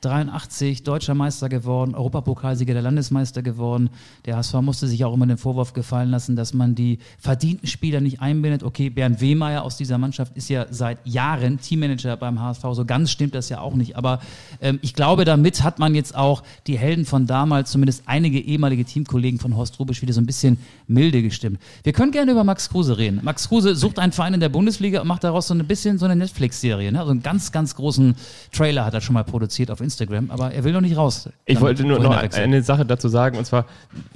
83 0.00 0.82
deutscher 0.82 1.14
Meister 1.14 1.48
geworden, 1.48 1.94
Europapokalsieger 1.94 2.72
der 2.72 2.82
Landesmeister 2.82 3.42
geworden. 3.42 3.90
Der 4.24 4.36
HSV 4.36 4.54
musste 4.62 4.86
sich 4.86 5.04
auch 5.04 5.12
immer 5.12 5.26
den 5.26 5.36
Vorwurf 5.36 5.74
gefallen 5.74 6.10
lassen, 6.10 6.36
dass 6.36 6.54
man 6.54 6.74
die 6.74 6.98
verdienten 7.18 7.66
Spieler 7.66 8.00
nicht 8.00 8.20
einbindet. 8.20 8.62
Okay, 8.62 8.88
Bernd 8.88 9.20
Wehmeier 9.20 9.62
aus 9.62 9.76
dieser 9.76 9.98
Mannschaft 9.98 10.36
ist 10.36 10.48
ja 10.48 10.66
seit 10.70 10.98
Jahren 11.06 11.60
Teammanager 11.60 12.16
beim 12.16 12.40
HSV. 12.40 12.62
So 12.72 12.84
ganz 12.84 13.10
stimmt 13.10 13.34
das 13.34 13.50
ja 13.50 13.60
auch 13.60 13.74
nicht. 13.74 13.96
Aber 13.96 14.20
ähm, 14.62 14.78
ich 14.82 14.94
glaube, 14.94 15.24
damit 15.24 15.62
hat 15.62 15.78
man 15.78 15.94
jetzt 15.94 16.14
auch 16.14 16.42
die 16.66 16.78
Helden 16.78 17.04
von 17.04 17.26
damals, 17.26 17.70
zumindest 17.70 18.04
einige 18.06 18.40
ehemalige 18.40 18.84
Teamkollegen 18.84 19.38
von 19.38 19.56
Horst 19.56 19.78
Rubisch, 19.78 20.00
wieder 20.00 20.14
so 20.14 20.20
ein 20.20 20.26
bisschen 20.26 20.58
milde 20.86 21.22
gestimmt. 21.22 21.60
Wir 21.82 21.92
können 21.92 22.12
gerne 22.12 22.32
über 22.32 22.44
Max 22.44 22.70
Kruse 22.70 22.96
reden. 22.96 23.20
Max 23.22 23.48
Kruse 23.48 23.76
sucht 23.76 23.98
einen 23.98 24.12
Verein 24.12 24.34
in 24.34 24.40
der 24.40 24.48
Bundesliga 24.48 25.02
und 25.02 25.08
macht 25.08 25.24
daraus 25.24 25.48
so 25.48 25.54
ein 25.54 25.66
bisschen 25.66 25.98
so 25.98 26.06
eine 26.06 26.16
Netflix-Serie. 26.16 26.90
Ne? 26.90 26.98
Also 26.98 27.10
einen 27.10 27.22
ganz, 27.22 27.52
ganz 27.52 27.74
großen 27.74 28.14
Trailer 28.52 28.84
hat 28.86 28.94
er 28.94 29.00
schon 29.02 29.14
mal 29.14 29.24
produziert 29.24 29.70
auf 29.70 29.80
Instagram, 29.80 29.89
aber 30.30 30.52
er 30.52 30.64
will 30.64 30.72
noch 30.72 30.80
nicht 30.80 30.96
raus. 30.96 31.28
Ich 31.46 31.60
wollte 31.60 31.84
nur 31.84 31.98
noch 31.98 32.16
eine 32.16 32.62
Sache 32.62 32.84
dazu 32.84 33.08
sagen, 33.08 33.38
und 33.38 33.44
zwar 33.44 33.66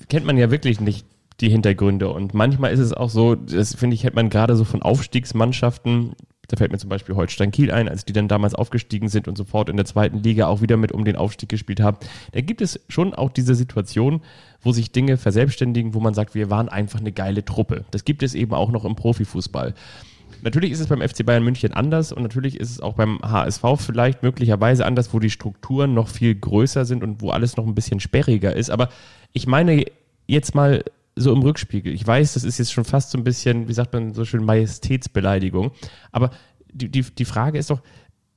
kennt 0.08 0.26
man 0.26 0.36
ja 0.36 0.50
wirklich 0.50 0.80
nicht 0.80 1.06
die 1.40 1.48
Hintergründe. 1.48 2.10
Und 2.10 2.34
manchmal 2.34 2.72
ist 2.72 2.80
es 2.80 2.92
auch 2.92 3.10
so, 3.10 3.34
das 3.34 3.74
finde 3.74 3.94
ich, 3.94 4.04
hätte 4.04 4.16
man 4.16 4.30
gerade 4.30 4.56
so 4.56 4.64
von 4.64 4.82
Aufstiegsmannschaften, 4.82 6.14
da 6.48 6.56
fällt 6.56 6.72
mir 6.72 6.78
zum 6.78 6.90
Beispiel 6.90 7.14
Holstein 7.14 7.50
Kiel 7.50 7.70
ein, 7.70 7.88
als 7.88 8.04
die 8.04 8.12
dann 8.12 8.28
damals 8.28 8.54
aufgestiegen 8.54 9.08
sind 9.08 9.28
und 9.28 9.36
sofort 9.36 9.68
in 9.68 9.76
der 9.76 9.86
zweiten 9.86 10.22
Liga 10.22 10.46
auch 10.46 10.60
wieder 10.60 10.76
mit 10.76 10.92
um 10.92 11.04
den 11.04 11.16
Aufstieg 11.16 11.48
gespielt 11.48 11.80
haben. 11.80 11.96
Da 12.32 12.40
gibt 12.42 12.60
es 12.60 12.80
schon 12.88 13.14
auch 13.14 13.30
diese 13.30 13.54
Situation, 13.54 14.20
wo 14.60 14.72
sich 14.72 14.92
Dinge 14.92 15.16
verselbstständigen, 15.16 15.94
wo 15.94 16.00
man 16.00 16.14
sagt, 16.14 16.34
wir 16.34 16.50
waren 16.50 16.68
einfach 16.68 17.00
eine 17.00 17.12
geile 17.12 17.44
Truppe. 17.44 17.84
Das 17.90 18.04
gibt 18.04 18.22
es 18.22 18.34
eben 18.34 18.52
auch 18.52 18.70
noch 18.70 18.84
im 18.84 18.94
Profifußball. 18.94 19.74
Natürlich 20.42 20.70
ist 20.72 20.80
es 20.80 20.86
beim 20.86 21.00
FC 21.00 21.24
Bayern 21.24 21.42
München 21.42 21.72
anders 21.72 22.12
und 22.12 22.22
natürlich 22.22 22.58
ist 22.60 22.70
es 22.70 22.80
auch 22.80 22.94
beim 22.94 23.20
HSV 23.22 23.62
vielleicht 23.78 24.22
möglicherweise 24.22 24.84
anders, 24.86 25.12
wo 25.12 25.18
die 25.18 25.30
Strukturen 25.30 25.94
noch 25.94 26.08
viel 26.08 26.34
größer 26.34 26.84
sind 26.84 27.02
und 27.02 27.20
wo 27.20 27.30
alles 27.30 27.56
noch 27.56 27.66
ein 27.66 27.74
bisschen 27.74 28.00
sperriger 28.00 28.54
ist. 28.54 28.70
Aber 28.70 28.88
ich 29.32 29.46
meine 29.46 29.84
jetzt 30.26 30.54
mal 30.54 30.84
so 31.16 31.32
im 31.32 31.42
Rückspiegel. 31.42 31.92
Ich 31.92 32.06
weiß, 32.06 32.34
das 32.34 32.44
ist 32.44 32.58
jetzt 32.58 32.72
schon 32.72 32.84
fast 32.84 33.10
so 33.10 33.18
ein 33.18 33.24
bisschen, 33.24 33.68
wie 33.68 33.72
sagt 33.72 33.92
man 33.92 34.14
so 34.14 34.24
schön, 34.24 34.44
Majestätsbeleidigung. 34.44 35.70
Aber 36.12 36.30
die, 36.72 36.90
die, 36.90 37.02
die 37.02 37.24
Frage 37.24 37.58
ist 37.58 37.70
doch, 37.70 37.80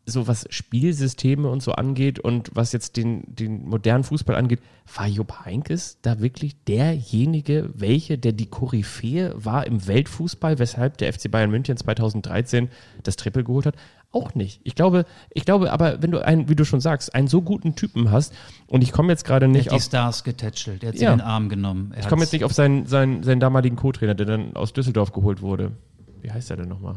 so 0.09 0.25
was 0.27 0.45
Spielsysteme 0.49 1.49
und 1.49 1.61
so 1.61 1.73
angeht 1.73 2.17
und 2.19 2.49
was 2.53 2.71
jetzt 2.71 2.95
den, 2.97 3.23
den 3.27 3.67
modernen 3.67 4.05
Fußball 4.05 4.35
angeht, 4.37 4.61
war 4.95 5.05
Jupp 5.05 5.45
Heynckes 5.45 5.99
da 6.01 6.21
wirklich 6.21 6.63
derjenige, 6.63 7.69
welche, 7.75 8.17
der 8.17 8.31
die 8.31 8.45
Koryphäe 8.45 9.33
war 9.35 9.67
im 9.67 9.85
Weltfußball, 9.85 10.59
weshalb 10.59 10.97
der 10.97 11.11
FC 11.11 11.29
Bayern 11.29 11.51
München 11.51 11.75
2013 11.77 12.69
das 13.03 13.17
Triple 13.17 13.43
geholt 13.43 13.65
hat? 13.65 13.75
Auch 14.13 14.33
nicht. 14.33 14.61
Ich 14.63 14.75
glaube, 14.75 15.05
ich 15.33 15.43
glaube 15.43 15.73
aber, 15.73 16.01
wenn 16.01 16.11
du 16.11 16.23
einen, 16.25 16.47
wie 16.47 16.55
du 16.55 16.63
schon 16.63 16.79
sagst, 16.79 17.13
einen 17.13 17.27
so 17.27 17.41
guten 17.41 17.75
Typen 17.75 18.09
hast, 18.09 18.33
und 18.67 18.81
ich 18.81 18.93
komme 18.93 19.09
jetzt 19.11 19.25
gerade 19.25 19.45
Er 19.47 19.49
nicht 19.49 19.65
hat 19.65 19.71
die 19.73 19.75
auf, 19.75 19.83
Stars 19.83 20.23
getätschelt, 20.23 20.83
er 20.83 20.89
hat 20.89 20.97
sie 20.97 21.03
Ja. 21.03 21.11
in 21.11 21.19
den 21.19 21.27
Arm 21.27 21.49
genommen. 21.49 21.91
Er 21.93 21.99
ich 21.99 22.07
komme 22.07 22.21
hat- 22.21 22.27
jetzt 22.27 22.33
nicht 22.33 22.45
auf 22.45 22.53
seinen, 22.53 22.85
seinen, 22.85 23.23
seinen 23.23 23.41
damaligen 23.41 23.75
Co-Trainer, 23.75 24.15
der 24.15 24.25
dann 24.25 24.55
aus 24.55 24.71
Düsseldorf 24.71 25.11
geholt 25.11 25.41
wurde. 25.41 25.73
Wie 26.21 26.31
heißt 26.31 26.49
er 26.49 26.55
denn 26.57 26.69
nochmal? 26.69 26.95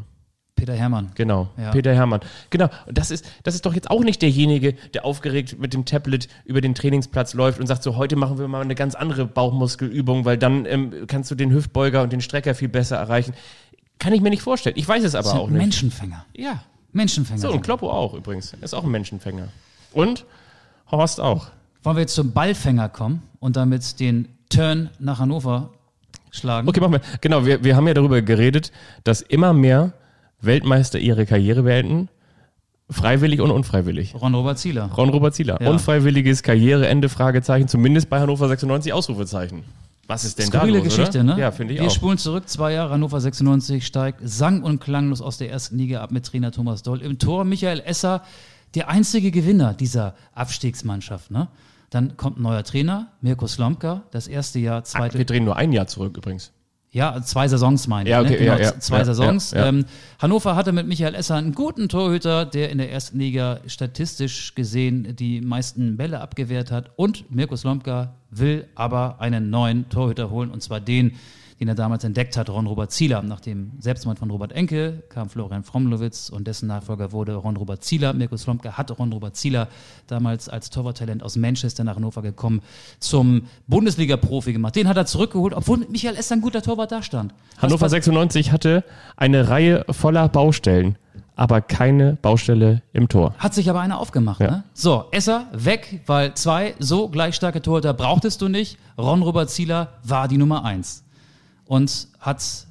Peter 0.61 0.75
Hermann. 0.75 1.11
Genau, 1.15 1.49
Ja. 1.57 1.71
Peter 1.71 1.93
Hermann. 1.93 2.21
Genau, 2.49 2.69
und 2.85 2.97
das 2.97 3.11
ist, 3.11 3.25
das 3.43 3.55
ist 3.55 3.65
doch 3.65 3.73
jetzt 3.73 3.89
auch 3.89 4.03
nicht 4.03 4.21
derjenige, 4.21 4.73
der 4.93 5.05
aufgeregt 5.05 5.59
mit 5.59 5.73
dem 5.73 5.85
Tablet 5.85 6.27
über 6.45 6.61
den 6.61 6.75
Trainingsplatz 6.75 7.33
läuft 7.33 7.59
und 7.59 7.67
sagt 7.67 7.83
so, 7.83 7.95
heute 7.95 8.15
machen 8.15 8.37
wir 8.37 8.47
mal 8.47 8.61
eine 8.61 8.75
ganz 8.75 8.95
andere 8.95 9.25
Bauchmuskelübung, 9.25 10.25
weil 10.25 10.37
dann 10.37 10.65
ähm, 10.65 10.93
kannst 11.07 11.31
du 11.31 11.35
den 11.35 11.51
Hüftbeuger 11.51 12.01
und 12.03 12.13
den 12.13 12.21
Strecker 12.21 12.55
viel 12.55 12.69
besser 12.69 12.97
erreichen. 12.97 13.33
Kann 13.99 14.13
ich 14.13 14.21
mir 14.21 14.29
nicht 14.29 14.41
vorstellen. 14.41 14.75
Ich 14.77 14.87
weiß 14.87 15.03
es 15.03 15.15
aber 15.15 15.33
auch 15.33 15.49
nicht. 15.49 15.57
Menschenfänger. 15.57 16.25
Ja. 16.35 16.63
Menschenfänger. 16.93 17.39
So, 17.39 17.51
und 17.51 17.61
Kloppo 17.61 17.89
auch 17.89 18.13
übrigens. 18.13 18.53
Ist 18.61 18.73
auch 18.73 18.83
ein 18.83 18.91
Menschenfänger. 18.91 19.47
Und 19.93 20.25
Horst 20.91 21.19
auch. 21.19 21.47
Wollen 21.83 21.95
wir 21.97 22.01
jetzt 22.01 22.15
zum 22.15 22.31
Ballfänger 22.33 22.89
kommen 22.89 23.23
und 23.39 23.55
damit 23.55 23.99
den 23.99 24.27
Turn 24.49 24.89
nach 24.99 25.19
Hannover 25.19 25.69
schlagen? 26.31 26.67
Okay, 26.67 26.79
machen 26.79 26.93
wir. 26.93 27.01
Genau, 27.21 27.45
wir, 27.45 27.63
wir 27.63 27.75
haben 27.75 27.87
ja 27.87 27.93
darüber 27.93 28.21
geredet, 28.21 28.71
dass 29.03 29.21
immer 29.21 29.53
mehr 29.53 29.93
Weltmeister 30.41 30.99
ihre 30.99 31.25
Karriere 31.25 31.63
beenden. 31.63 32.09
Freiwillig 32.89 33.39
und 33.39 33.51
unfreiwillig. 33.51 34.13
Ron-Robert 34.15 34.57
Zieler. 34.59 34.89
Ron-Robert 34.91 35.33
Zieler. 35.33 35.61
Ja. 35.61 35.69
Unfreiwilliges 35.69 36.43
Karriereende, 36.43 37.07
Fragezeichen, 37.07 37.69
zumindest 37.69 38.09
bei 38.09 38.19
Hannover 38.19 38.49
96 38.49 38.91
Ausrufezeichen. 38.91 39.63
Was 40.07 40.25
ist 40.25 40.39
denn 40.39 40.47
Skurrile 40.47 40.79
da 40.79 40.83
los, 40.83 40.95
Geschichte, 40.95 41.19
oder? 41.21 41.35
ne? 41.35 41.39
Ja, 41.41 41.51
finde 41.51 41.73
ich 41.73 41.79
Wir 41.79 41.87
auch. 41.87 41.91
spulen 41.91 42.17
zurück, 42.17 42.49
zwei 42.49 42.73
Jahre, 42.73 42.91
Hannover 42.91 43.21
96 43.21 43.85
steigt 43.85 44.19
sang- 44.23 44.61
und 44.63 44.81
klanglos 44.81 45.21
aus 45.21 45.37
der 45.37 45.49
ersten 45.49 45.77
Liga 45.77 46.01
ab 46.01 46.11
mit 46.11 46.25
Trainer 46.25 46.51
Thomas 46.51 46.83
Doll. 46.83 47.01
Im 47.01 47.17
Tor 47.17 47.45
Michael 47.45 47.79
Esser, 47.85 48.23
der 48.75 48.89
einzige 48.89 49.31
Gewinner 49.31 49.73
dieser 49.73 50.13
Abstiegsmannschaft. 50.33 51.31
Ne? 51.31 51.47
Dann 51.91 52.17
kommt 52.17 52.39
ein 52.39 52.41
neuer 52.43 52.63
Trainer, 52.63 53.07
Mirko 53.21 53.47
Slomka, 53.47 54.03
das 54.11 54.27
erste 54.27 54.59
Jahr, 54.59 54.83
zweite, 54.83 55.17
Wir 55.17 55.25
drehen 55.25 55.45
nur 55.45 55.55
ein 55.55 55.71
Jahr 55.71 55.87
zurück 55.87 56.17
übrigens. 56.17 56.51
Ja, 56.93 57.21
zwei 57.21 57.47
Saisons 57.47 57.87
meine 57.87 58.09
ich. 58.09 58.11
Ja, 58.11 58.19
okay, 58.19 58.31
ne? 58.31 58.37
genau, 58.37 58.53
ja, 58.53 58.59
ja, 58.59 58.79
zwei 58.79 59.03
Saisons. 59.05 59.53
Ähm, 59.55 59.85
Hannover 60.19 60.57
hatte 60.57 60.73
mit 60.73 60.87
Michael 60.87 61.15
Esser 61.15 61.35
einen 61.35 61.55
guten 61.55 61.87
Torhüter, 61.87 62.45
der 62.45 62.69
in 62.69 62.79
der 62.79 62.91
ersten 62.91 63.17
Liga 63.17 63.61
statistisch 63.65 64.55
gesehen 64.55 65.15
die 65.15 65.39
meisten 65.39 65.95
Bälle 65.95 66.19
abgewehrt 66.19 66.69
hat. 66.69 66.91
Und 66.97 67.31
Mirko 67.31 67.55
Slomka 67.55 68.15
will 68.29 68.67
aber 68.75 69.21
einen 69.21 69.49
neuen 69.49 69.87
Torhüter 69.87 70.29
holen, 70.31 70.51
und 70.51 70.61
zwar 70.61 70.81
den, 70.81 71.13
den 71.61 71.67
er 71.67 71.75
damals 71.75 72.03
entdeckt 72.03 72.37
hat, 72.37 72.49
Ron-Robert 72.49 72.91
Zieler. 72.91 73.21
Nach 73.21 73.39
dem 73.39 73.73
Selbstmord 73.77 74.17
von 74.17 74.31
Robert 74.31 74.51
Enke 74.51 75.03
kam 75.09 75.29
Florian 75.29 75.63
Fromlowitz 75.63 76.29
und 76.29 76.47
dessen 76.47 76.65
Nachfolger 76.65 77.11
wurde 77.11 77.35
Ron-Robert 77.35 77.83
Zieler. 77.83 78.13
Mirko 78.13 78.35
Slomka 78.35 78.79
hat 78.79 78.97
Ron-Robert 78.97 79.35
Zieler 79.35 79.67
damals 80.07 80.49
als 80.49 80.71
Torwarttalent 80.71 81.21
aus 81.21 81.35
Manchester 81.35 81.83
nach 81.83 81.97
Hannover 81.97 82.23
gekommen, 82.23 82.61
zum 82.99 83.43
Bundesliga-Profi 83.67 84.53
gemacht. 84.53 84.75
Den 84.75 84.87
hat 84.87 84.97
er 84.97 85.05
zurückgeholt, 85.05 85.53
obwohl 85.53 85.85
Michael 85.87 86.15
Esser 86.15 86.33
ein 86.35 86.41
guter 86.41 86.63
Torwart 86.63 86.91
da 86.91 87.03
stand. 87.03 87.31
Hannover 87.59 87.85
pass- 87.85 87.91
96 87.91 88.51
hatte 88.51 88.83
eine 89.15 89.47
Reihe 89.49 89.85
voller 89.91 90.29
Baustellen, 90.29 90.97
aber 91.35 91.61
keine 91.61 92.17
Baustelle 92.23 92.81
im 92.91 93.07
Tor. 93.07 93.35
Hat 93.37 93.53
sich 93.53 93.69
aber 93.69 93.81
einer 93.81 93.99
aufgemacht. 93.99 94.41
Ja. 94.41 94.49
Ne? 94.49 94.63
So, 94.73 95.05
Esser 95.11 95.45
weg, 95.53 96.01
weil 96.07 96.33
zwei 96.33 96.73
so 96.79 97.07
gleich 97.07 97.35
starke 97.35 97.61
Torhüter 97.61 97.93
brauchtest 97.93 98.41
du 98.41 98.47
nicht. 98.47 98.79
Ron-Robert 98.97 99.51
Zieler 99.51 99.89
war 100.03 100.27
die 100.27 100.39
Nummer 100.39 100.65
eins. 100.65 101.03
Und 101.71 102.09
hat, 102.19 102.67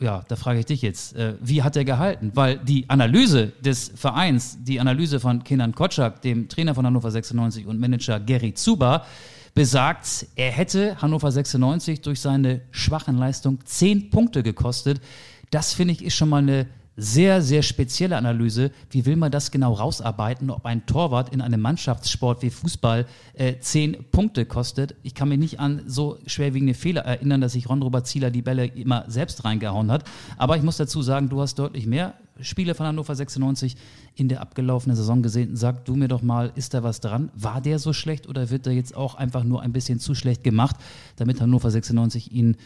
ja, 0.00 0.24
da 0.26 0.36
frage 0.36 0.60
ich 0.60 0.64
dich 0.64 0.80
jetzt, 0.80 1.14
äh, 1.14 1.34
wie 1.42 1.62
hat 1.62 1.76
er 1.76 1.84
gehalten? 1.84 2.30
Weil 2.32 2.56
die 2.56 2.88
Analyse 2.88 3.48
des 3.60 3.92
Vereins, 3.94 4.56
die 4.62 4.80
Analyse 4.80 5.20
von 5.20 5.44
Kenan 5.44 5.74
Kotschak, 5.74 6.22
dem 6.22 6.48
Trainer 6.48 6.74
von 6.74 6.86
Hannover 6.86 7.10
96 7.10 7.66
und 7.66 7.78
Manager 7.78 8.20
Gary 8.20 8.54
Zuba, 8.54 9.04
besagt, 9.52 10.28
er 10.34 10.50
hätte 10.50 10.96
Hannover 11.02 11.30
96 11.30 12.00
durch 12.00 12.20
seine 12.20 12.62
schwachen 12.70 13.18
Leistung 13.18 13.58
zehn 13.66 14.08
Punkte 14.08 14.42
gekostet. 14.42 15.02
Das 15.50 15.74
finde 15.74 15.92
ich 15.92 16.02
ist 16.02 16.14
schon 16.14 16.30
mal 16.30 16.38
eine 16.38 16.66
sehr, 16.96 17.40
sehr 17.42 17.62
spezielle 17.62 18.16
Analyse. 18.16 18.70
Wie 18.90 19.06
will 19.06 19.16
man 19.16 19.32
das 19.32 19.50
genau 19.50 19.72
rausarbeiten, 19.72 20.50
ob 20.50 20.66
ein 20.66 20.84
Torwart 20.86 21.32
in 21.32 21.40
einem 21.40 21.60
Mannschaftssport 21.60 22.42
wie 22.42 22.50
Fußball 22.50 23.06
äh, 23.34 23.58
zehn 23.60 24.04
Punkte 24.10 24.44
kostet? 24.44 24.94
Ich 25.02 25.14
kann 25.14 25.28
mich 25.28 25.38
nicht 25.38 25.60
an 25.60 25.82
so 25.86 26.18
schwerwiegende 26.26 26.74
Fehler 26.74 27.02
erinnern, 27.02 27.40
dass 27.40 27.52
sich 27.52 27.68
Ron-Robert 27.68 28.06
Zieler 28.06 28.30
die 28.30 28.42
Bälle 28.42 28.66
immer 28.66 29.04
selbst 29.08 29.44
reingehauen 29.44 29.90
hat. 29.90 30.04
Aber 30.36 30.56
ich 30.56 30.62
muss 30.62 30.76
dazu 30.76 31.02
sagen, 31.02 31.28
du 31.28 31.40
hast 31.40 31.58
deutlich 31.58 31.86
mehr 31.86 32.14
Spiele 32.40 32.74
von 32.74 32.86
Hannover 32.86 33.14
96 33.14 33.76
in 34.14 34.28
der 34.28 34.40
abgelaufenen 34.40 34.96
Saison 34.96 35.22
gesehen. 35.22 35.56
Sag 35.56 35.84
du 35.84 35.94
mir 35.94 36.08
doch 36.08 36.22
mal, 36.22 36.52
ist 36.56 36.74
da 36.74 36.82
was 36.82 37.00
dran? 37.00 37.30
War 37.34 37.60
der 37.60 37.78
so 37.78 37.92
schlecht 37.92 38.28
oder 38.28 38.50
wird 38.50 38.66
er 38.66 38.72
jetzt 38.72 38.94
auch 38.94 39.14
einfach 39.14 39.44
nur 39.44 39.62
ein 39.62 39.72
bisschen 39.72 39.98
zu 39.98 40.14
schlecht 40.14 40.44
gemacht, 40.44 40.76
damit 41.16 41.40
Hannover 41.40 41.70
96 41.70 42.32
ihn 42.32 42.56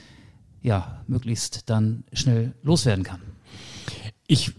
ja 0.62 1.00
möglichst 1.06 1.68
dann 1.68 2.04
schnell 2.12 2.54
loswerden 2.62 3.04
kann? 3.04 3.20
Ich 4.26 4.52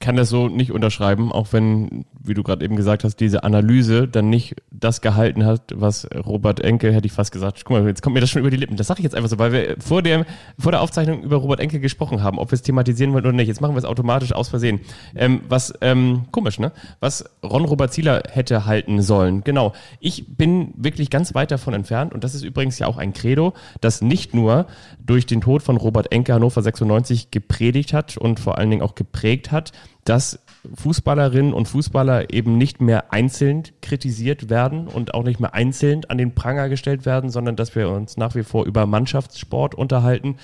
kann 0.00 0.16
das 0.16 0.28
so 0.28 0.48
nicht 0.48 0.72
unterschreiben, 0.72 1.30
auch 1.30 1.52
wenn, 1.52 2.04
wie 2.22 2.34
du 2.34 2.42
gerade 2.42 2.64
eben 2.64 2.76
gesagt 2.76 3.04
hast, 3.04 3.16
diese 3.16 3.44
Analyse 3.44 4.06
dann 4.06 4.28
nicht 4.28 4.56
das 4.70 5.00
gehalten 5.00 5.46
hat, 5.46 5.72
was 5.74 6.06
Robert 6.14 6.60
Enke, 6.60 6.92
hätte 6.92 7.06
ich 7.06 7.12
fast 7.12 7.32
gesagt, 7.32 7.64
guck 7.64 7.78
mal, 7.78 7.86
jetzt 7.86 8.02
kommt 8.02 8.14
mir 8.14 8.20
das 8.20 8.30
schon 8.30 8.40
über 8.40 8.50
die 8.50 8.56
Lippen. 8.56 8.76
Das 8.76 8.88
sage 8.88 9.00
ich 9.00 9.04
jetzt 9.04 9.14
einfach 9.14 9.30
so, 9.30 9.38
weil 9.38 9.52
wir 9.52 9.76
vor 9.78 10.02
der, 10.02 10.26
vor 10.58 10.72
der 10.72 10.82
Aufzeichnung 10.82 11.22
über 11.22 11.36
Robert 11.36 11.60
Enke 11.60 11.80
gesprochen 11.80 12.22
haben, 12.22 12.38
ob 12.38 12.50
wir 12.50 12.54
es 12.54 12.62
thematisieren 12.62 13.12
wollen 13.12 13.24
oder 13.24 13.32
nicht. 13.32 13.48
Jetzt 13.48 13.60
machen 13.60 13.74
wir 13.74 13.78
es 13.78 13.84
automatisch 13.84 14.32
aus 14.32 14.48
Versehen. 14.48 14.80
Ähm, 15.14 15.40
was, 15.48 15.72
ähm, 15.80 16.26
komisch, 16.30 16.58
ne? 16.58 16.72
Was 17.00 17.24
Ron 17.42 17.64
Robert 17.64 17.92
Zieler 17.92 18.22
hätte 18.30 18.66
halten 18.66 19.00
sollen. 19.00 19.42
Genau. 19.42 19.72
Ich 19.98 20.36
bin 20.36 20.74
wirklich 20.76 21.08
ganz 21.08 21.34
weit 21.34 21.50
davon 21.50 21.72
entfernt 21.72 22.12
und 22.12 22.22
das 22.22 22.34
ist 22.34 22.42
übrigens 22.42 22.78
ja 22.78 22.86
auch 22.86 22.98
ein 22.98 23.14
Credo, 23.14 23.54
das 23.80 24.02
nicht 24.02 24.34
nur 24.34 24.66
durch 25.04 25.24
den 25.26 25.40
Tod 25.40 25.62
von 25.62 25.76
Robert 25.78 26.12
Enke 26.12 26.34
Hannover 26.34 26.60
96 26.60 27.30
gepredigt 27.30 27.94
hat 27.94 28.18
und 28.18 28.40
vor 28.40 28.58
allen 28.58 28.70
Dingen 28.70 28.82
auch 28.82 28.94
geprägt 28.94 29.52
hat, 29.52 29.72
dass 30.04 30.40
Fußballerinnen 30.74 31.52
und 31.52 31.66
Fußballer 31.68 32.32
eben 32.32 32.58
nicht 32.58 32.80
mehr 32.80 33.12
einzeln 33.12 33.64
kritisiert 33.82 34.50
werden 34.50 34.86
und 34.88 35.14
auch 35.14 35.24
nicht 35.24 35.40
mehr 35.40 35.54
einzeln 35.54 36.04
an 36.08 36.18
den 36.18 36.34
Pranger 36.34 36.68
gestellt 36.68 37.06
werden, 37.06 37.30
sondern 37.30 37.56
dass 37.56 37.74
wir 37.74 37.88
uns 37.88 38.16
nach 38.16 38.34
wie 38.34 38.42
vor 38.42 38.66
über 38.66 38.86
Mannschaftssport 38.86 39.74
unterhalten. 39.74 40.36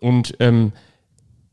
Und 0.00 0.36
ähm, 0.40 0.72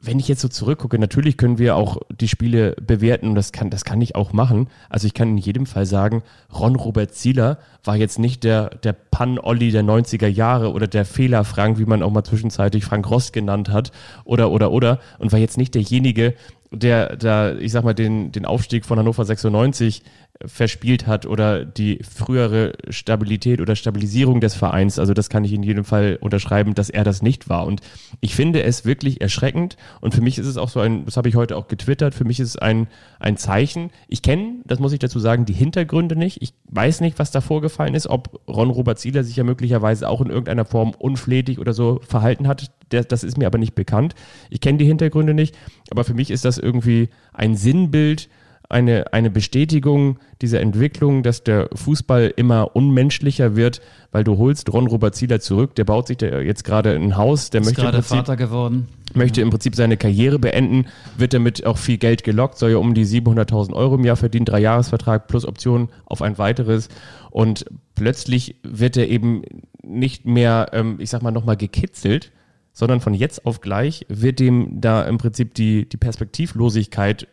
wenn 0.01 0.19
ich 0.19 0.27
jetzt 0.27 0.41
so 0.41 0.47
zurückgucke, 0.47 0.97
natürlich 0.97 1.37
können 1.37 1.59
wir 1.59 1.75
auch 1.75 1.97
die 2.09 2.27
Spiele 2.27 2.75
bewerten 2.81 3.29
und 3.29 3.35
das 3.35 3.51
kann, 3.51 3.69
das 3.69 3.85
kann 3.85 4.01
ich 4.01 4.15
auch 4.15 4.33
machen. 4.33 4.67
Also 4.89 5.05
ich 5.05 5.13
kann 5.13 5.29
in 5.29 5.37
jedem 5.37 5.67
Fall 5.67 5.85
sagen, 5.85 6.23
Ron 6.51 6.75
Robert 6.75 7.13
Zieler 7.13 7.59
war 7.83 7.95
jetzt 7.95 8.17
nicht 8.17 8.43
der, 8.43 8.69
der 8.69 8.93
Pan-Olli 8.93 9.71
der 9.71 9.83
90er 9.83 10.27
Jahre 10.27 10.71
oder 10.73 10.87
der 10.87 11.05
Fehler-Frank, 11.05 11.77
wie 11.77 11.85
man 11.85 12.01
auch 12.01 12.09
mal 12.09 12.23
zwischenzeitlich 12.23 12.83
Frank 12.83 13.09
Rost 13.09 13.31
genannt 13.31 13.69
hat 13.69 13.91
oder, 14.25 14.49
oder, 14.51 14.71
oder 14.71 14.99
und 15.19 15.31
war 15.31 15.39
jetzt 15.39 15.57
nicht 15.57 15.75
derjenige, 15.75 16.33
der 16.71 17.17
da, 17.17 17.53
ich 17.55 17.71
sag 17.71 17.83
mal, 17.83 17.93
den, 17.93 18.31
den 18.31 18.45
Aufstieg 18.45 18.85
von 18.85 18.97
Hannover 18.97 19.25
96 19.25 20.03
verspielt 20.45 21.07
hat 21.07 21.25
oder 21.25 21.65
die 21.65 21.99
frühere 22.03 22.73
Stabilität 22.89 23.61
oder 23.61 23.75
Stabilisierung 23.75 24.41
des 24.41 24.55
Vereins. 24.55 24.99
Also 24.99 25.13
das 25.13 25.29
kann 25.29 25.43
ich 25.43 25.53
in 25.53 25.63
jedem 25.63 25.83
Fall 25.83 26.17
unterschreiben, 26.21 26.75
dass 26.75 26.89
er 26.89 27.03
das 27.03 27.21
nicht 27.21 27.49
war. 27.49 27.65
Und 27.65 27.81
ich 28.19 28.35
finde 28.35 28.63
es 28.63 28.85
wirklich 28.85 29.21
erschreckend. 29.21 29.77
Und 29.99 30.13
für 30.13 30.21
mich 30.21 30.37
ist 30.37 30.47
es 30.47 30.57
auch 30.57 30.69
so 30.69 30.79
ein, 30.79 31.05
das 31.05 31.17
habe 31.17 31.29
ich 31.29 31.35
heute 31.35 31.57
auch 31.57 31.67
getwittert, 31.67 32.15
für 32.15 32.25
mich 32.25 32.39
ist 32.39 32.49
es 32.49 32.57
ein, 32.57 32.87
ein 33.19 33.37
Zeichen. 33.37 33.91
Ich 34.07 34.21
kenne, 34.21 34.55
das 34.65 34.79
muss 34.79 34.93
ich 34.93 34.99
dazu 34.99 35.19
sagen, 35.19 35.45
die 35.45 35.53
Hintergründe 35.53 36.15
nicht. 36.15 36.41
Ich 36.41 36.53
weiß 36.69 37.01
nicht, 37.01 37.19
was 37.19 37.31
da 37.31 37.41
vorgefallen 37.41 37.95
ist, 37.95 38.07
ob 38.07 38.39
Ron 38.47 38.69
Robert 38.69 38.99
Zieler 38.99 39.23
sich 39.23 39.35
ja 39.35 39.43
möglicherweise 39.43 40.09
auch 40.09 40.21
in 40.21 40.29
irgendeiner 40.29 40.65
Form 40.65 40.91
unflätig 40.97 41.59
oder 41.59 41.73
so 41.73 41.99
verhalten 42.07 42.47
hat. 42.47 42.71
Das 42.89 43.23
ist 43.23 43.37
mir 43.37 43.47
aber 43.47 43.57
nicht 43.57 43.75
bekannt. 43.75 44.15
Ich 44.49 44.59
kenne 44.59 44.77
die 44.77 44.85
Hintergründe 44.85 45.33
nicht. 45.33 45.55
Aber 45.91 46.03
für 46.03 46.13
mich 46.13 46.29
ist 46.29 46.45
das 46.45 46.57
irgendwie 46.57 47.09
ein 47.33 47.55
Sinnbild, 47.55 48.29
eine, 48.71 49.13
eine 49.13 49.29
Bestätigung 49.29 50.17
dieser 50.41 50.61
Entwicklung, 50.61 51.23
dass 51.23 51.43
der 51.43 51.69
Fußball 51.73 52.33
immer 52.35 52.75
unmenschlicher 52.75 53.55
wird, 53.55 53.81
weil 54.11 54.23
du 54.23 54.37
holst 54.37 54.71
Ron 54.71 54.87
Robert 54.87 55.15
Zieler 55.15 55.39
zurück, 55.39 55.75
der 55.75 55.83
baut 55.83 56.07
sich 56.07 56.17
da 56.17 56.39
jetzt 56.39 56.63
gerade 56.63 56.95
ein 56.95 57.17
Haus, 57.17 57.49
der 57.49 57.61
Ist 57.61 57.67
möchte 57.67 57.81
gerade 57.81 57.97
im 57.97 58.03
Prinzip, 58.03 58.17
Vater 58.17 58.37
geworden. 58.37 58.87
möchte 59.13 59.41
im 59.41 59.49
Prinzip 59.49 59.75
seine 59.75 59.97
Karriere 59.97 60.39
beenden, 60.39 60.87
wird 61.17 61.33
damit 61.33 61.65
auch 61.65 61.77
viel 61.77 61.97
Geld 61.97 62.23
gelockt, 62.23 62.57
soll 62.57 62.71
ja 62.71 62.77
um 62.77 62.93
die 62.93 63.05
700.000 63.05 63.73
Euro 63.73 63.95
im 63.95 64.05
Jahr 64.05 64.15
verdienen, 64.15 64.45
drei 64.45 64.59
Jahresvertrag 64.59 65.27
plus 65.27 65.45
Option 65.45 65.89
auf 66.05 66.21
ein 66.21 66.37
weiteres 66.37 66.89
und 67.29 67.65
plötzlich 67.95 68.55
wird 68.63 68.97
er 68.97 69.09
eben 69.09 69.43
nicht 69.83 70.25
mehr, 70.25 70.69
ähm, 70.73 70.95
ich 70.99 71.09
sag 71.09 71.21
mal, 71.21 71.31
nochmal 71.31 71.57
gekitzelt, 71.57 72.31
sondern 72.73 73.01
von 73.01 73.13
jetzt 73.13 73.45
auf 73.45 73.59
gleich 73.59 74.05
wird 74.07 74.39
dem 74.39 74.79
da 74.79 75.03
im 75.03 75.17
Prinzip 75.17 75.53
die, 75.55 75.89
die 75.89 75.97
Perspektivlosigkeit 75.97 77.27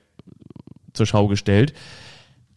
zur 0.93 1.07
Schau 1.07 1.29
gestellt. 1.29 1.73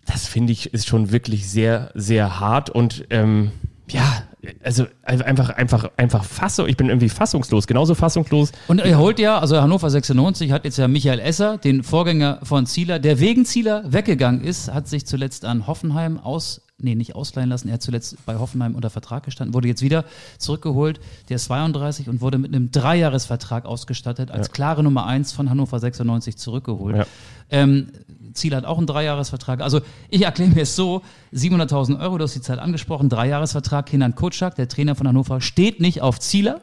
Das 0.05 0.25
finde 0.27 0.51
ich 0.53 0.73
ist 0.73 0.87
schon 0.87 1.11
wirklich 1.11 1.47
sehr, 1.49 1.91
sehr 1.93 2.39
hart 2.39 2.69
und 2.69 3.05
ähm, 3.11 3.51
ja, 3.87 4.23
also 4.63 4.85
einfach, 5.03 5.49
einfach, 5.49 5.91
einfach 5.97 6.23
fassung. 6.23 6.67
Ich 6.67 6.77
bin 6.77 6.87
irgendwie 6.87 7.09
fassungslos, 7.09 7.67
genauso 7.67 7.93
fassungslos. 7.93 8.51
Und 8.67 8.79
er 8.79 8.97
holt 8.97 9.19
ja, 9.19 9.37
also 9.37 9.61
Hannover 9.61 9.89
96 9.89 10.51
hat 10.51 10.63
jetzt 10.65 10.77
ja 10.77 10.87
Michael 10.87 11.19
Esser, 11.19 11.57
den 11.57 11.83
Vorgänger 11.83 12.39
von 12.43 12.65
Zieler, 12.65 12.99
der 12.99 13.19
wegen 13.19 13.45
Zieler 13.45 13.83
weggegangen 13.91 14.41
ist, 14.41 14.73
hat 14.73 14.87
sich 14.87 15.05
zuletzt 15.05 15.43
an 15.45 15.67
Hoffenheim 15.67 16.17
aus, 16.17 16.61
nee, 16.79 16.95
nicht 16.95 17.15
ausleihen 17.15 17.49
lassen, 17.49 17.67
er 17.67 17.75
hat 17.75 17.81
zuletzt 17.83 18.15
bei 18.25 18.37
Hoffenheim 18.37 18.75
unter 18.75 18.89
Vertrag 18.89 19.23
gestanden, 19.23 19.53
wurde 19.53 19.67
jetzt 19.67 19.81
wieder 19.83 20.05
zurückgeholt, 20.39 20.99
der 21.29 21.35
ist 21.35 21.45
32 21.45 22.07
und 22.07 22.21
wurde 22.21 22.37
mit 22.39 22.55
einem 22.55 22.71
Dreijahresvertrag 22.71 23.65
ausgestattet, 23.65 24.31
als 24.31 24.47
Ja. 24.47 24.53
klare 24.53 24.83
Nummer 24.83 25.05
eins 25.05 25.33
von 25.33 25.49
Hannover 25.49 25.79
96 25.79 26.37
zurückgeholt. 26.37 26.95
Ja. 26.95 27.05
Ähm, 27.49 27.89
Ziel 28.33 28.55
hat 28.55 28.65
auch 28.65 28.77
einen 28.77 28.87
Dreijahresvertrag. 28.87 29.61
Also 29.61 29.81
ich 30.09 30.23
erkläre 30.23 30.51
mir 30.51 30.61
es 30.61 30.75
so, 30.75 31.01
700.000 31.33 31.99
Euro, 31.99 32.17
du 32.17 32.23
hast 32.23 32.35
die 32.35 32.41
Zeit 32.41 32.59
angesprochen, 32.59 33.09
Dreijahresvertrag, 33.09 33.85
Kenan 33.87 34.15
Kutschak, 34.15 34.55
der 34.55 34.67
Trainer 34.67 34.95
von 34.95 35.07
Hannover, 35.07 35.41
steht 35.41 35.79
nicht 35.79 36.01
auf 36.01 36.19
Zieler. 36.19 36.61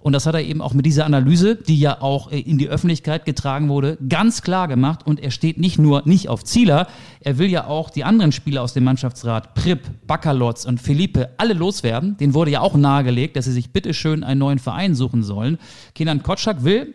Und 0.00 0.12
das 0.12 0.26
hat 0.26 0.34
er 0.34 0.42
eben 0.42 0.60
auch 0.60 0.74
mit 0.74 0.86
dieser 0.86 1.04
Analyse, 1.04 1.56
die 1.56 1.78
ja 1.78 2.00
auch 2.00 2.30
äh, 2.30 2.38
in 2.38 2.58
die 2.58 2.68
Öffentlichkeit 2.68 3.24
getragen 3.24 3.68
wurde, 3.68 3.96
ganz 4.08 4.42
klar 4.42 4.68
gemacht. 4.68 5.06
Und 5.06 5.20
er 5.20 5.30
steht 5.30 5.58
nicht 5.58 5.78
nur 5.78 6.02
nicht 6.04 6.28
auf 6.28 6.44
Zieler, 6.44 6.88
er 7.20 7.38
will 7.38 7.48
ja 7.48 7.66
auch 7.66 7.90
die 7.90 8.04
anderen 8.04 8.32
Spieler 8.32 8.62
aus 8.62 8.72
dem 8.72 8.84
Mannschaftsrat, 8.84 9.54
Pripp, 9.54 9.80
Bakalotz 10.06 10.64
und 10.64 10.80
Felipe, 10.80 11.30
alle 11.38 11.54
loswerden. 11.54 12.16
Den 12.18 12.34
wurde 12.34 12.50
ja 12.50 12.60
auch 12.60 12.76
nahegelegt, 12.76 13.36
dass 13.36 13.46
sie 13.46 13.52
sich 13.52 13.70
bitteschön 13.70 14.24
einen 14.24 14.40
neuen 14.40 14.58
Verein 14.58 14.94
suchen 14.94 15.22
sollen. 15.22 15.58
Kenan 15.94 16.22
Kotschak 16.22 16.64
will 16.64 16.94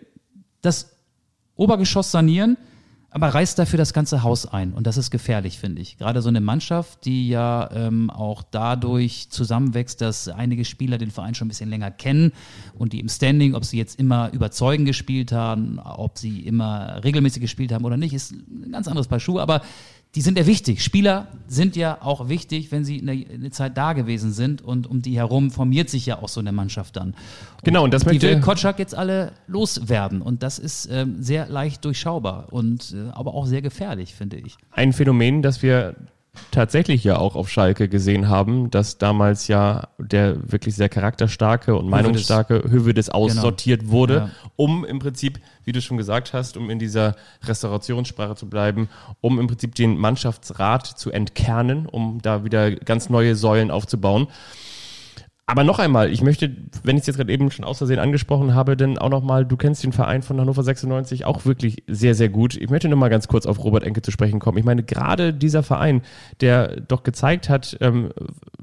das 0.62 0.96
Obergeschoss 1.56 2.12
sanieren, 2.12 2.58
aber 3.14 3.28
reißt 3.28 3.60
dafür 3.60 3.78
das 3.78 3.92
ganze 3.92 4.24
Haus 4.24 4.46
ein. 4.46 4.72
Und 4.72 4.88
das 4.88 4.96
ist 4.96 5.12
gefährlich, 5.12 5.60
finde 5.60 5.82
ich. 5.82 5.98
Gerade 5.98 6.22
so 6.22 6.30
eine 6.30 6.40
Mannschaft, 6.40 7.04
die 7.04 7.28
ja 7.28 7.70
ähm, 7.74 8.10
auch 8.10 8.42
dadurch 8.42 9.30
zusammenwächst, 9.30 10.00
dass 10.00 10.30
einige 10.30 10.64
Spieler 10.64 10.98
den 10.98 11.12
Verein 11.12 11.36
schon 11.36 11.48
ein 11.48 11.50
bisschen 11.50 11.70
länger 11.70 11.92
kennen 11.92 12.32
und 12.74 12.94
die 12.94 13.02
im 13.02 13.10
Standing, 13.10 13.54
ob 13.54 13.66
sie 13.66 13.78
jetzt 13.78 14.00
immer 14.00 14.32
überzeugend 14.32 14.88
gespielt 14.88 15.34
haben, 15.34 15.78
ob 15.80 16.18
sie 16.18 16.40
immer 16.40 17.04
regelmäßig 17.04 17.42
gespielt 17.42 17.74
haben 17.74 17.84
oder 17.84 17.98
nicht, 17.98 18.14
ist 18.14 18.32
ein 18.32 18.72
ganz 18.72 18.88
anderes 18.88 19.10
Paar 19.10 19.20
Schuhe. 19.20 19.42
Aber 19.42 19.62
die 20.16 20.22
sind 20.22 20.38
ja 20.38 20.46
wichtig. 20.46 20.84
Spieler 20.84 21.28
sind 21.48 21.76
ja 21.78 21.98
auch 22.02 22.28
wichtig, 22.28 22.72
wenn 22.72 22.84
sie 22.84 23.00
eine, 23.02 23.12
eine 23.34 23.50
Zeit 23.52 23.78
da 23.78 23.94
gewesen 23.94 24.34
sind 24.34 24.62
und 24.62 24.86
um 24.86 25.02
die 25.02 25.16
herum 25.18 25.52
formiert 25.52 25.90
sich 25.90 26.06
ja 26.06 26.22
auch 26.22 26.28
so 26.28 26.42
eine 26.42 26.52
Mannschaft 26.52 26.98
dann. 26.98 27.16
Genau, 27.64 27.84
und 27.86 27.94
das 27.94 28.02
die 28.04 28.10
möchte- 28.10 28.28
will 28.30 28.42
Kotschak 28.42 28.78
jetzt 28.78 28.94
alle 28.94 29.32
loswerden 29.48 30.22
und 30.22 30.44
das 30.44 30.60
ist 30.60 30.90
ähm, 30.92 31.24
sehr 31.24 31.48
leicht 31.48 31.86
durchschaubar 31.86 32.48
und 32.52 32.94
äh, 32.94 33.10
aber 33.12 33.34
auch 33.34 33.46
sehr 33.46 33.62
gefährlich, 33.62 34.14
finde 34.14 34.38
ich. 34.38 34.58
ein 34.72 34.92
Phänomen, 34.92 35.42
das 35.42 35.62
wir 35.62 35.96
tatsächlich 36.52 37.04
ja 37.04 37.18
auch 37.18 37.36
auf 37.36 37.50
Schalke 37.50 37.90
gesehen 37.90 38.30
haben, 38.30 38.72
dass 38.72 38.98
damals 38.98 39.48
ja 39.48 39.90
der 39.98 40.52
wirklich 40.52 40.76
sehr 40.76 40.88
charakterstarke 40.90 41.76
und 41.76 41.90
meinungsstarke 41.90 42.64
Hövedes 42.70 43.10
aussortiert 43.10 43.90
wurde, 43.90 44.14
Ja. 44.16 44.30
um 44.56 44.86
im 44.86 45.00
Prinzip, 45.00 45.40
wie 45.66 45.72
du 45.74 45.82
schon 45.82 45.98
gesagt 45.98 46.34
hast, 46.34 46.56
um 46.56 46.70
in 46.70 46.80
dieser 46.80 47.16
Restaurationssprache 47.44 48.36
zu 48.36 48.50
bleiben, 48.50 48.88
um 49.20 49.40
im 49.40 49.48
Prinzip 49.48 49.76
den 49.76 49.98
Mannschaftsrat 49.98 50.88
zu 50.88 51.12
entkernen, 51.12 51.86
um 51.86 52.20
da 52.22 52.44
wieder 52.46 52.72
ganz 52.72 53.10
neue 53.10 53.36
Säulen 53.36 53.70
aufzubauen. 53.70 54.28
Aber 55.52 55.66
noch 55.66 55.80
einmal, 55.80 56.14
ich 56.14 56.22
möchte, 56.22 56.50
wenn 56.84 56.96
ich 56.96 57.02
es 57.02 57.08
jetzt 57.08 57.18
gerade 57.18 57.30
eben 57.30 57.52
schon 57.52 57.66
aus 57.66 57.80
Versehen 57.80 58.00
angesprochen 58.00 58.56
habe, 58.56 58.78
denn 58.78 58.98
auch 58.98 59.10
nochmal, 59.10 59.46
du 59.46 59.58
kennst 59.58 59.84
den 59.84 59.92
Verein 59.92 60.22
von 60.22 60.40
Hannover 60.40 60.64
96 60.64 61.26
auch 61.26 61.44
wirklich 61.44 61.84
sehr, 61.88 62.16
sehr 62.16 62.30
gut. 62.30 62.56
Ich 62.56 62.70
möchte 62.70 62.88
nochmal 62.88 63.10
ganz 63.10 63.28
kurz 63.28 63.46
auf 63.46 63.62
Robert 63.62 63.84
Enke 63.84 64.02
zu 64.02 64.12
sprechen 64.12 64.40
kommen. 64.40 64.58
Ich 64.58 64.64
meine, 64.64 64.82
gerade 64.82 65.34
dieser 65.34 65.62
Verein, 65.62 66.04
der 66.40 66.80
doch 66.80 67.04
gezeigt 67.04 67.50
hat, 67.50 67.76
ähm, 67.82 68.14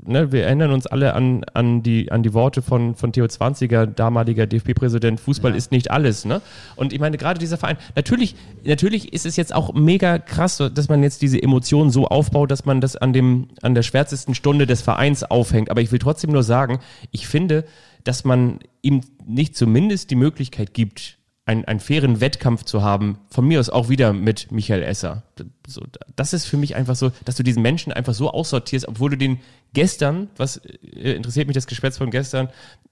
ne, 0.02 0.32
wir 0.32 0.44
erinnern 0.44 0.72
uns 0.72 0.86
alle 0.86 1.12
an, 1.12 1.44
an, 1.52 1.82
die, 1.82 2.10
an 2.10 2.22
die 2.22 2.32
Worte 2.32 2.62
von, 2.62 2.94
von 2.94 3.12
Theo 3.12 3.28
Zwanziger, 3.28 3.86
damaliger 3.86 4.46
DFB-Präsident, 4.46 5.20
Fußball 5.20 5.54
ist 5.54 5.70
nicht 5.70 5.90
alles. 5.90 6.24
Ne? 6.24 6.40
Und 6.74 6.94
ich 6.94 7.00
meine, 7.00 7.18
gerade 7.18 7.38
dieser 7.38 7.58
Verein, 7.58 7.76
natürlich, 7.96 8.34
natürlich 8.64 9.12
ist 9.12 9.26
es 9.26 9.36
jetzt 9.36 9.54
auch 9.54 9.74
mega 9.74 10.18
krass, 10.18 10.56
dass 10.56 10.88
man 10.88 11.02
jetzt 11.02 11.20
diese 11.20 11.42
Emotionen 11.42 11.90
so 11.90 12.08
aufbaut, 12.08 12.50
dass 12.50 12.64
man 12.64 12.80
das 12.80 12.96
an, 12.96 13.12
dem, 13.12 13.48
an 13.60 13.74
der 13.74 13.82
schwärzesten 13.82 14.34
Stunde 14.34 14.66
des 14.66 14.80
Vereins 14.80 15.22
aufhängt. 15.22 15.70
Aber 15.70 15.82
ich 15.82 15.92
will 15.92 15.98
trotzdem 15.98 16.32
nur 16.32 16.42
sagen, 16.42 16.77
ich 17.10 17.28
finde, 17.28 17.64
dass 18.04 18.24
man 18.24 18.60
ihm 18.82 19.02
nicht 19.26 19.56
zumindest 19.56 20.10
die 20.10 20.16
Möglichkeit 20.16 20.74
gibt, 20.74 21.18
einen, 21.48 21.64
einen 21.64 21.80
fairen 21.80 22.20
Wettkampf 22.20 22.64
zu 22.64 22.82
haben, 22.82 23.18
von 23.30 23.46
mir 23.46 23.58
aus 23.58 23.70
auch 23.70 23.88
wieder 23.88 24.12
mit 24.12 24.52
Michael 24.52 24.82
Esser. 24.82 25.22
So, 25.66 25.82
das 26.14 26.34
ist 26.34 26.44
für 26.44 26.58
mich 26.58 26.76
einfach 26.76 26.94
so, 26.94 27.10
dass 27.24 27.36
du 27.36 27.42
diesen 27.42 27.62
Menschen 27.62 27.90
einfach 27.90 28.12
so 28.12 28.30
aussortierst, 28.30 28.86
obwohl 28.86 29.10
du 29.10 29.16
den 29.16 29.40
gestern, 29.72 30.28
was 30.36 30.58
äh, 30.58 31.12
interessiert 31.12 31.46
mich 31.46 31.54
das 31.54 31.66
Geschwätz 31.66 31.96
von 31.96 32.10
gestern, 32.10 32.50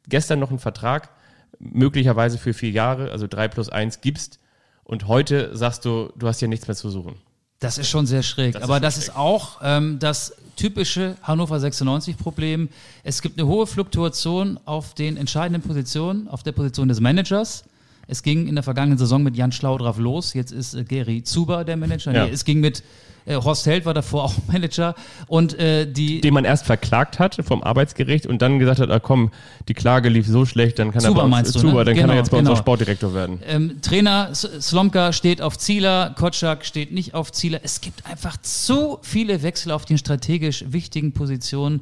gestern 0.08 0.38
noch 0.38 0.50
einen 0.50 0.58
Vertrag 0.58 1.10
möglicherweise 1.58 2.38
für 2.38 2.54
vier 2.54 2.70
Jahre, 2.70 3.10
also 3.10 3.26
drei 3.26 3.46
plus 3.48 3.68
eins 3.68 4.00
gibst 4.00 4.40
und 4.84 5.06
heute 5.06 5.54
sagst 5.54 5.84
du, 5.84 6.10
du 6.16 6.26
hast 6.26 6.40
ja 6.40 6.48
nichts 6.48 6.66
mehr 6.66 6.76
zu 6.76 6.88
suchen. 6.88 7.16
Das 7.60 7.78
ist 7.78 7.88
schon 7.88 8.06
sehr 8.06 8.22
schräg. 8.22 8.52
Das 8.54 8.62
Aber 8.62 8.80
das 8.80 8.94
schräg. 8.94 9.08
ist 9.08 9.16
auch 9.16 9.60
ähm, 9.62 9.98
das 9.98 10.34
typische 10.56 11.16
Hannover 11.22 11.56
96-Problem. 11.56 12.68
Es 13.02 13.22
gibt 13.22 13.38
eine 13.38 13.46
hohe 13.48 13.66
Fluktuation 13.66 14.58
auf 14.64 14.94
den 14.94 15.16
entscheidenden 15.16 15.62
Positionen, 15.62 16.28
auf 16.28 16.42
der 16.42 16.52
Position 16.52 16.88
des 16.88 17.00
Managers. 17.00 17.64
Es 18.08 18.22
ging 18.22 18.46
in 18.46 18.54
der 18.54 18.64
vergangenen 18.64 18.98
Saison 18.98 19.22
mit 19.22 19.36
Jan 19.36 19.52
Schlaudraff 19.52 19.98
los. 19.98 20.34
Jetzt 20.34 20.52
ist 20.52 20.74
äh, 20.74 20.84
Gary 20.84 21.22
Zuber 21.24 21.64
der 21.64 21.76
Manager. 21.76 22.12
Ja. 22.12 22.26
Nee, 22.26 22.32
es 22.32 22.44
ging 22.44 22.60
mit 22.60 22.82
Horst 23.34 23.66
Held 23.66 23.84
war 23.84 23.94
davor 23.94 24.24
auch 24.24 24.34
Manager. 24.52 24.94
Und 25.26 25.58
äh, 25.58 25.90
die 25.90 26.20
Den 26.20 26.34
man 26.34 26.44
erst 26.44 26.66
verklagt 26.66 27.18
hat 27.18 27.36
vom 27.44 27.62
Arbeitsgericht 27.62 28.26
und 28.26 28.42
dann 28.42 28.58
gesagt 28.58 28.80
hat, 28.80 28.90
ah 28.90 29.00
komm, 29.00 29.30
die 29.68 29.74
Klage 29.74 30.08
lief 30.08 30.26
so 30.26 30.46
schlecht, 30.46 30.78
dann 30.78 30.92
kann 30.92 31.00
Zuber 31.00 31.22
er 31.22 31.28
bei 31.28 31.38
uns, 31.38 31.52
du, 31.52 31.58
Zuber, 31.60 31.78
ne? 31.80 31.84
dann 31.86 31.94
kann 31.94 32.02
Genau, 32.04 32.12
er 32.12 32.18
jetzt 32.18 32.30
bei 32.30 32.38
uns 32.38 32.46
genau. 32.46 32.56
auch 32.56 32.60
Sportdirektor 32.60 33.14
werden. 33.14 33.40
Ähm, 33.46 33.78
Trainer 33.82 34.34
Slomka 34.34 35.12
steht 35.12 35.42
auf 35.42 35.58
Zieler, 35.58 36.14
Kotschak 36.16 36.64
steht 36.64 36.92
nicht 36.92 37.14
auf 37.14 37.32
Zieler. 37.32 37.60
Es 37.62 37.80
gibt 37.80 38.06
einfach 38.06 38.36
zu 38.38 38.98
viele 39.02 39.42
Wechsel 39.42 39.72
auf 39.72 39.84
den 39.84 39.98
strategisch 39.98 40.64
wichtigen 40.68 41.12
Positionen. 41.12 41.80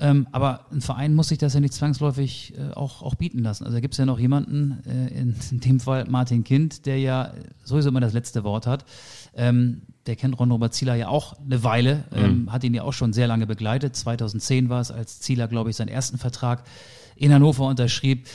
Ähm, 0.00 0.26
aber 0.32 0.66
ein 0.72 0.80
Verein 0.80 1.14
muss 1.14 1.28
sich 1.28 1.38
das 1.38 1.54
ja 1.54 1.60
nicht 1.60 1.72
zwangsläufig 1.72 2.54
äh, 2.58 2.74
auch, 2.74 3.02
auch 3.02 3.14
bieten 3.14 3.38
lassen. 3.38 3.64
Also 3.64 3.76
da 3.76 3.80
gibt 3.80 3.94
es 3.94 3.98
ja 3.98 4.06
noch 4.06 4.18
jemanden, 4.18 4.82
äh, 4.86 5.20
in, 5.20 5.36
in 5.50 5.60
dem 5.60 5.80
Fall 5.80 6.06
Martin 6.08 6.42
Kind, 6.42 6.86
der 6.86 6.98
ja 6.98 7.32
sowieso 7.62 7.90
immer 7.90 8.00
das 8.00 8.12
letzte 8.12 8.42
Wort 8.42 8.66
hat. 8.66 8.84
Ähm, 9.36 9.82
der 10.06 10.16
kennt 10.16 10.38
Ron 10.38 10.50
Robert 10.50 10.74
Zieler 10.74 10.94
ja 10.94 11.08
auch 11.08 11.34
eine 11.38 11.64
Weile, 11.64 12.04
ähm, 12.14 12.52
hat 12.52 12.64
ihn 12.64 12.74
ja 12.74 12.82
auch 12.82 12.92
schon 12.92 13.12
sehr 13.12 13.26
lange 13.26 13.46
begleitet. 13.46 13.96
2010 13.96 14.68
war 14.68 14.80
es, 14.80 14.90
als 14.90 15.20
Zieler, 15.20 15.48
glaube 15.48 15.70
ich, 15.70 15.76
seinen 15.76 15.88
ersten 15.88 16.18
Vertrag 16.18 16.64
in 17.16 17.32
Hannover 17.32 17.66
unterschrieb. 17.66 18.26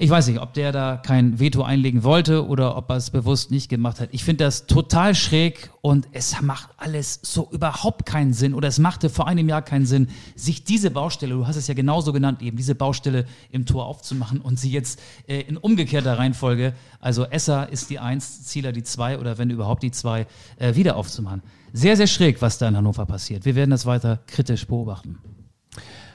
Ich 0.00 0.10
weiß 0.10 0.28
nicht, 0.28 0.38
ob 0.38 0.54
der 0.54 0.70
da 0.70 0.96
kein 0.96 1.40
Veto 1.40 1.64
einlegen 1.64 2.04
wollte 2.04 2.46
oder 2.46 2.76
ob 2.76 2.88
er 2.88 2.94
es 2.94 3.10
bewusst 3.10 3.50
nicht 3.50 3.68
gemacht 3.68 3.98
hat. 3.98 4.10
Ich 4.12 4.22
finde 4.22 4.44
das 4.44 4.68
total 4.68 5.16
schräg 5.16 5.70
und 5.80 6.06
es 6.12 6.40
macht 6.40 6.70
alles 6.76 7.18
so 7.22 7.48
überhaupt 7.50 8.06
keinen 8.06 8.32
Sinn 8.32 8.54
oder 8.54 8.68
es 8.68 8.78
machte 8.78 9.10
vor 9.10 9.26
einem 9.26 9.48
Jahr 9.48 9.60
keinen 9.60 9.86
Sinn, 9.86 10.06
sich 10.36 10.62
diese 10.62 10.92
Baustelle, 10.92 11.34
du 11.34 11.48
hast 11.48 11.56
es 11.56 11.66
ja 11.66 11.74
genauso 11.74 12.12
genannt, 12.12 12.42
eben 12.42 12.56
diese 12.56 12.76
Baustelle 12.76 13.24
im 13.50 13.66
Tor 13.66 13.86
aufzumachen 13.86 14.40
und 14.40 14.56
sie 14.56 14.70
jetzt 14.70 15.00
äh, 15.26 15.40
in 15.40 15.56
umgekehrter 15.56 16.16
Reihenfolge, 16.16 16.74
also 17.00 17.24
Esser 17.24 17.68
ist 17.68 17.90
die 17.90 17.98
Eins, 17.98 18.44
Zieler 18.44 18.70
die 18.70 18.84
Zwei 18.84 19.18
oder 19.18 19.36
wenn 19.36 19.50
überhaupt 19.50 19.82
die 19.82 19.90
Zwei, 19.90 20.28
äh, 20.58 20.76
wieder 20.76 20.94
aufzumachen. 20.94 21.42
Sehr, 21.72 21.96
sehr 21.96 22.06
schräg, 22.06 22.40
was 22.40 22.58
da 22.58 22.68
in 22.68 22.76
Hannover 22.76 23.04
passiert. 23.04 23.44
Wir 23.44 23.56
werden 23.56 23.70
das 23.70 23.84
weiter 23.84 24.20
kritisch 24.28 24.64
beobachten. 24.64 25.18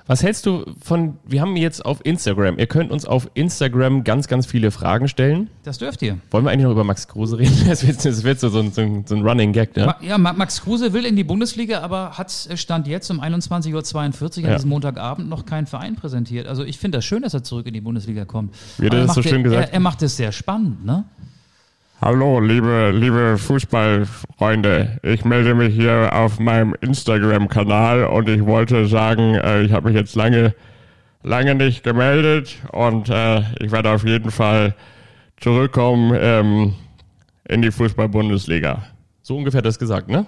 Was 0.05 0.21
hältst 0.21 0.45
du 0.45 0.65
von, 0.81 1.17
wir 1.25 1.39
haben 1.39 1.55
jetzt 1.55 1.85
auf 1.85 2.01
Instagram, 2.03 2.59
ihr 2.59 2.67
könnt 2.67 2.91
uns 2.91 3.05
auf 3.05 3.29
Instagram 3.35 4.03
ganz, 4.03 4.27
ganz 4.27 4.45
viele 4.45 4.69
Fragen 4.71 5.07
stellen. 5.07 5.49
Das 5.63 5.77
dürft 5.77 6.01
ihr. 6.01 6.17
Wollen 6.31 6.43
wir 6.43 6.51
eigentlich 6.51 6.65
noch 6.65 6.71
über 6.73 6.83
Max 6.83 7.07
Kruse 7.07 7.37
reden? 7.37 7.53
Das 7.67 7.87
wird, 7.87 8.03
das 8.03 8.23
wird 8.25 8.39
so, 8.39 8.49
so, 8.49 8.59
ein- 8.59 8.73
so, 8.73 8.81
ein- 8.81 9.05
so 9.07 9.15
ein 9.15 9.21
Running 9.25 9.53
Gag, 9.53 9.75
ne? 9.77 9.95
Ja, 10.01 10.17
Ma- 10.17 10.33
Max 10.33 10.61
Kruse 10.61 10.91
will 10.91 11.05
in 11.05 11.15
die 11.15 11.23
Bundesliga, 11.23 11.79
aber 11.79 12.17
hat 12.17 12.47
äh, 12.49 12.57
Stand 12.57 12.87
jetzt 12.87 13.09
um 13.11 13.21
21.42 13.21 13.73
Uhr 13.73 14.43
an 14.43 14.43
Ja. 14.51 14.55
diesem 14.55 14.69
Montagabend 14.69 15.29
noch 15.29 15.45
keinen 15.45 15.67
Verein 15.67 15.95
präsentiert. 15.95 16.47
Also 16.47 16.65
ich 16.65 16.77
finde 16.79 16.97
das 16.97 17.05
schön, 17.05 17.21
dass 17.21 17.33
er 17.33 17.43
zurück 17.43 17.65
in 17.67 17.73
die 17.73 17.81
Bundesliga 17.81 18.25
kommt. 18.25 18.53
Wie 18.79 18.87
hat 18.87 18.93
er 18.93 19.05
das 19.05 19.15
so 19.15 19.21
macht 19.21 19.29
schön 19.29 19.39
er, 19.39 19.43
gesagt? 19.43 19.67
Er, 19.69 19.73
er 19.73 19.79
macht 19.79 20.01
es 20.01 20.17
sehr 20.17 20.33
spannend, 20.33 20.83
ne? 20.85 21.05
Hallo, 22.05 22.41
liebe, 22.41 22.91
liebe 22.93 23.37
Fußballfreunde. 23.37 24.99
Ich 25.03 25.23
melde 25.23 25.55
mich 25.55 25.73
hier 25.73 26.09
auf 26.11 26.37
meinem 26.37 26.75
Instagram-Kanal 26.81 28.03
und 28.07 28.27
ich 28.27 28.45
wollte 28.45 28.87
sagen, 28.87 29.35
äh, 29.35 29.61
ich 29.61 29.71
habe 29.71 29.87
mich 29.87 29.95
jetzt 29.95 30.13
lange, 30.13 30.53
lange 31.23 31.55
nicht 31.55 31.81
gemeldet 31.81 32.57
und 32.73 33.07
äh, 33.07 33.43
ich 33.61 33.71
werde 33.71 33.89
auf 33.91 34.03
jeden 34.03 34.31
Fall 34.31 34.75
zurückkommen 35.39 36.13
ähm, 36.19 36.73
in 37.47 37.61
die 37.61 37.71
Fußball-Bundesliga. 37.71 38.83
So 39.21 39.37
ungefähr 39.37 39.59
hat 39.59 39.65
er 39.65 39.69
das 39.69 39.79
gesagt, 39.79 40.09
ne? 40.09 40.25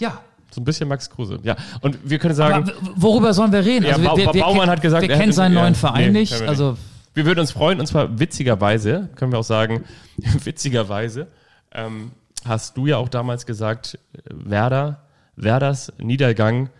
Ja. 0.00 0.18
So 0.50 0.60
ein 0.60 0.64
bisschen 0.64 0.88
Max 0.88 1.08
Kruse. 1.08 1.38
Ja. 1.44 1.54
Und 1.82 1.98
wir 2.02 2.18
können 2.18 2.34
sagen, 2.34 2.68
Aber 2.68 2.72
worüber 2.96 3.32
sollen 3.32 3.52
wir 3.52 3.64
reden? 3.64 3.86
Ja, 3.86 3.96
wir, 3.96 4.08
Ba- 4.08 4.16
wir, 4.16 4.34
wir, 4.34 4.42
Baumann 4.42 4.68
hat 4.68 4.82
gesagt, 4.82 5.02
wir 5.02 5.10
er 5.10 5.18
kennen 5.18 5.28
hat- 5.28 5.36
seinen 5.36 5.54
neuen 5.54 5.76
Verein 5.76 6.12
nee, 6.12 6.18
nicht. 6.18 6.42
Also 6.42 6.76
wir 7.14 7.26
würden 7.26 7.40
uns 7.40 7.52
freuen, 7.52 7.80
und 7.80 7.86
zwar 7.86 8.18
witzigerweise, 8.18 9.10
können 9.16 9.32
wir 9.32 9.38
auch 9.38 9.44
sagen, 9.44 9.84
witzigerweise, 10.44 11.28
ähm, 11.72 12.12
hast 12.44 12.76
du 12.76 12.86
ja 12.86 12.96
auch 12.96 13.08
damals 13.08 13.46
gesagt, 13.46 13.98
Werder, 14.24 15.04
Werders 15.36 15.92
Niedergang 15.98 16.70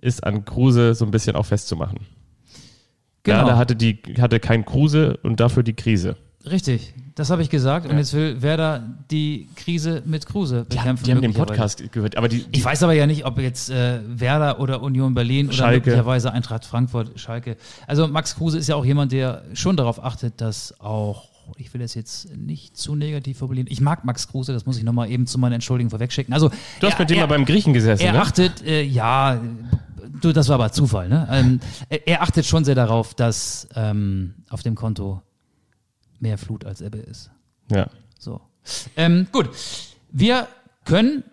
ist 0.00 0.24
an 0.24 0.44
Kruse 0.44 0.94
so 0.94 1.04
ein 1.04 1.10
bisschen 1.10 1.36
auch 1.36 1.46
festzumachen. 1.46 2.00
genau, 3.22 3.38
Werder 3.38 3.56
hatte, 3.58 3.76
die, 3.76 4.00
hatte 4.20 4.40
kein 4.40 4.64
Kruse 4.64 5.18
und 5.22 5.40
dafür 5.40 5.62
die 5.62 5.74
Krise. 5.74 6.16
richtig. 6.50 6.94
Das 7.20 7.28
habe 7.28 7.42
ich 7.42 7.50
gesagt. 7.50 7.86
Und 7.86 7.98
jetzt 7.98 8.14
will 8.14 8.40
Werder 8.40 8.82
die 9.10 9.46
Krise 9.54 10.02
mit 10.06 10.24
Kruse 10.24 10.64
bekämpfen. 10.64 11.04
die 11.04 11.12
haben 11.12 11.20
den. 11.20 11.34
Podcast 11.34 11.92
gehört, 11.92 12.16
aber 12.16 12.30
die, 12.30 12.44
die 12.44 12.60
Ich 12.60 12.64
weiß 12.64 12.82
aber 12.82 12.94
ja 12.94 13.06
nicht, 13.06 13.26
ob 13.26 13.38
jetzt 13.38 13.68
äh, 13.68 14.00
Werder 14.06 14.58
oder 14.58 14.80
Union 14.80 15.12
Berlin 15.12 15.48
oder 15.48 15.54
Schalke. 15.54 15.90
möglicherweise 15.90 16.32
Eintracht 16.32 16.64
Frankfurt, 16.64 17.20
Schalke. 17.20 17.58
Also 17.86 18.08
Max 18.08 18.36
Kruse 18.36 18.56
ist 18.56 18.68
ja 18.68 18.74
auch 18.74 18.86
jemand, 18.86 19.12
der 19.12 19.42
schon 19.52 19.76
darauf 19.76 20.02
achtet, 20.02 20.40
dass 20.40 20.80
auch, 20.80 21.28
ich 21.58 21.74
will 21.74 21.82
das 21.82 21.92
jetzt 21.92 22.34
nicht 22.34 22.78
zu 22.78 22.94
negativ 22.94 23.36
formulieren, 23.36 23.68
ich 23.70 23.82
mag 23.82 24.06
Max 24.06 24.26
Kruse, 24.26 24.54
das 24.54 24.64
muss 24.64 24.78
ich 24.78 24.84
nochmal 24.84 25.10
eben 25.10 25.26
zu 25.26 25.36
meiner 25.38 25.56
Entschuldigung 25.56 25.90
vorwegschicken. 25.90 26.32
Also 26.32 26.48
du 26.48 26.86
hast 26.86 26.94
er, 26.94 27.00
mit 27.00 27.10
dem 27.10 27.18
er, 27.18 27.26
mal 27.26 27.34
beim 27.36 27.44
Griechen 27.44 27.74
gesessen, 27.74 28.02
er 28.02 28.14
ne? 28.14 28.22
achtet, 28.22 28.64
äh, 28.64 28.82
ja, 28.82 29.38
du, 30.22 30.32
das 30.32 30.48
war 30.48 30.54
aber 30.54 30.72
Zufall, 30.72 31.10
ne? 31.10 31.28
Ähm, 31.30 31.60
er, 31.90 32.08
er 32.08 32.22
achtet 32.22 32.46
schon 32.46 32.64
sehr 32.64 32.74
darauf, 32.74 33.12
dass 33.12 33.68
ähm, 33.74 34.36
auf 34.48 34.62
dem 34.62 34.74
Konto 34.74 35.20
mehr 36.20 36.38
Flut 36.38 36.64
als 36.64 36.80
Ebbe 36.80 36.98
ist. 36.98 37.30
Ja. 37.70 37.88
So. 38.18 38.40
Ähm, 38.96 39.26
gut. 39.32 39.48
Wir 40.12 40.46
können 40.84 41.24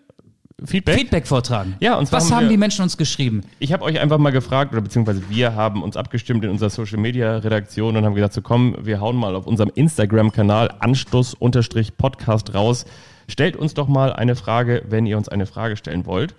Feedback? 0.64 0.96
Feedback 0.98 1.26
vortragen. 1.28 1.76
Ja, 1.78 1.94
und 1.96 2.10
Was 2.10 2.24
haben 2.26 2.36
haben 2.36 2.44
wir- 2.46 2.48
die 2.50 2.56
Menschen 2.56 2.82
uns 2.82 2.96
geschrieben? 2.96 3.42
Ich 3.60 3.72
habe 3.72 3.84
euch 3.84 4.00
einfach 4.00 4.18
mal 4.18 4.30
gefragt, 4.30 4.72
oder 4.72 4.80
beziehungsweise 4.80 5.22
wir 5.30 5.54
haben 5.54 5.82
uns 5.84 5.96
abgestimmt 5.96 6.44
in 6.44 6.50
unserer 6.50 6.70
Social 6.70 6.98
Media 6.98 7.36
Redaktion 7.38 7.96
und 7.96 8.04
haben 8.04 8.14
gesagt, 8.14 8.34
so 8.34 8.42
komm, 8.42 8.74
wir 8.80 9.00
hauen 9.00 9.14
mal 9.16 9.36
auf 9.36 9.46
unserem 9.46 9.70
Instagram-Kanal 9.74 10.74
Anstoß-Podcast 10.80 12.54
raus. 12.54 12.86
Stellt 13.28 13.56
uns 13.56 13.74
doch 13.74 13.88
mal 13.88 14.12
eine 14.12 14.36
Frage, 14.36 14.82
wenn 14.88 15.06
ihr 15.06 15.16
uns 15.18 15.28
eine 15.28 15.46
Frage 15.46 15.76
stellen 15.76 16.06
wollt. 16.06 16.34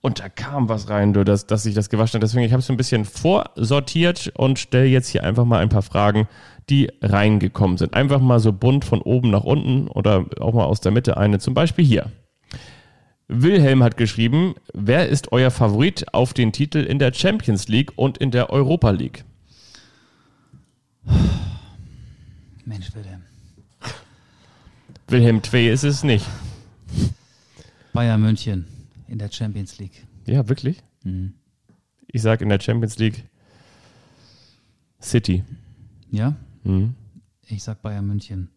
Und 0.00 0.20
da 0.20 0.28
kam 0.28 0.68
was 0.68 0.90
rein, 0.90 1.14
du, 1.14 1.24
dass, 1.24 1.46
dass 1.46 1.62
sich 1.62 1.74
das 1.74 1.88
gewaschen 1.88 2.18
hat. 2.18 2.22
Deswegen, 2.22 2.44
ich 2.44 2.52
habe 2.52 2.60
es 2.60 2.66
so 2.66 2.74
ein 2.74 2.76
bisschen 2.76 3.06
vorsortiert 3.06 4.30
und 4.36 4.58
stelle 4.58 4.84
jetzt 4.86 5.08
hier 5.08 5.24
einfach 5.24 5.46
mal 5.46 5.60
ein 5.60 5.70
paar 5.70 5.80
Fragen, 5.80 6.28
die 6.70 6.90
reingekommen 7.02 7.76
sind. 7.76 7.94
Einfach 7.94 8.20
mal 8.20 8.40
so 8.40 8.52
bunt 8.52 8.84
von 8.84 9.02
oben 9.02 9.30
nach 9.30 9.44
unten 9.44 9.88
oder 9.88 10.26
auch 10.40 10.54
mal 10.54 10.64
aus 10.64 10.80
der 10.80 10.92
Mitte 10.92 11.16
eine. 11.16 11.38
Zum 11.38 11.54
Beispiel 11.54 11.84
hier. 11.84 12.10
Wilhelm 13.28 13.82
hat 13.82 13.96
geschrieben, 13.96 14.54
wer 14.72 15.08
ist 15.08 15.32
euer 15.32 15.50
Favorit 15.50 16.12
auf 16.12 16.34
den 16.34 16.52
Titel 16.52 16.78
in 16.78 16.98
der 16.98 17.12
Champions 17.12 17.68
League 17.68 17.92
und 17.96 18.18
in 18.18 18.30
der 18.30 18.50
Europa 18.50 18.90
League? 18.90 19.24
Mensch, 22.64 22.94
Wilhelm. 22.94 23.22
Wilhelm 25.08 25.42
Tvey 25.42 25.70
ist 25.70 25.84
es 25.84 26.02
nicht. 26.02 26.26
Bayern 27.92 28.20
München 28.20 28.66
in 29.08 29.18
der 29.18 29.30
Champions 29.30 29.78
League. 29.78 30.06
Ja, 30.26 30.48
wirklich? 30.48 30.82
Mhm. 31.04 31.34
Ich 32.06 32.22
sage 32.22 32.42
in 32.42 32.48
der 32.48 32.60
Champions 32.60 32.98
League 32.98 33.24
City. 35.00 35.44
Ja? 36.10 36.36
Mhm. 36.64 36.94
Ich 37.46 37.62
sag 37.62 37.82
Bayern 37.82 38.06
München. 38.06 38.50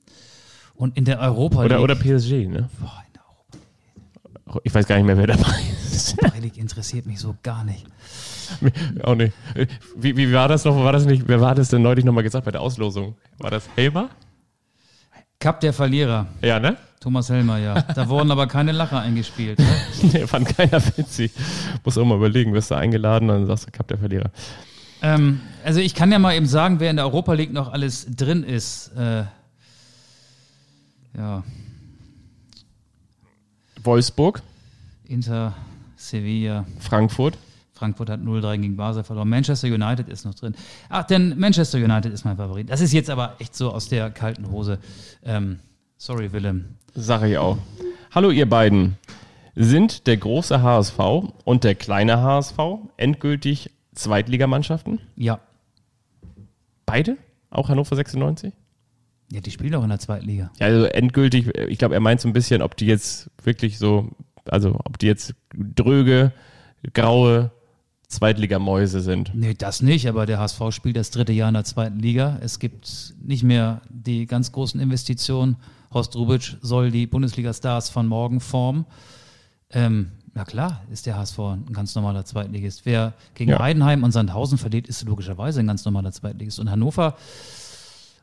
Und 0.76 0.98
in 0.98 1.06
der 1.06 1.20
Europa 1.20 1.60
Oder, 1.64 1.76
League. 1.78 1.84
oder 1.84 1.96
PSG, 1.96 2.48
ne? 2.48 2.70
Boah, 2.80 3.04
in 3.08 3.14
der 3.14 4.62
Ich 4.64 4.74
weiß 4.74 4.88
gar 4.88 4.96
nicht 4.96 5.06
mehr, 5.06 5.18
wer 5.18 5.28
dabei 5.28 5.60
ist. 5.92 6.18
Europa 6.22 6.38
League 6.40 6.58
interessiert 6.58 7.06
mich 7.06 7.20
so 7.20 7.36
gar 7.44 7.64
nicht. 7.64 7.86
Auch 9.04 9.16
nicht. 9.16 9.34
Wie, 9.96 10.16
wie 10.16 10.32
war 10.32 10.48
das 10.48 10.64
noch? 10.66 10.76
War 10.78 10.94
das 10.94 11.06
nicht? 11.06 11.28
Wer 11.28 11.42
war 11.42 11.56
das 11.56 11.70
denn 11.70 11.82
neulich 11.82 12.06
nochmal 12.06 12.24
gesagt 12.24 12.46
bei 12.46 12.52
der 12.52 12.62
Auslosung? 12.62 13.16
War 13.40 13.52
das 13.52 13.68
Helmer? 13.76 14.10
Cup 15.40 15.60
der 15.60 15.74
Verlierer. 15.74 16.28
Ja, 16.42 16.60
ne? 16.60 16.78
Thomas 17.00 17.30
Helmer, 17.30 17.58
ja. 17.60 17.82
Da 17.82 18.10
wurden 18.10 18.32
aber 18.32 18.48
keine 18.48 18.72
Lacher 18.72 19.02
eingespielt. 19.02 19.60
Ne? 19.60 19.66
Nee, 20.14 20.26
fand 20.28 20.48
keiner 20.56 20.82
witzig. 20.98 21.32
Muss 21.84 21.98
auch 21.98 22.06
mal 22.06 22.16
überlegen, 22.18 22.54
wirst 22.54 22.72
du 22.72 22.76
eingeladen, 22.76 23.28
dann 23.28 23.46
sagst 23.46 23.68
du, 23.68 23.72
Cup 23.72 23.88
der 23.88 23.98
Verlierer. 24.00 24.32
Ähm, 25.02 25.42
also 25.64 25.80
ich 25.80 25.96
kann 25.96 26.12
ja 26.12 26.20
mal 26.20 26.36
eben 26.36 26.48
sagen, 26.48 26.80
wer 26.80 26.90
in 26.90 26.96
der 26.96 27.06
Europa 27.06 27.34
League 27.34 27.54
noch 27.54 27.72
alles 27.72 28.08
drin 28.16 28.44
ist. 28.44 28.90
Äh, 28.96 29.24
ja, 31.18 31.44
Wolfsburg, 33.84 34.42
Inter, 35.06 35.56
Sevilla, 35.96 36.66
Frankfurt, 36.80 37.38
Frankfurt 37.78 38.10
hat 38.10 38.20
0-3 38.22 38.58
gegen 38.58 38.76
Basel 38.76 39.04
verloren. 39.04 39.30
Manchester 39.30 39.68
United 39.68 40.10
ist 40.10 40.26
noch 40.26 40.34
drin. 40.34 40.56
Ach, 40.90 41.04
denn 41.04 41.38
Manchester 41.38 41.78
United 41.78 42.12
ist 42.12 42.26
mein 42.26 42.38
Favorit. 42.38 42.70
Das 42.70 42.82
ist 42.82 42.92
jetzt 42.92 43.10
aber 43.10 43.36
echt 43.40 43.56
so 43.56 43.72
aus 43.72 43.88
der 43.88 44.10
kalten 44.10 44.50
Hose. 44.50 44.80
Ähm, 45.24 45.60
sorry, 45.98 46.32
Willem. 46.34 46.66
Sag 46.96 47.24
ich 47.24 47.38
auch. 47.38 47.58
Hallo 48.12 48.32
ihr 48.32 48.50
beiden. 48.50 48.98
Sind 49.56 50.08
der 50.08 50.18
große 50.18 50.62
HSV 50.62 51.00
und 51.44 51.64
der 51.64 51.76
kleine 51.76 52.22
HSV 52.22 52.58
endgültig 52.98 53.72
Zweitligamannschaften? 53.98 55.00
Ja. 55.16 55.40
Beide? 56.86 57.18
Auch 57.50 57.70
Hannover 57.70 57.96
96? 57.96 58.54
Ja, 59.32 59.42
die 59.42 59.52
spielen 59.52 59.76
auch 59.76 59.84
in 59.84 59.90
der 59.90 60.00
zweiten 60.00 60.26
Liga. 60.26 60.52
Ja, 60.60 60.68
also 60.68 60.86
endgültig, 60.86 61.48
ich 61.48 61.78
glaube, 61.78 61.96
er 61.96 62.00
meint 62.00 62.22
so 62.22 62.30
ein 62.30 62.34
bisschen, 62.34 62.62
ob 62.62 62.78
die 62.78 62.86
jetzt 62.86 63.30
wirklich 63.44 63.78
so, 63.78 64.12
also 64.46 64.80
ob 64.86 64.98
die 65.00 65.08
jetzt 65.08 65.36
dröge, 65.54 66.32
graue 66.94 67.52
Zweitligamäuse 68.08 69.02
sind. 69.02 69.32
Nee, 69.34 69.54
das 69.54 69.82
nicht, 69.82 70.08
aber 70.08 70.26
der 70.26 70.40
HSV 70.40 70.62
spielt 70.70 70.96
das 70.96 71.12
dritte 71.12 71.34
Jahr 71.34 71.50
in 71.50 71.56
der 71.56 71.66
zweiten 71.66 72.00
Liga. 72.00 72.38
Es 72.42 72.60
gibt 72.60 73.16
nicht 73.22 73.44
mehr 73.44 73.82
die 73.90 74.26
ganz 74.28 74.54
großen 74.54 74.80
Investitionen. 74.80 75.58
Horst 75.94 76.16
Rubic 76.16 76.56
soll 76.62 76.92
die 76.92 77.06
Bundesliga-Stars 77.06 77.90
von 77.90 78.08
morgen 78.08 78.40
formen. 78.40 78.86
Ähm, 79.72 80.12
na 80.38 80.46
klar, 80.46 80.82
ist 80.92 81.08
der 81.08 81.18
HSV 81.18 81.40
ein 81.40 81.74
ganz 81.74 81.96
normaler 81.96 82.24
Zweitligist. 82.24 82.86
Wer 82.86 83.14
gegen 83.34 83.50
Ja. 83.52 83.60
Heidenheim 83.60 84.04
und 84.04 84.12
Sandhausen 84.12 84.60
verliert, 84.60 84.88
ist 84.88 85.04
logischerweise 85.04 85.62
ein 85.62 85.66
ganz 85.66 85.84
normaler 85.84 86.12
Zweitligist. 86.12 86.60
Und 86.60 86.70
Hannover 86.70 87.16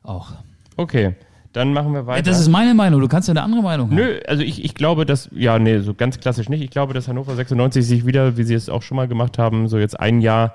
auch. 0.05 0.31
Okay, 0.77 1.17
dann 1.53 1.73
machen 1.73 1.93
wir 1.93 2.07
weiter. 2.07 2.23
Das 2.23 2.39
ist 2.39 2.49
meine 2.49 2.73
Meinung. 2.73 3.01
Du 3.01 3.09
kannst 3.09 3.27
ja 3.27 3.33
eine 3.33 3.43
andere 3.43 3.63
Meinung 3.63 3.89
haben. 3.89 3.97
Nö, 3.97 4.21
also 4.29 4.45
ich, 4.45 4.65
ich 4.65 4.77
glaube, 4.77 5.07
dass, 5.07 5.29
ja, 5.33 5.59
nee, 5.59 5.81
so 5.81 5.93
ganz 5.93 6.21
klassisch 6.21 6.49
nicht. 6.49 6.63
Ich 6.63 6.71
glaube, 6.71 6.95
dass 6.95 7.09
Hannover 7.09 7.35
96 7.35 7.85
sich 7.85 8.07
wieder, 8.07 8.37
wie 8.37 8.45
sie 8.45 8.55
es 8.55 8.69
auch 8.69 8.83
schon 8.83 8.97
mal 8.97 9.09
gemacht 9.09 9.37
haben, 9.37 9.67
so 9.67 9.77
jetzt 9.79 9.99
ein 9.99 10.21
Jahr 10.21 10.55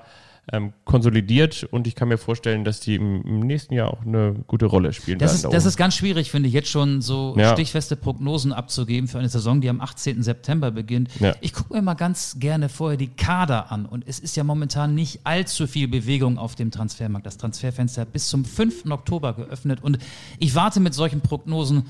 ähm, 0.52 0.72
konsolidiert 0.84 1.64
und 1.70 1.86
ich 1.86 1.94
kann 1.94 2.08
mir 2.08 2.18
vorstellen, 2.18 2.64
dass 2.64 2.80
die 2.80 2.96
im, 2.96 3.22
im 3.22 3.40
nächsten 3.40 3.74
Jahr 3.74 3.92
auch 3.92 4.02
eine 4.04 4.34
gute 4.46 4.66
Rolle 4.66 4.92
spielen 4.92 5.18
Das 5.18 5.30
werden. 5.30 5.36
ist, 5.36 5.44
da 5.44 5.48
das 5.50 5.64
ist 5.64 5.76
ganz 5.76 5.94
schwierig, 5.94 6.30
finde 6.30 6.48
ich, 6.48 6.54
jetzt 6.54 6.68
schon 6.68 7.00
so 7.02 7.34
Ja. 7.38 7.52
stichfeste 7.52 7.96
Prognosen 7.96 8.52
abzugeben 8.52 9.08
für 9.08 9.18
eine 9.18 9.28
Saison, 9.28 9.60
die 9.60 9.68
am 9.68 9.80
18. 9.80 10.22
September 10.22 10.70
beginnt. 10.70 11.08
Ja. 11.20 11.34
Ich 11.40 11.52
gucke 11.52 11.74
mir 11.74 11.82
mal 11.82 11.94
ganz 11.94 12.36
gerne 12.40 12.68
vorher 12.68 12.96
die 12.96 13.08
Kader 13.08 13.70
an 13.70 13.86
und 13.86 14.04
es 14.08 14.18
ist 14.18 14.36
ja 14.36 14.44
momentan 14.44 14.94
nicht 14.94 15.20
allzu 15.24 15.66
viel 15.66 15.88
Bewegung 15.88 16.38
auf 16.38 16.54
dem 16.56 16.70
Transfermarkt. 16.70 17.26
Das 17.26 17.36
Transferfenster 17.38 18.02
hat 18.02 18.12
bis 18.12 18.28
zum 18.28 18.44
5. 18.44 18.86
Oktober 18.90 19.34
geöffnet 19.34 19.82
und 19.82 19.98
ich 20.38 20.54
warte 20.54 20.80
mit 20.80 20.94
solchen 20.94 21.20
Prognosen, 21.20 21.84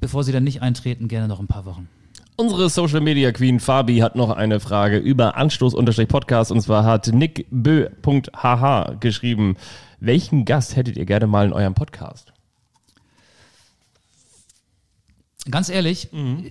bevor 0.00 0.24
sie 0.24 0.32
dann 0.32 0.44
nicht 0.44 0.62
eintreten, 0.62 1.08
gerne 1.08 1.28
noch 1.28 1.40
ein 1.40 1.46
paar 1.46 1.64
Wochen. 1.66 1.88
Unsere 2.38 2.68
Social 2.68 3.00
Media 3.00 3.32
Queen 3.32 3.60
Fabi 3.60 4.00
hat 4.00 4.14
noch 4.14 4.28
eine 4.28 4.60
Frage 4.60 4.98
über 4.98 5.38
Anstoß-Podcast 5.38 6.52
und 6.52 6.60
zwar 6.60 6.84
hat 6.84 7.06
nickbö.hh 7.06 8.96
geschrieben, 9.00 9.56
welchen 10.00 10.44
Gast 10.44 10.76
hättet 10.76 10.98
ihr 10.98 11.06
gerne 11.06 11.26
mal 11.26 11.46
in 11.46 11.54
eurem 11.54 11.72
Podcast? 11.72 12.34
Ganz 15.48 15.68
ehrlich, 15.68 16.08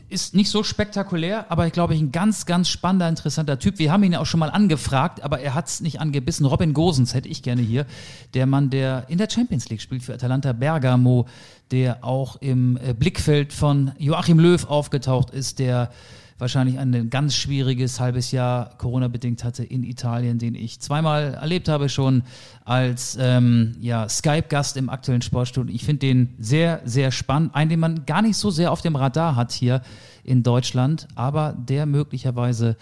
ist 0.08 0.34
nicht 0.36 0.50
so 0.50 0.64
spektakulär, 0.64 1.52
aber 1.52 1.68
ich 1.68 1.74
glaube, 1.74 1.94
ich 1.94 2.00
ein 2.00 2.14
ganz, 2.14 2.46
ganz 2.46 2.70
spannender, 2.70 3.10
interessanter 3.10 3.60
Typ. 3.60 3.78
Wir 3.78 3.92
haben 3.92 4.02
ihn 4.04 4.14
ja 4.14 4.20
auch 4.22 4.26
schon 4.26 4.40
mal 4.40 4.50
angefragt, 4.50 5.22
aber 5.22 5.42
er 5.42 5.54
hat 5.54 5.68
es 5.68 5.82
nicht 5.82 6.00
angebissen. 6.00 6.46
Robin 6.46 6.74
Gosens 6.74 7.14
hätte 7.14 7.28
ich 7.28 7.44
gerne 7.44 7.62
hier. 7.62 7.86
Der 8.34 8.46
Mann, 8.46 8.70
der 8.70 9.06
in 9.10 9.18
der 9.18 9.30
Champions 9.30 9.68
League 9.70 9.82
spielt 9.82 10.02
für 10.02 10.14
Atalanta 10.14 10.54
Bergamo, 10.54 11.28
der 11.72 12.04
auch 12.04 12.38
im 12.38 12.78
äh, 12.78 12.94
Blickfeld 12.94 13.54
von 13.54 13.92
Joachim 13.98 14.40
Löw 14.40 14.66
aufgetaucht 14.66 15.32
ist, 15.32 15.60
der 15.60 15.90
wahrscheinlich 16.38 16.78
ein 16.78 17.10
ganz 17.10 17.36
schwieriges 17.36 18.00
halbes 18.00 18.32
Jahr 18.32 18.78
Corona-bedingt 18.78 19.44
hatte 19.44 19.64
in 19.64 19.84
Italien, 19.84 20.38
den 20.38 20.54
ich 20.54 20.80
zweimal 20.82 21.36
erlebt 21.36 21.70
habe 21.70 21.88
schon 21.88 22.24
als 22.66 23.18
ähm, 23.20 23.76
ja, 23.80 24.10
Skype-Gast 24.10 24.76
im 24.76 24.90
aktuellen 24.90 25.22
Sportstudio. 25.22 25.74
Ich 25.74 25.86
finde 25.86 26.00
den 26.00 26.34
sehr, 26.38 26.82
sehr 26.84 27.12
spannend. 27.12 27.56
Einen, 27.56 27.70
den 27.70 27.80
man 27.80 28.06
gar 28.06 28.22
nicht 28.22 28.36
so 28.36 28.50
sehr 28.50 28.72
auf 28.72 28.82
dem 28.82 28.98
Radar 28.98 29.36
hat 29.36 29.54
hier 29.54 29.82
in 30.24 30.44
Deutschland, 30.44 31.08
aber 31.16 31.56
der 31.58 31.86
möglicherweise 31.86 32.76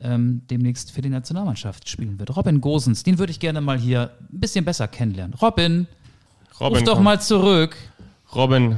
ähm, 0.00 0.42
demnächst 0.50 0.90
für 0.90 1.02
die 1.02 1.10
Nationalmannschaft 1.10 1.88
spielen 1.88 2.18
wird. 2.18 2.34
Robin 2.34 2.60
Gosens, 2.60 3.02
den 3.02 3.18
würde 3.18 3.32
ich 3.32 3.40
gerne 3.40 3.60
mal 3.60 3.78
hier 3.78 4.12
ein 4.32 4.40
bisschen 4.40 4.64
besser 4.64 4.88
kennenlernen. 4.88 5.34
Robin, 5.34 5.86
Robin, 6.58 6.78
ruf 6.78 6.84
doch 6.84 6.94
komm. 6.94 7.04
mal 7.04 7.20
zurück. 7.20 7.76
Robin, 8.34 8.76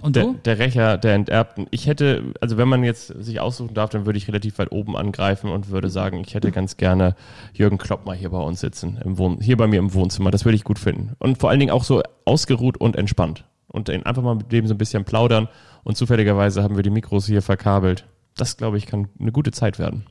Und 0.00 0.16
der, 0.16 0.24
du? 0.24 0.34
der 0.44 0.58
Rächer 0.58 0.98
der 0.98 1.14
Enterbten. 1.14 1.66
Ich 1.70 1.86
hätte, 1.86 2.34
also 2.40 2.56
wenn 2.56 2.68
man 2.68 2.84
jetzt 2.84 3.06
sich 3.06 3.40
aussuchen 3.40 3.74
darf, 3.74 3.90
dann 3.90 4.06
würde 4.06 4.18
ich 4.18 4.28
relativ 4.28 4.58
weit 4.58 4.72
oben 4.72 4.96
angreifen 4.96 5.50
und 5.50 5.70
würde 5.70 5.88
sagen, 5.90 6.22
ich 6.26 6.34
hätte 6.34 6.50
ganz 6.50 6.76
gerne 6.76 7.14
Jürgen 7.54 7.78
Klopp 7.78 8.06
mal 8.06 8.16
hier 8.16 8.30
bei 8.30 8.38
uns 8.40 8.60
sitzen, 8.60 8.98
im 9.04 9.18
Wohn 9.18 9.40
hier 9.40 9.56
bei 9.56 9.66
mir 9.66 9.78
im 9.78 9.94
Wohnzimmer. 9.94 10.30
Das 10.30 10.44
würde 10.44 10.56
ich 10.56 10.64
gut 10.64 10.78
finden. 10.78 11.12
Und 11.18 11.38
vor 11.38 11.50
allen 11.50 11.60
Dingen 11.60 11.72
auch 11.72 11.84
so 11.84 12.02
ausgeruht 12.24 12.78
und 12.78 12.96
entspannt. 12.96 13.44
Und 13.68 13.88
einfach 13.88 14.22
mal 14.22 14.34
mit 14.34 14.52
dem 14.52 14.66
so 14.66 14.74
ein 14.74 14.78
bisschen 14.78 15.04
plaudern. 15.04 15.48
Und 15.84 15.96
zufälligerweise 15.96 16.62
haben 16.62 16.76
wir 16.76 16.82
die 16.82 16.90
Mikros 16.90 17.26
hier 17.26 17.40
verkabelt. 17.42 18.06
Das, 18.36 18.56
glaube 18.56 18.76
ich, 18.76 18.86
kann 18.86 19.08
eine 19.18 19.32
gute 19.32 19.50
Zeit 19.50 19.78
werden. 19.78 20.06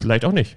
Vielleicht 0.00 0.24
auch 0.24 0.32
nicht. 0.32 0.56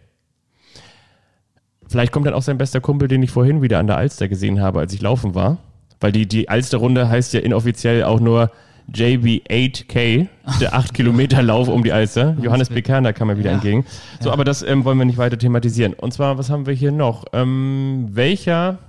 Vielleicht 1.87 2.11
kommt 2.11 2.25
dann 2.25 2.33
auch 2.33 2.41
sein 2.41 2.57
bester 2.57 2.81
Kumpel, 2.81 3.07
den 3.07 3.21
ich 3.21 3.29
vorhin 3.29 3.61
wieder 3.61 3.77
an 3.77 3.87
der 3.87 3.97
Alster 3.97 4.27
gesehen 4.27 4.61
habe, 4.61 4.79
als 4.79 4.93
ich 4.93 5.01
laufen 5.01 5.35
war. 5.35 5.57
Weil 6.03 6.11
die, 6.11 6.27
die 6.27 6.49
Alster-Runde 6.49 7.07
heißt 7.07 7.31
ja 7.33 7.39
inoffiziell 7.39 8.03
auch 8.03 8.19
nur 8.19 8.51
JB8K, 8.93 10.27
der 10.59 10.73
8-Kilometer-Lauf 10.75 11.67
um 11.69 11.81
die 11.83 11.93
Alster. 11.93 12.35
Johannes 12.41 12.67
Bekerner 12.67 13.13
kam 13.13 13.29
mir 13.29 13.37
wieder 13.37 13.51
Ja. 13.51 13.55
entgegen. 13.55 13.85
So, 14.19 14.29
aber 14.29 14.43
das 14.43 14.61
ähm, 14.63 14.83
wollen 14.83 14.97
wir 14.97 15.05
nicht 15.05 15.17
weiter 15.17 15.37
thematisieren. 15.37 15.93
Und 15.93 16.13
zwar, 16.13 16.37
was 16.37 16.49
haben 16.49 16.65
wir 16.65 16.73
hier 16.73 16.91
noch? 16.91 17.23
Ähm, 17.31 18.09
welcher, 18.11 18.79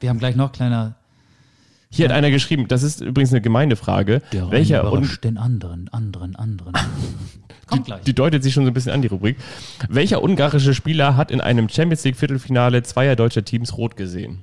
Wir 0.00 0.10
haben 0.10 0.18
gleich 0.18 0.36
noch 0.36 0.52
kleiner. 0.52 0.94
hier 1.88 2.04
hat 2.06 2.12
einer 2.14 2.30
geschrieben, 2.30 2.68
das 2.68 2.82
ist 2.82 3.00
übrigens 3.00 3.32
eine 3.32 3.40
Gemeindefrage, 3.40 4.20
Der 4.32 4.50
welcher, 4.50 4.92
und 4.92 5.24
den 5.24 5.38
anderen, 5.38 5.88
anderen, 5.90 6.36
anderen. 6.36 6.74
Kommt 7.66 7.86
gleich. 7.86 8.02
die 8.02 8.14
deutet 8.14 8.42
sich 8.42 8.52
schon 8.52 8.64
so 8.64 8.70
ein 8.70 8.74
bisschen 8.74 8.92
an, 8.92 9.00
die 9.00 9.08
Rubrik. 9.08 9.38
Welcher 9.88 10.22
ungarische 10.22 10.74
Spieler 10.74 11.16
hat 11.16 11.30
in 11.30 11.40
einem 11.40 11.70
Champions 11.70 12.04
League 12.04 12.16
Viertelfinale 12.16 12.82
zweier 12.82 13.16
deutscher 13.16 13.42
Teams 13.42 13.78
rot 13.78 13.96
gesehen? 13.96 14.40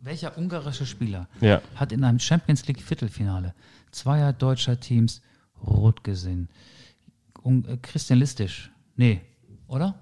Welcher 0.00 0.36
ungarische 0.38 0.86
Spieler 0.86 1.28
Ja. 1.40 1.60
hat 1.74 1.92
in 1.92 2.04
einem 2.04 2.18
Champions 2.20 2.66
League 2.66 2.80
Viertelfinale 2.82 3.54
zweier 3.90 4.32
deutscher 4.32 4.78
Teams 4.78 5.22
rot 5.66 6.04
gesehen? 6.04 6.48
Un 7.44 7.64
äh, 7.68 7.76
Christian 7.82 8.18
Listisch. 8.18 8.70
Nee, 8.96 9.20
oder? 9.66 9.94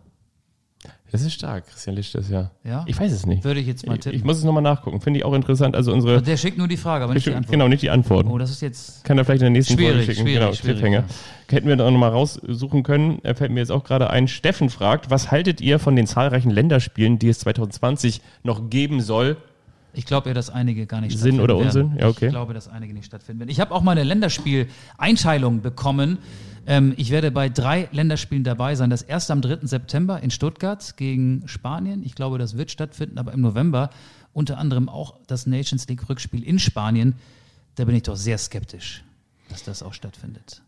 Das 1.10 1.22
ist 1.22 1.32
stark, 1.32 1.66
Christian 1.66 1.96
Licht 1.96 2.14
ist 2.14 2.30
ja. 2.30 2.50
Ja? 2.62 2.84
Ich 2.86 2.98
weiß 3.00 3.10
es 3.10 3.26
nicht. 3.26 3.42
Würde 3.42 3.58
ich 3.60 3.66
jetzt 3.66 3.86
mal 3.86 3.94
Ich, 3.94 4.00
tippen. 4.00 4.18
ich 4.18 4.24
muss 4.24 4.36
es 4.38 4.44
nochmal 4.44 4.62
nachgucken. 4.62 5.00
Finde 5.00 5.18
ich 5.18 5.24
auch 5.24 5.32
interessant. 5.34 5.74
Also 5.74 5.92
unsere. 5.92 6.20
Der 6.22 6.36
schickt 6.36 6.58
nur 6.58 6.68
die 6.68 6.76
Frage, 6.76 7.04
aber 7.04 7.14
nicht 7.14 7.26
die 7.26 7.32
Antwort. 7.34 7.50
Genau, 7.52 7.68
nicht 7.68 7.82
die 7.82 7.90
Antworten. 7.90 8.30
Oh, 8.30 8.38
das 8.38 8.50
ist 8.50 8.60
jetzt. 8.60 9.02
Kann 9.04 9.16
er 9.18 9.24
vielleicht 9.24 9.40
in 9.40 9.46
der 9.46 9.50
nächsten 9.50 9.74
Schwierig, 9.74 9.96
Folge 9.96 10.04
schicken. 10.12 10.26
schwierig, 10.26 10.40
genau, 10.40 10.52
schwierig, 10.52 10.78
Cliffhanger. 10.80 11.04
Hätten 11.48 11.68
wir 11.68 11.76
da 11.76 11.90
nochmal 11.90 12.10
raussuchen 12.10 12.82
können. 12.82 13.20
Er 13.24 13.34
fällt 13.34 13.50
mir 13.50 13.60
jetzt 13.60 13.70
auch 13.72 13.82
gerade 13.84 14.10
ein. 14.10 14.28
Steffen 14.28 14.68
fragt, 14.68 15.10
was 15.10 15.30
haltet 15.30 15.60
ihr 15.60 15.78
von 15.78 15.96
den 15.96 16.06
zahlreichen 16.06 16.50
Länderspielen, 16.50 17.18
die 17.18 17.28
es 17.28 17.38
2020 17.40 18.20
noch 18.42 18.68
geben 18.68 19.00
soll? 19.00 19.38
Ich 19.96 20.04
glaube 20.04 20.28
ja, 20.28 20.34
dass 20.34 20.50
einige 20.50 20.86
gar 20.86 21.00
nicht 21.00 21.12
Sinn 21.12 21.36
stattfinden 21.36 21.40
oder 21.40 21.54
werden. 21.54 21.66
Unsinn? 21.66 21.98
Ja, 21.98 22.08
okay. 22.08 22.26
Ich 22.26 22.30
glaube, 22.30 22.52
dass 22.52 22.68
einige 22.68 22.92
nicht 22.92 23.06
stattfinden 23.06 23.40
werden. 23.40 23.50
Ich 23.50 23.60
habe 23.60 23.74
auch 23.74 23.80
mal 23.80 23.92
eine 23.92 24.04
Länderspiel-Einteilung 24.04 25.62
bekommen. 25.62 26.18
Ähm, 26.66 26.92
ich 26.98 27.10
werde 27.10 27.30
bei 27.30 27.48
drei 27.48 27.88
Länderspielen 27.92 28.44
dabei 28.44 28.74
sein. 28.74 28.90
Das 28.90 29.00
erste 29.00 29.32
am 29.32 29.40
3. 29.40 29.66
September 29.66 30.22
in 30.22 30.30
Stuttgart 30.30 30.96
gegen 30.98 31.44
Spanien. 31.46 32.04
Ich 32.04 32.14
glaube, 32.14 32.36
das 32.38 32.58
wird 32.58 32.70
stattfinden, 32.70 33.18
aber 33.18 33.32
im 33.32 33.40
November 33.40 33.88
unter 34.34 34.58
anderem 34.58 34.90
auch 34.90 35.14
das 35.26 35.46
Nations 35.46 35.88
League-Rückspiel 35.88 36.42
in 36.42 36.58
Spanien. 36.58 37.14
Da 37.76 37.86
bin 37.86 37.94
ich 37.94 38.02
doch 38.02 38.16
sehr 38.16 38.36
skeptisch, 38.36 39.02
dass 39.48 39.64
das 39.64 39.82
auch 39.82 39.94
stattfindet. 39.94 40.60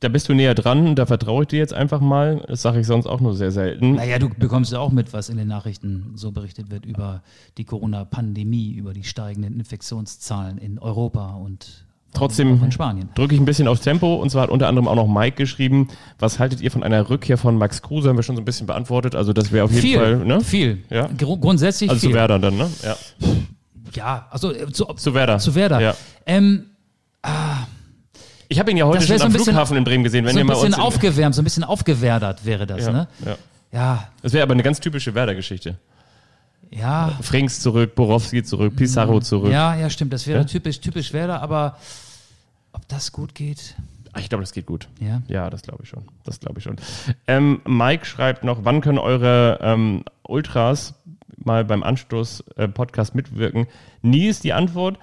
Da 0.00 0.08
bist 0.08 0.28
du 0.28 0.34
näher 0.34 0.54
dran, 0.54 0.94
da 0.94 1.06
vertraue 1.06 1.42
ich 1.42 1.48
dir 1.48 1.58
jetzt 1.58 1.74
einfach 1.74 2.00
mal. 2.00 2.44
Das 2.46 2.62
sage 2.62 2.80
ich 2.80 2.86
sonst 2.86 3.06
auch 3.06 3.20
nur 3.20 3.34
sehr 3.34 3.50
selten. 3.50 3.94
Naja, 3.96 4.18
du 4.18 4.28
bekommst 4.28 4.72
ja 4.72 4.78
auch 4.78 4.92
mit, 4.92 5.12
was 5.12 5.28
in 5.28 5.36
den 5.36 5.48
Nachrichten 5.48 6.12
so 6.14 6.30
berichtet 6.30 6.70
wird 6.70 6.86
über 6.86 7.22
die 7.56 7.64
Corona-Pandemie, 7.64 8.72
über 8.72 8.92
die 8.92 9.04
steigenden 9.04 9.54
Infektionszahlen 9.58 10.58
in 10.58 10.78
Europa 10.78 11.34
und 11.34 11.84
Trotzdem 12.14 12.58
auch 12.58 12.64
in 12.64 12.72
Spanien. 12.72 13.08
drücke 13.16 13.34
ich 13.34 13.40
ein 13.40 13.44
bisschen 13.44 13.68
aufs 13.68 13.82
Tempo 13.82 14.14
und 14.14 14.30
zwar 14.30 14.44
hat 14.44 14.50
unter 14.50 14.66
anderem 14.66 14.88
auch 14.88 14.94
noch 14.94 15.06
Mike 15.08 15.36
geschrieben, 15.36 15.88
was 16.18 16.38
haltet 16.38 16.62
ihr 16.62 16.70
von 16.70 16.82
einer 16.82 17.10
Rückkehr 17.10 17.36
von 17.36 17.58
Max 17.58 17.82
Kruse? 17.82 18.08
Haben 18.08 18.16
wir 18.16 18.22
schon 18.22 18.34
so 18.36 18.40
ein 18.40 18.46
bisschen 18.46 18.66
beantwortet, 18.66 19.14
also 19.14 19.34
das 19.34 19.52
wäre 19.52 19.64
auf 19.66 19.70
jeden 19.72 19.82
viel, 19.82 19.98
Fall, 19.98 20.16
ne? 20.24 20.40
viel. 20.40 20.78
Ja. 20.88 21.06
Gru- 21.18 21.36
Grundsätzlich 21.36 21.90
Also 21.90 22.00
viel. 22.00 22.10
zu 22.10 22.14
Werder 22.14 22.38
dann, 22.38 22.56
ne? 22.56 22.70
Ja. 22.82 22.96
Ja, 23.94 24.26
also 24.30 24.52
äh, 24.54 24.70
zu, 24.72 24.84
Zu 24.96 25.12
Werder. 25.14 25.38
zu 25.38 25.54
Werder. 25.54 25.80
Ja. 25.80 25.94
Ähm, 26.24 26.66
Ich 28.48 28.58
habe 28.58 28.70
ihn 28.70 28.76
ja 28.78 28.86
heute 28.86 29.06
schon 29.06 29.18
so 29.18 29.24
am 29.24 29.30
ein 29.30 29.32
bisschen- 29.32 29.52
Flughafen 29.52 29.76
in 29.76 29.84
Bremen 29.84 30.04
gesehen. 30.04 30.24
Wenn 30.24 30.32
so 30.32 30.38
ihr 30.38 30.44
ein 30.44 30.46
mal 30.46 30.54
bisschen 30.54 30.68
uns 30.68 30.76
in- 30.76 30.82
aufgewärmt, 30.82 31.34
so 31.34 31.42
ein 31.42 31.44
bisschen 31.44 31.64
aufgewerdert 31.64 32.44
wäre 32.44 32.66
das, 32.66 32.86
ja, 32.86 32.92
ne? 32.92 33.08
ja. 33.24 33.36
Ja, 33.70 34.08
Das 34.22 34.32
wäre 34.32 34.42
aber 34.44 34.54
eine 34.54 34.62
ganz 34.62 34.80
typische 34.80 35.14
Werder-Geschichte. 35.14 35.76
ja, 36.70 37.12
Frings 37.20 37.60
zurück, 37.60 37.94
Borowski 37.94 38.42
zurück, 38.42 38.74
Pizarro 38.76 39.20
zurück. 39.20 39.52
ja, 39.52 39.74
ja, 39.74 39.90
stimmt. 39.90 40.12
Das 40.12 40.26
wäre 40.26 40.38
Ja? 40.40 40.44
typisch, 40.44 40.80
typisch 40.80 41.12
Werder, 41.12 41.42
aber 41.42 41.76
ob 42.72 42.86
das 42.88 43.12
gut 43.12 43.34
geht? 43.34 43.74
Ach, 44.14 44.20
ich 44.20 44.28
glaube, 44.30 44.42
das 44.42 44.52
geht 44.52 44.64
gut. 44.66 44.88
Ja. 45.00 45.20
Ja, 45.28 45.50
das 45.50 45.62
glaube 45.62 45.82
ich 45.82 45.90
schon. 45.90 46.04
Das 46.24 46.40
glaube 46.40 46.58
ich 46.58 46.64
schon. 46.64 46.76
Ähm, 47.26 47.60
Mike 47.66 48.06
schreibt 48.06 48.42
noch, 48.44 48.64
wann 48.64 48.80
können 48.80 48.98
eure 48.98 49.58
ähm, 49.60 50.04
Ultras 50.22 50.94
mal 51.36 51.64
beim 51.64 51.82
Anstoß-Podcast 51.82 53.14
mitwirken? 53.14 53.66
Nie 54.02 54.26
ist 54.28 54.44
die 54.44 54.54
Antwort. 54.54 54.98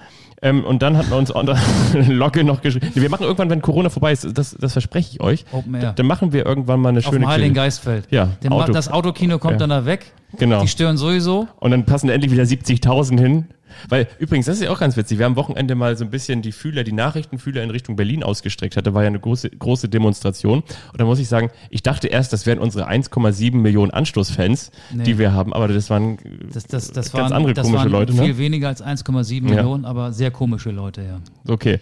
Ähm, 0.46 0.64
und 0.64 0.82
dann 0.84 0.96
hat 0.96 1.10
man 1.10 1.20
uns 1.20 1.34
Locke 2.08 2.44
noch 2.44 2.62
geschrieben. 2.62 2.92
Wir 2.94 3.10
machen 3.10 3.24
irgendwann, 3.24 3.50
wenn 3.50 3.62
Corona 3.62 3.90
vorbei 3.90 4.12
ist, 4.12 4.28
das, 4.38 4.56
das 4.60 4.74
verspreche 4.74 5.10
ich 5.14 5.22
euch. 5.22 5.44
Open 5.52 5.74
Air. 5.74 5.82
Da- 5.82 5.92
Dann 5.94 6.06
machen 6.06 6.34
wir 6.34 6.46
irgendwann 6.46 6.80
mal 6.80 6.90
eine 6.90 7.00
Auf 7.00 7.06
schöne 7.06 7.28
Heiligen. 7.28 7.54
Geistfeld. 7.56 8.08
Ja, 8.12 8.30
Dem 8.44 8.54
Auto. 8.54 8.72
Das 8.72 8.90
Autokino 8.92 9.40
kommt 9.40 9.54
Ja. 9.54 9.60
dann 9.60 9.70
da 9.72 9.86
weg. 9.86 10.12
Genau. 10.38 10.62
Die 10.62 10.68
stören 10.68 10.98
sowieso. 10.98 11.48
Und 11.60 11.72
dann 11.72 11.86
passen 11.86 12.10
endlich 12.10 12.32
wieder 12.32 12.44
70.000 12.44 13.20
hin. 13.20 13.46
Weil 13.90 14.08
übrigens, 14.20 14.46
das 14.46 14.58
ist 14.58 14.64
ja 14.64 14.70
auch 14.72 14.80
ganz 14.80 14.98
witzig. 14.98 15.18
Wir 15.20 15.26
haben 15.26 15.34
am 15.34 15.36
Wochenende 15.38 15.76
mal 15.76 15.98
so 15.98 16.04
ein 16.06 16.10
bisschen 16.12 16.42
die 16.42 16.52
Fühler, 16.52 16.84
die 16.84 16.92
Nachrichtenfühler 16.92 17.62
in 17.64 17.70
Richtung 17.70 17.96
Berlin 17.96 18.24
ausgestreckt 18.24 18.78
hatte. 18.78 18.94
War 18.94 19.02
ja 19.04 19.08
eine 19.08 19.20
große, 19.20 19.50
große 19.50 19.90
Demonstration. 19.90 20.60
Und 20.92 21.02
da 21.02 21.06
muss 21.06 21.20
ich 21.20 21.28
sagen, 21.28 21.50
ich 21.70 21.84
dachte 21.84 22.08
erst, 22.08 22.32
das 22.34 22.46
wären 22.46 22.60
unsere 22.60 22.88
1,7 22.90 23.56
Millionen 23.56 23.92
Anstoßfans, 23.92 24.72
Nee. 24.94 25.04
die 25.04 25.18
wir 25.18 25.34
haben. 25.34 25.54
Aber 25.54 25.68
das 25.68 25.90
waren 25.90 26.18
Das, 26.54 26.64
das, 26.66 26.92
das 26.92 27.12
ganz 27.12 27.24
waren, 27.26 27.34
andere 27.34 27.54
das 27.54 27.66
komische 27.66 27.84
waren 27.86 27.92
Leute. 27.92 28.14
viel 28.14 28.22
Ne? 28.28 28.38
weniger 28.38 28.68
als 28.70 28.82
1,7 28.84 29.34
Ja. 29.50 29.56
Millionen, 29.56 29.86
aber 29.86 30.14
sehr 30.14 30.32
komische 30.32 30.72
Leute, 30.72 31.02
ja. 31.02 31.20
Okay. 31.48 31.80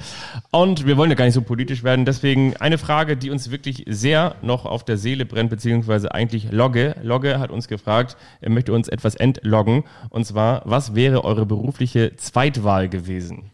Und 0.51 0.85
wir 0.85 0.97
wollen 0.97 1.09
ja 1.09 1.15
gar 1.15 1.25
nicht 1.25 1.33
so 1.35 1.41
politisch 1.41 1.83
werden. 1.83 2.05
Deswegen 2.05 2.55
eine 2.57 2.77
Frage, 2.77 3.15
die 3.17 3.29
uns 3.29 3.51
wirklich 3.51 3.85
sehr 3.87 4.35
noch 4.41 4.65
auf 4.65 4.83
der 4.83 4.97
Seele 4.97 5.25
brennt, 5.25 5.49
beziehungsweise 5.49 6.13
eigentlich 6.13 6.51
Logge. 6.51 6.95
Logge 7.03 7.39
hat 7.39 7.51
uns 7.51 7.67
gefragt, 7.67 8.17
er 8.41 8.49
möchte 8.49 8.73
uns 8.73 8.87
etwas 8.87 9.15
entloggen. 9.15 9.83
Und 10.09 10.25
zwar, 10.25 10.61
was 10.65 10.95
wäre 10.95 11.23
eure 11.23 11.45
berufliche 11.45 11.82
Zweitwahl 12.17 12.89
gewesen? 12.89 13.51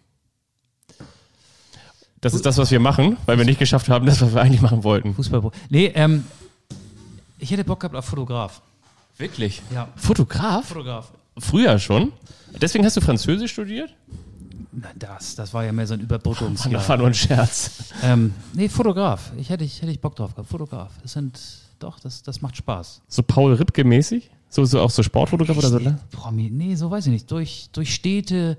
Das 2.21 2.33
ist 2.33 2.45
das, 2.45 2.57
was 2.57 2.69
wir 2.71 2.79
machen, 2.79 3.17
weil 3.25 3.37
wir 3.37 3.45
nicht 3.45 3.59
geschafft 3.59 3.87
haben, 3.89 4.05
das, 4.05 4.21
was 4.21 4.33
wir 4.33 4.41
eigentlich 4.41 4.61
machen 4.61 4.83
wollten. 4.83 5.13
Fußball. 5.15 5.51
Nee, 5.69 5.85
ähm, 5.95 6.25
ich 7.37 7.49
hätte 7.51 7.63
Bock 7.63 7.79
gehabt 7.79 7.95
auf 7.95 8.05
Fotograf. 8.05 8.61
Wirklich? 9.17 9.61
Ja. 9.73 9.87
Fotograf? 9.95 10.67
Fotograf. 10.67 11.11
Früher 11.37 11.79
schon? 11.79 12.11
Deswegen 12.61 12.85
hast 12.85 12.97
du 12.97 13.01
Französisch 13.01 13.51
studiert? 13.53 13.95
Na, 14.73 14.89
Das, 14.97 15.35
das 15.35 15.53
war 15.53 15.63
ja 15.63 15.71
mehr 15.71 15.87
so 15.87 15.93
ein 15.93 15.99
Das 16.01 16.05
Überbrückungsjahr. 16.05 16.87
war 16.89 16.97
nur 16.97 17.07
ein 17.07 17.13
Scherz. 17.13 17.71
Ähm, 18.03 18.33
nee, 18.53 18.67
Fotograf. 18.67 19.31
Ich 19.37 19.49
hätte, 19.49 19.63
ich 19.63 19.81
hätte 19.81 19.91
ich 19.91 20.01
Bock 20.01 20.15
drauf 20.17 20.35
gehabt. 20.35 20.49
Fotograf. 20.49 20.91
Das 21.01 21.13
sind, 21.13 21.39
doch, 21.79 21.99
das, 22.01 22.21
das 22.23 22.41
macht 22.41 22.57
Spaß. 22.57 23.01
So 23.07 23.23
Paul 23.23 23.53
Ripke 23.53 23.83
mäßig? 23.85 24.29
So, 24.49 24.65
so 24.65 24.81
auch 24.81 24.89
so 24.89 25.03
Sportfotograf 25.03 25.57
oder 25.57 25.69
so? 25.69 25.79
Promi, 26.11 26.49
nee, 26.49 26.75
so 26.75 26.89
weiß 26.89 27.05
ich 27.07 27.13
nicht. 27.13 27.31
Durch, 27.31 27.69
durch 27.71 27.93
Städte 27.93 28.57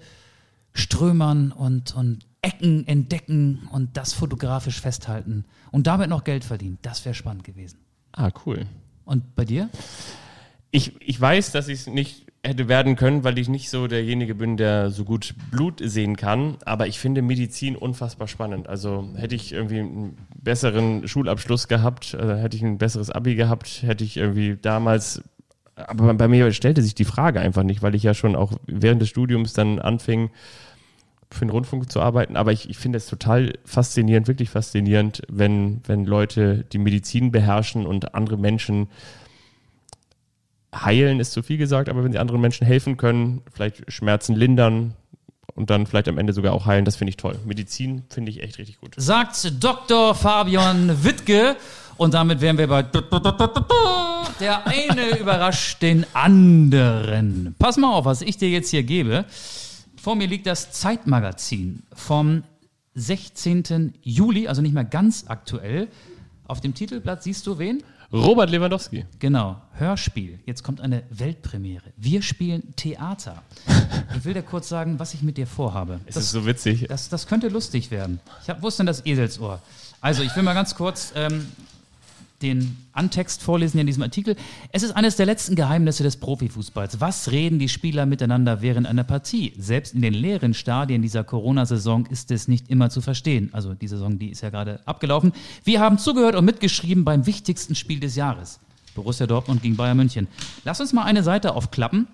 strömern 0.73 1.53
und, 1.53 1.95
und 1.97 2.27
Ecken 2.43 2.87
entdecken 2.87 3.69
und 3.73 3.97
das 3.97 4.13
fotografisch 4.13 4.81
festhalten 4.81 5.45
und 5.73 5.87
damit 5.87 6.09
noch 6.09 6.25
Geld 6.25 6.45
verdienen. 6.45 6.79
Das 6.83 7.05
wäre 7.05 7.15
spannend 7.15 7.45
gewesen. 7.45 7.79
Ah, 8.13 8.31
cool. 8.47 8.67
Und 9.05 9.35
bei 9.35 9.45
dir? 9.45 9.69
Ich, 10.71 10.93
ich 11.01 11.21
weiß, 11.21 11.53
dass 11.53 11.69
ich 11.69 11.81
es 11.81 11.87
nicht 11.89 12.27
hätte 12.43 12.69
werden 12.69 12.97
können, 12.97 13.23
weil 13.23 13.39
ich 13.39 13.49
nicht 13.49 13.69
so 13.69 13.87
derjenige 13.87 14.35
bin, 14.35 14.57
der 14.57 14.91
so 14.91 15.05
gut 15.05 15.35
Blut 15.51 15.81
sehen 15.85 16.17
kann. 16.17 16.57
Aber 16.65 16.87
ich 16.87 16.99
finde 16.99 17.21
Medizin 17.21 17.77
unfassbar 17.77 18.29
spannend. 18.29 18.69
Also 18.69 19.09
hätte 19.17 19.35
ich 19.35 19.53
irgendwie 19.53 19.81
einen 19.81 20.17
besseren 20.43 21.07
Schulabschluss 21.07 21.69
gehabt, 21.69 22.15
äh, 22.15 22.37
hätte 22.37 22.57
ich 22.57 22.63
ein 22.63 22.79
besseres 22.79 23.11
Abi 23.11 23.35
gehabt, 23.35 23.83
hätte 23.83 24.05
ich 24.05 24.17
irgendwie 24.17 24.57
damals. 24.57 25.23
Aber 25.87 26.15
bei 26.15 26.29
mir 26.29 26.53
stellte 26.53 26.83
sich 26.83 26.95
die 26.95 27.05
Frage 27.05 27.41
einfach 27.41 27.63
nicht, 27.63 27.83
weil 27.83 27.95
ich 27.95 28.03
ja 28.03 28.15
schon 28.15 28.37
auch 28.37 28.53
während 28.67 29.03
des 29.03 29.09
Studiums 29.09 29.53
dann 29.53 29.79
anfing, 29.79 30.31
für 31.33 31.45
den 31.45 31.51
Rundfunk 31.51 31.91
zu 31.91 32.01
arbeiten. 32.01 32.37
Aber 32.37 32.53
ich, 32.53 32.69
ich 32.69 32.79
finde 32.79 32.99
es 32.99 33.07
total 33.07 33.53
faszinierend, 33.65 34.27
wirklich 34.27 34.51
faszinierend, 34.51 35.23
wenn, 35.29 35.81
wenn 35.87 36.05
Leute 36.05 36.65
die 36.73 36.79
Medizin 36.79 37.31
beherrschen 37.31 37.87
und 37.87 38.15
andere 38.15 38.37
Menschen 38.37 38.89
heilen 40.75 41.21
ist 41.21 41.33
zu 41.33 41.43
viel 41.43 41.59
gesagt, 41.59 41.89
aber 41.89 42.05
wenn 42.05 42.13
sie 42.13 42.19
anderen 42.19 42.41
Menschen 42.41 42.67
helfen 42.67 42.97
können, 42.97 43.43
vielleicht 43.53 43.91
Schmerzen 43.91 44.37
lindern 44.37 44.95
und 45.55 45.71
dann 45.71 45.87
vielleicht 45.87 46.09
am 46.09 46.19
Ende 46.19 46.33
sogar 46.33 46.53
auch 46.53 46.67
heilen, 46.67 46.85
das 46.85 46.97
finde 46.97 47.11
ich 47.11 47.17
toll. 47.17 47.37
Medizin 47.45 48.05
finde 48.09 48.31
ich 48.31 48.43
echt 48.43 48.59
richtig 48.59 48.79
gut. 48.81 48.95
Sagt 48.97 49.63
Dr. 49.63 50.15
Fabian 50.15 51.03
Wittke. 51.05 51.57
Und 52.01 52.15
damit 52.15 52.41
wären 52.41 52.57
wir 52.57 52.67
bei 52.67 52.83
der 54.41 54.67
eine 54.67 55.19
überrascht 55.21 55.83
den 55.83 56.07
anderen. 56.15 57.55
Pass 57.59 57.77
mal 57.77 57.93
auf, 57.93 58.07
was 58.07 58.23
ich 58.23 58.39
dir 58.39 58.49
jetzt 58.49 58.71
hier 58.71 58.85
gebe. 58.85 59.27
Vor 60.01 60.17
mir 60.17 60.27
liegt 60.27 60.47
das 60.47 60.73
Zeitmagazin 60.73 61.83
vom 61.93 62.43
16. 62.95 63.93
Juli, 64.03 64.49
also 64.49 64.63
nicht 64.63 64.73
mehr 64.73 64.87
ganz 64.87 65.27
aktuell. 65.29 65.89
Auf 66.47 66.63
dem 66.63 66.73
Titelblatt 66.73 67.23
siehst 67.23 67.47
du 67.47 67.59
wen? 67.59 67.83
Robert 68.11 68.49
Lewandowski. 68.49 69.05
Genau, 69.19 69.61
Hörspiel. 69.75 70.39
Jetzt 70.47 70.65
kommt 70.65 70.81
eine 70.81 71.03
Weltpremiere. 71.11 71.93
Wir 71.99 72.23
spielen 72.23 72.75
Theater. 72.77 73.43
Ich 74.17 74.25
will 74.25 74.35
dir 74.35 74.43
kurz 74.43 74.69
sagen, 74.69 74.99
was 74.99 75.15
ich 75.15 75.23
mit 75.23 75.37
dir 75.37 75.47
vorhabe. 75.47 76.01
Es 76.05 76.17
ist 76.17 76.33
so 76.33 76.45
witzig. 76.45 76.87
Das, 76.89 77.09
das 77.09 77.27
könnte 77.29 77.49
lustig 77.49 77.91
werden. 77.91 78.19
Ich 78.43 78.51
hab, 78.51 78.61
wo 78.61 78.69
ist 78.69 78.79
denn 78.79 78.87
das 78.87 79.07
Eselsohr? 79.07 79.63
Also, 80.01 80.23
ich 80.23 80.35
will 80.35 80.43
mal 80.43 80.53
ganz 80.53 80.75
kurz 80.75 81.13
ähm, 81.15 81.47
den 82.43 82.77
Antext 82.93 83.43
vorlesen 83.43 83.73
hier 83.73 83.83
in 83.83 83.87
diesem 83.87 84.03
Artikel. 84.03 84.37
Es 84.73 84.83
ist 84.83 84.93
eines 84.93 85.17
der 85.17 85.27
letzten 85.27 85.57
Geheimnisse 85.57 86.03
des 86.03 86.17
Profifußballs. 86.17 87.01
Was 87.01 87.31
reden 87.31 87.59
die 87.59 87.69
Spieler 87.69 88.07
miteinander 88.07 88.63
während 88.63 88.87
einer 88.87 89.05
Partie? 89.05 89.53
Selbst 89.59 89.95
in 89.95 90.03
den 90.03 90.15
leeren 90.15 90.55
Stadien 90.55 91.03
dieser 91.03 91.25
Corona-Saison 91.25 92.07
ist 92.07 92.31
es 92.31 92.49
nicht 92.49 92.71
immer 92.71 92.91
zu 92.91 93.01
verstehen. 93.01 93.51
Also 93.53 93.75
die 93.75 93.89
Saison, 93.89 94.19
die 94.19 94.31
ist 94.31 94.41
ja 94.41 94.51
gerade 94.51 94.81
abgelaufen. 94.87 95.33
Wir 95.65 95.81
haben 95.81 95.99
zugehört 95.99 96.35
und 96.35 96.45
mitgeschrieben 96.45 97.05
beim 97.05 97.27
wichtigsten 97.27 97.75
Spiel 97.75 98.01
des 98.01 98.17
Jahres. 98.17 98.61
Borussia 98.95 99.27
Dortmund 99.27 99.63
gegen 99.63 99.77
Bayern 99.77 99.97
München. 99.97 100.27
Lass 100.65 100.81
uns 100.81 100.93
mal 100.93 101.05
eine 101.05 101.23
Seite 101.23 101.55
aufklappen. 101.55 102.07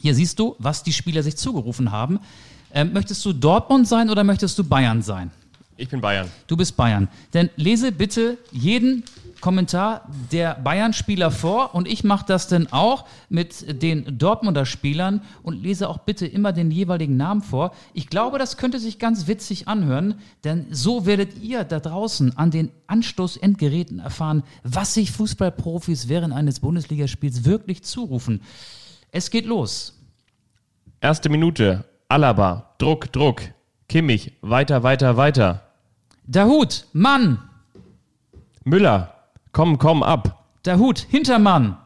Hier 0.00 0.14
siehst 0.14 0.38
du, 0.38 0.56
was 0.58 0.82
die 0.82 0.92
Spieler 0.92 1.22
sich 1.22 1.36
zugerufen 1.36 1.92
haben. 1.92 2.20
Ähm, 2.74 2.92
möchtest 2.92 3.24
du 3.24 3.32
Dortmund 3.32 3.86
sein 3.86 4.10
oder 4.10 4.24
möchtest 4.24 4.58
du 4.58 4.64
Bayern 4.64 5.02
sein? 5.02 5.30
Ich 5.76 5.88
bin 5.88 6.00
Bayern. 6.00 6.28
Du 6.46 6.56
bist 6.56 6.76
Bayern. 6.76 7.08
Dann 7.32 7.50
lese 7.56 7.92
bitte 7.92 8.38
jeden 8.50 9.04
Kommentar 9.42 10.08
der 10.30 10.54
Bayern-Spieler 10.54 11.30
vor 11.30 11.74
und 11.74 11.86
ich 11.86 12.04
mache 12.04 12.24
das 12.26 12.46
dann 12.48 12.68
auch 12.68 13.04
mit 13.28 13.82
den 13.82 14.16
Dortmunder 14.16 14.64
Spielern 14.64 15.20
und 15.42 15.62
lese 15.62 15.88
auch 15.88 15.98
bitte 15.98 16.26
immer 16.26 16.52
den 16.52 16.70
jeweiligen 16.70 17.18
Namen 17.18 17.42
vor. 17.42 17.74
Ich 17.92 18.08
glaube, 18.08 18.38
das 18.38 18.56
könnte 18.56 18.78
sich 18.78 18.98
ganz 19.00 19.26
witzig 19.26 19.68
anhören, 19.68 20.14
denn 20.44 20.68
so 20.70 21.06
werdet 21.06 21.36
ihr 21.42 21.64
da 21.64 21.80
draußen 21.80 22.38
an 22.38 22.50
den 22.52 22.70
Anstoß-Endgeräten 22.86 23.98
erfahren, 23.98 24.44
was 24.62 24.94
sich 24.94 25.10
Fußballprofis 25.10 26.08
während 26.08 26.32
eines 26.32 26.60
Bundesligaspiels 26.60 27.44
wirklich 27.44 27.82
zurufen. 27.82 28.42
Es 29.10 29.30
geht 29.30 29.44
los. 29.44 30.00
Erste 31.00 31.28
Minute. 31.28 31.84
Alaba. 32.08 32.74
Druck, 32.78 33.12
Druck. 33.12 33.42
Kimmich. 33.88 34.32
Weiter, 34.40 34.84
weiter, 34.84 35.16
weiter. 35.16 35.62
Dahut, 36.24 36.86
Mann! 36.92 37.38
Müller. 38.64 39.21
Komm, 39.52 39.78
komm, 39.78 40.02
ab. 40.02 40.46
Dahut, 40.62 40.98
Hintermann! 41.10 41.76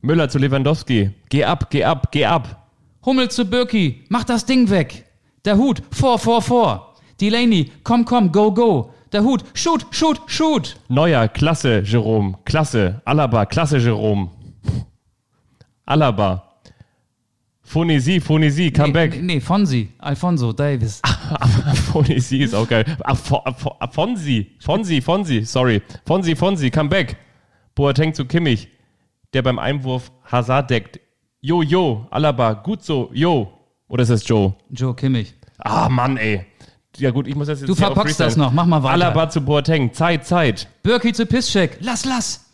Müller 0.00 0.28
zu 0.28 0.38
Lewandowski. 0.38 1.10
Geh 1.28 1.44
ab, 1.44 1.70
geh 1.70 1.84
ab, 1.84 2.10
geh 2.12 2.24
ab. 2.26 2.68
Hummel 3.04 3.30
zu 3.30 3.44
Birki, 3.44 4.04
mach 4.08 4.24
das 4.24 4.46
Ding 4.46 4.70
weg. 4.70 5.04
Der 5.44 5.58
Hut, 5.58 5.82
vor, 5.90 6.18
vor, 6.18 6.40
vor. 6.40 6.94
Delaney, 7.20 7.70
komm, 7.82 8.04
komm, 8.06 8.32
go, 8.32 8.52
go. 8.52 8.94
Der 9.12 9.22
Hut, 9.22 9.44
shoot, 9.52 9.86
shoot, 9.90 10.20
shoot. 10.26 10.76
Neuer, 10.88 11.28
klasse, 11.28 11.82
Jerome. 11.84 12.38
Klasse. 12.44 13.02
Alaba, 13.04 13.44
klasse, 13.44 13.78
Jerome. 13.78 14.30
Alaba. 15.84 16.53
Fonesi, 17.64 18.20
Fonesi, 18.20 18.70
come 18.70 18.88
nee, 18.88 18.92
back. 18.92 19.22
Nee, 19.22 19.40
Fonsi, 19.40 19.88
Alfonso 19.98 20.52
Davis. 20.52 21.00
Fonesi 21.92 22.38
ist 22.38 22.54
auch 22.54 22.68
geil. 22.68 22.84
Fo- 23.14 23.42
Fo- 23.56 23.76
Fonsi, 23.90 24.52
Fonsi, 24.60 25.00
Fonsi, 25.00 25.44
sorry. 25.44 25.80
Fonsi, 26.06 26.36
Fonsi, 26.36 26.70
come 26.70 26.90
back. 26.90 27.16
Boateng 27.74 28.12
zu 28.14 28.26
Kimmich, 28.26 28.68
der 29.32 29.42
beim 29.42 29.58
Einwurf 29.58 30.12
Hazard 30.30 30.70
deckt. 30.70 31.00
Jo, 31.40 31.62
jo, 31.62 32.06
Alaba, 32.10 32.52
gut 32.52 32.82
so, 32.84 33.10
jo. 33.12 33.50
Oder 33.88 34.02
ist 34.02 34.10
das 34.10 34.28
Joe? 34.28 34.54
Joe 34.70 34.94
Kimmich. 34.94 35.34
Ah, 35.58 35.88
Mann, 35.88 36.16
ey. 36.16 36.46
Ja 36.98 37.10
gut, 37.10 37.26
ich 37.26 37.34
muss 37.34 37.48
das 37.48 37.60
jetzt 37.60 37.68
Du 37.68 37.74
verpackst 37.74 38.20
das 38.20 38.36
noch, 38.36 38.52
mach 38.52 38.66
mal 38.66 38.82
weiter. 38.82 38.92
Alaba 38.94 39.28
zu 39.28 39.40
Boateng, 39.40 39.92
Zeit, 39.92 40.26
Zeit. 40.26 40.68
Birki 40.82 41.12
zu 41.12 41.26
Piszczek, 41.26 41.78
lass, 41.80 42.04
lass. 42.04 42.44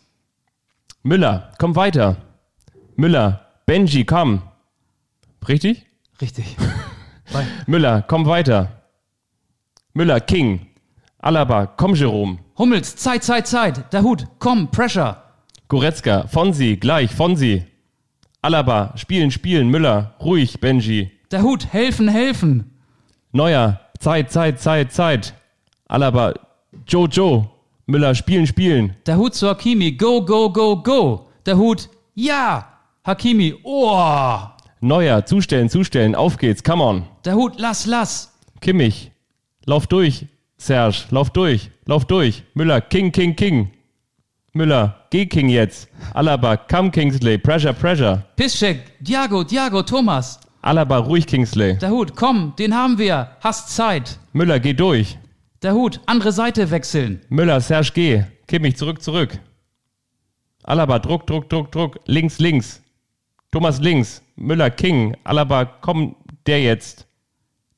Müller, 1.02 1.52
komm 1.58 1.76
weiter. 1.76 2.16
Müller, 2.96 3.46
Benji, 3.66 4.04
komm. 4.04 4.42
Richtig? 5.48 5.86
Richtig. 6.20 6.56
Müller, 7.66 8.02
komm 8.02 8.26
weiter. 8.26 8.82
Müller, 9.94 10.20
King. 10.20 10.66
Alaba, 11.18 11.66
komm, 11.66 11.94
Jerome. 11.94 12.38
Hummels, 12.56 12.96
Zeit, 12.96 13.24
Zeit, 13.24 13.46
Zeit. 13.46 13.92
Der 13.92 14.02
Hut, 14.02 14.26
komm, 14.38 14.70
Pressure. 14.70 15.16
Goretzka, 15.68 16.26
Fonsi, 16.26 16.76
gleich, 16.76 17.10
Fonsi. 17.10 17.64
Alaba, 18.42 18.92
spielen, 18.96 19.30
spielen, 19.30 19.68
Müller, 19.68 20.14
ruhig, 20.20 20.60
Benji. 20.60 21.10
Der 21.30 21.42
Hut, 21.42 21.72
helfen, 21.72 22.08
helfen. 22.08 22.78
Neuer, 23.32 23.80
Zeit, 23.98 24.32
Zeit, 24.32 24.60
Zeit, 24.60 24.92
Zeit. 24.92 25.34
Alaba, 25.88 26.34
Joe 26.86 27.06
Joe. 27.08 27.50
Müller, 27.86 28.14
spielen, 28.14 28.46
spielen. 28.46 28.96
Der 29.06 29.16
Hut 29.16 29.34
zu 29.34 29.48
Hakimi. 29.48 29.92
Go, 29.92 30.24
go, 30.24 30.50
go, 30.50 30.82
go. 30.82 31.28
Der 31.44 31.56
Hut. 31.56 31.88
Ja. 32.14 32.66
Hakimi. 33.04 33.54
Oh. 33.64 34.38
Neuer, 34.80 35.26
zustellen, 35.26 35.68
zustellen. 35.68 36.14
Auf 36.14 36.38
geht's, 36.38 36.64
come 36.64 36.82
on. 36.82 37.06
Der 37.24 37.34
Hut. 37.34 37.58
Lass, 37.58 37.86
lass. 37.86 38.32
Kimmich. 38.60 39.10
Lauf 39.66 39.86
durch. 39.86 40.26
Serge, 40.56 41.04
lauf 41.10 41.30
durch. 41.30 41.70
Lauf 41.84 42.06
durch. 42.06 42.44
Müller, 42.54 42.80
King, 42.80 43.12
King, 43.12 43.36
King. 43.36 43.70
Müller, 44.52 45.06
geh 45.10 45.26
King 45.26 45.48
jetzt. 45.48 45.88
Alaba, 46.14 46.56
come 46.56 46.90
Kingsley. 46.90 47.38
Pressure, 47.38 47.72
pressure. 47.74 48.24
Piszczek. 48.36 48.98
Diago, 49.00 49.44
Diago, 49.44 49.82
Thomas. 49.82 50.40
Alaba, 50.62 50.98
ruhig 50.98 51.26
Kingsley. 51.26 51.78
Der 51.78 51.90
Hut. 51.90 52.16
Komm, 52.16 52.54
den 52.58 52.74
haben 52.74 52.98
wir. 52.98 53.36
Hast 53.40 53.74
Zeit. 53.74 54.18
Müller, 54.32 54.60
geh 54.60 54.72
durch. 54.72 55.18
Der 55.62 55.74
Hut. 55.74 56.00
Andere 56.06 56.32
Seite 56.32 56.70
wechseln. 56.70 57.20
Müller, 57.28 57.60
Serge, 57.60 57.92
geh. 57.94 58.24
Kimmich, 58.46 58.76
zurück, 58.76 59.02
zurück. 59.02 59.38
Alaba, 60.62 60.98
Druck, 60.98 61.26
Druck, 61.26 61.48
Druck, 61.50 61.70
Druck. 61.70 62.00
Links, 62.06 62.38
links. 62.38 62.82
Thomas 63.52 63.78
links. 63.78 64.22
Müller, 64.40 64.70
King. 64.70 65.16
Alaba, 65.24 65.64
komm, 65.64 66.16
der 66.46 66.62
jetzt. 66.62 67.06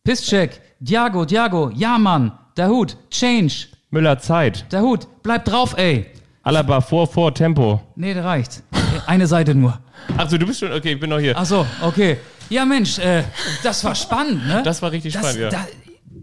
Piszczek. 0.04 0.60
Diago, 0.80 1.24
Diago. 1.24 1.70
Ja, 1.74 1.98
Mann. 1.98 2.32
Der 2.56 2.68
Hut. 2.68 2.96
Change. 3.10 3.66
Müller, 3.90 4.18
Zeit. 4.18 4.64
Der 4.72 4.82
Hut. 4.82 5.08
Bleib 5.22 5.44
drauf, 5.44 5.74
ey. 5.76 6.06
Alaba, 6.44 6.80
vor, 6.80 7.06
vor, 7.06 7.34
Tempo. 7.34 7.80
Nee, 7.96 8.14
der 8.14 8.24
reicht. 8.24 8.62
Eine 9.06 9.26
Seite 9.26 9.54
nur. 9.54 9.78
Achso, 10.16 10.38
du 10.38 10.46
bist 10.46 10.60
schon, 10.60 10.72
okay, 10.72 10.92
ich 10.92 11.00
bin 11.00 11.10
noch 11.10 11.18
hier. 11.18 11.34
Ach 11.36 11.44
so, 11.44 11.66
okay. 11.82 12.18
Ja, 12.48 12.64
Mensch, 12.64 12.98
äh, 12.98 13.22
das 13.62 13.84
war 13.84 13.94
spannend, 13.94 14.46
ne? 14.46 14.62
Das 14.64 14.82
war 14.82 14.90
richtig 14.90 15.14
das, 15.14 15.22
spannend, 15.22 15.40
ja. 15.40 15.50
Da, 15.50 15.66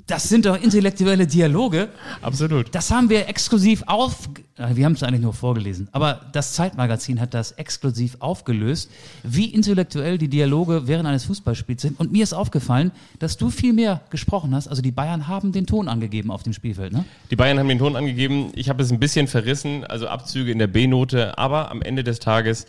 das 0.09 0.27
sind 0.27 0.45
doch 0.45 0.61
intellektuelle 0.61 1.27
Dialoge. 1.27 1.89
Absolut. 2.21 2.73
Das 2.73 2.91
haben 2.91 3.09
wir 3.09 3.27
exklusiv 3.29 3.83
auf. 3.85 4.29
äh, 4.57 4.75
Wir 4.75 4.85
haben 4.85 4.93
es 4.93 5.03
eigentlich 5.03 5.21
nur 5.21 5.33
vorgelesen, 5.33 5.87
aber 5.91 6.21
das 6.33 6.53
Zeitmagazin 6.53 7.19
hat 7.19 7.33
das 7.33 7.51
exklusiv 7.53 8.17
aufgelöst, 8.19 8.89
wie 9.23 9.45
intellektuell 9.45 10.17
die 10.17 10.27
Dialoge 10.27 10.87
während 10.87 11.07
eines 11.07 11.25
Fußballspiels 11.25 11.81
sind. 11.81 11.99
Und 11.99 12.11
mir 12.11 12.23
ist 12.23 12.33
aufgefallen, 12.33 12.91
dass 13.19 13.37
du 13.37 13.49
viel 13.49 13.73
mehr 13.73 14.01
gesprochen 14.09 14.55
hast. 14.55 14.67
Also 14.67 14.81
die 14.81 14.91
Bayern 14.91 15.27
haben 15.27 15.51
den 15.51 15.65
Ton 15.65 15.87
angegeben 15.87 16.31
auf 16.31 16.43
dem 16.43 16.53
Spielfeld, 16.53 16.91
ne? 16.93 17.05
Die 17.29 17.35
Bayern 17.35 17.59
haben 17.59 17.69
den 17.69 17.79
Ton 17.79 17.95
angegeben. 17.95 18.51
Ich 18.55 18.69
habe 18.69 18.81
es 18.81 18.91
ein 18.91 18.99
bisschen 18.99 19.27
verrissen, 19.27 19.83
also 19.85 20.07
Abzüge 20.07 20.51
in 20.51 20.59
der 20.59 20.67
B-Note, 20.67 21.37
aber 21.37 21.69
am 21.69 21.81
Ende 21.81 22.03
des 22.03 22.19
Tages 22.19 22.65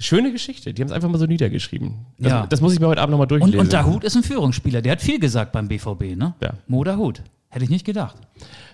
schöne 0.00 0.32
Geschichte. 0.32 0.74
Die 0.74 0.82
haben 0.82 0.88
es 0.88 0.92
einfach 0.94 1.08
mal 1.08 1.18
so 1.18 1.26
niedergeschrieben. 1.26 1.94
Das, 2.18 2.30
Ja. 2.32 2.46
das 2.46 2.60
muss 2.60 2.72
ich 2.72 2.80
mir 2.80 2.86
heute 2.88 3.00
Abend 3.00 3.12
nochmal 3.12 3.24
Und, 3.26 3.30
durchlesen. 3.30 3.60
und 3.60 3.72
Dahut 3.72 4.02
ist 4.04 4.16
ein 4.16 4.22
Führungsspieler. 4.22 4.82
Der 4.82 4.92
hat 4.92 5.00
viel 5.02 5.20
gesagt 5.20 5.52
beim 5.52 5.68
BVB, 5.68 6.16
ne? 6.16 6.34
Ja. 6.42 6.54
Mo 6.66 6.82
Dahut. 6.84 7.22
Hätte 7.52 7.64
ich 7.64 7.70
nicht 7.70 7.84
gedacht. 7.84 8.14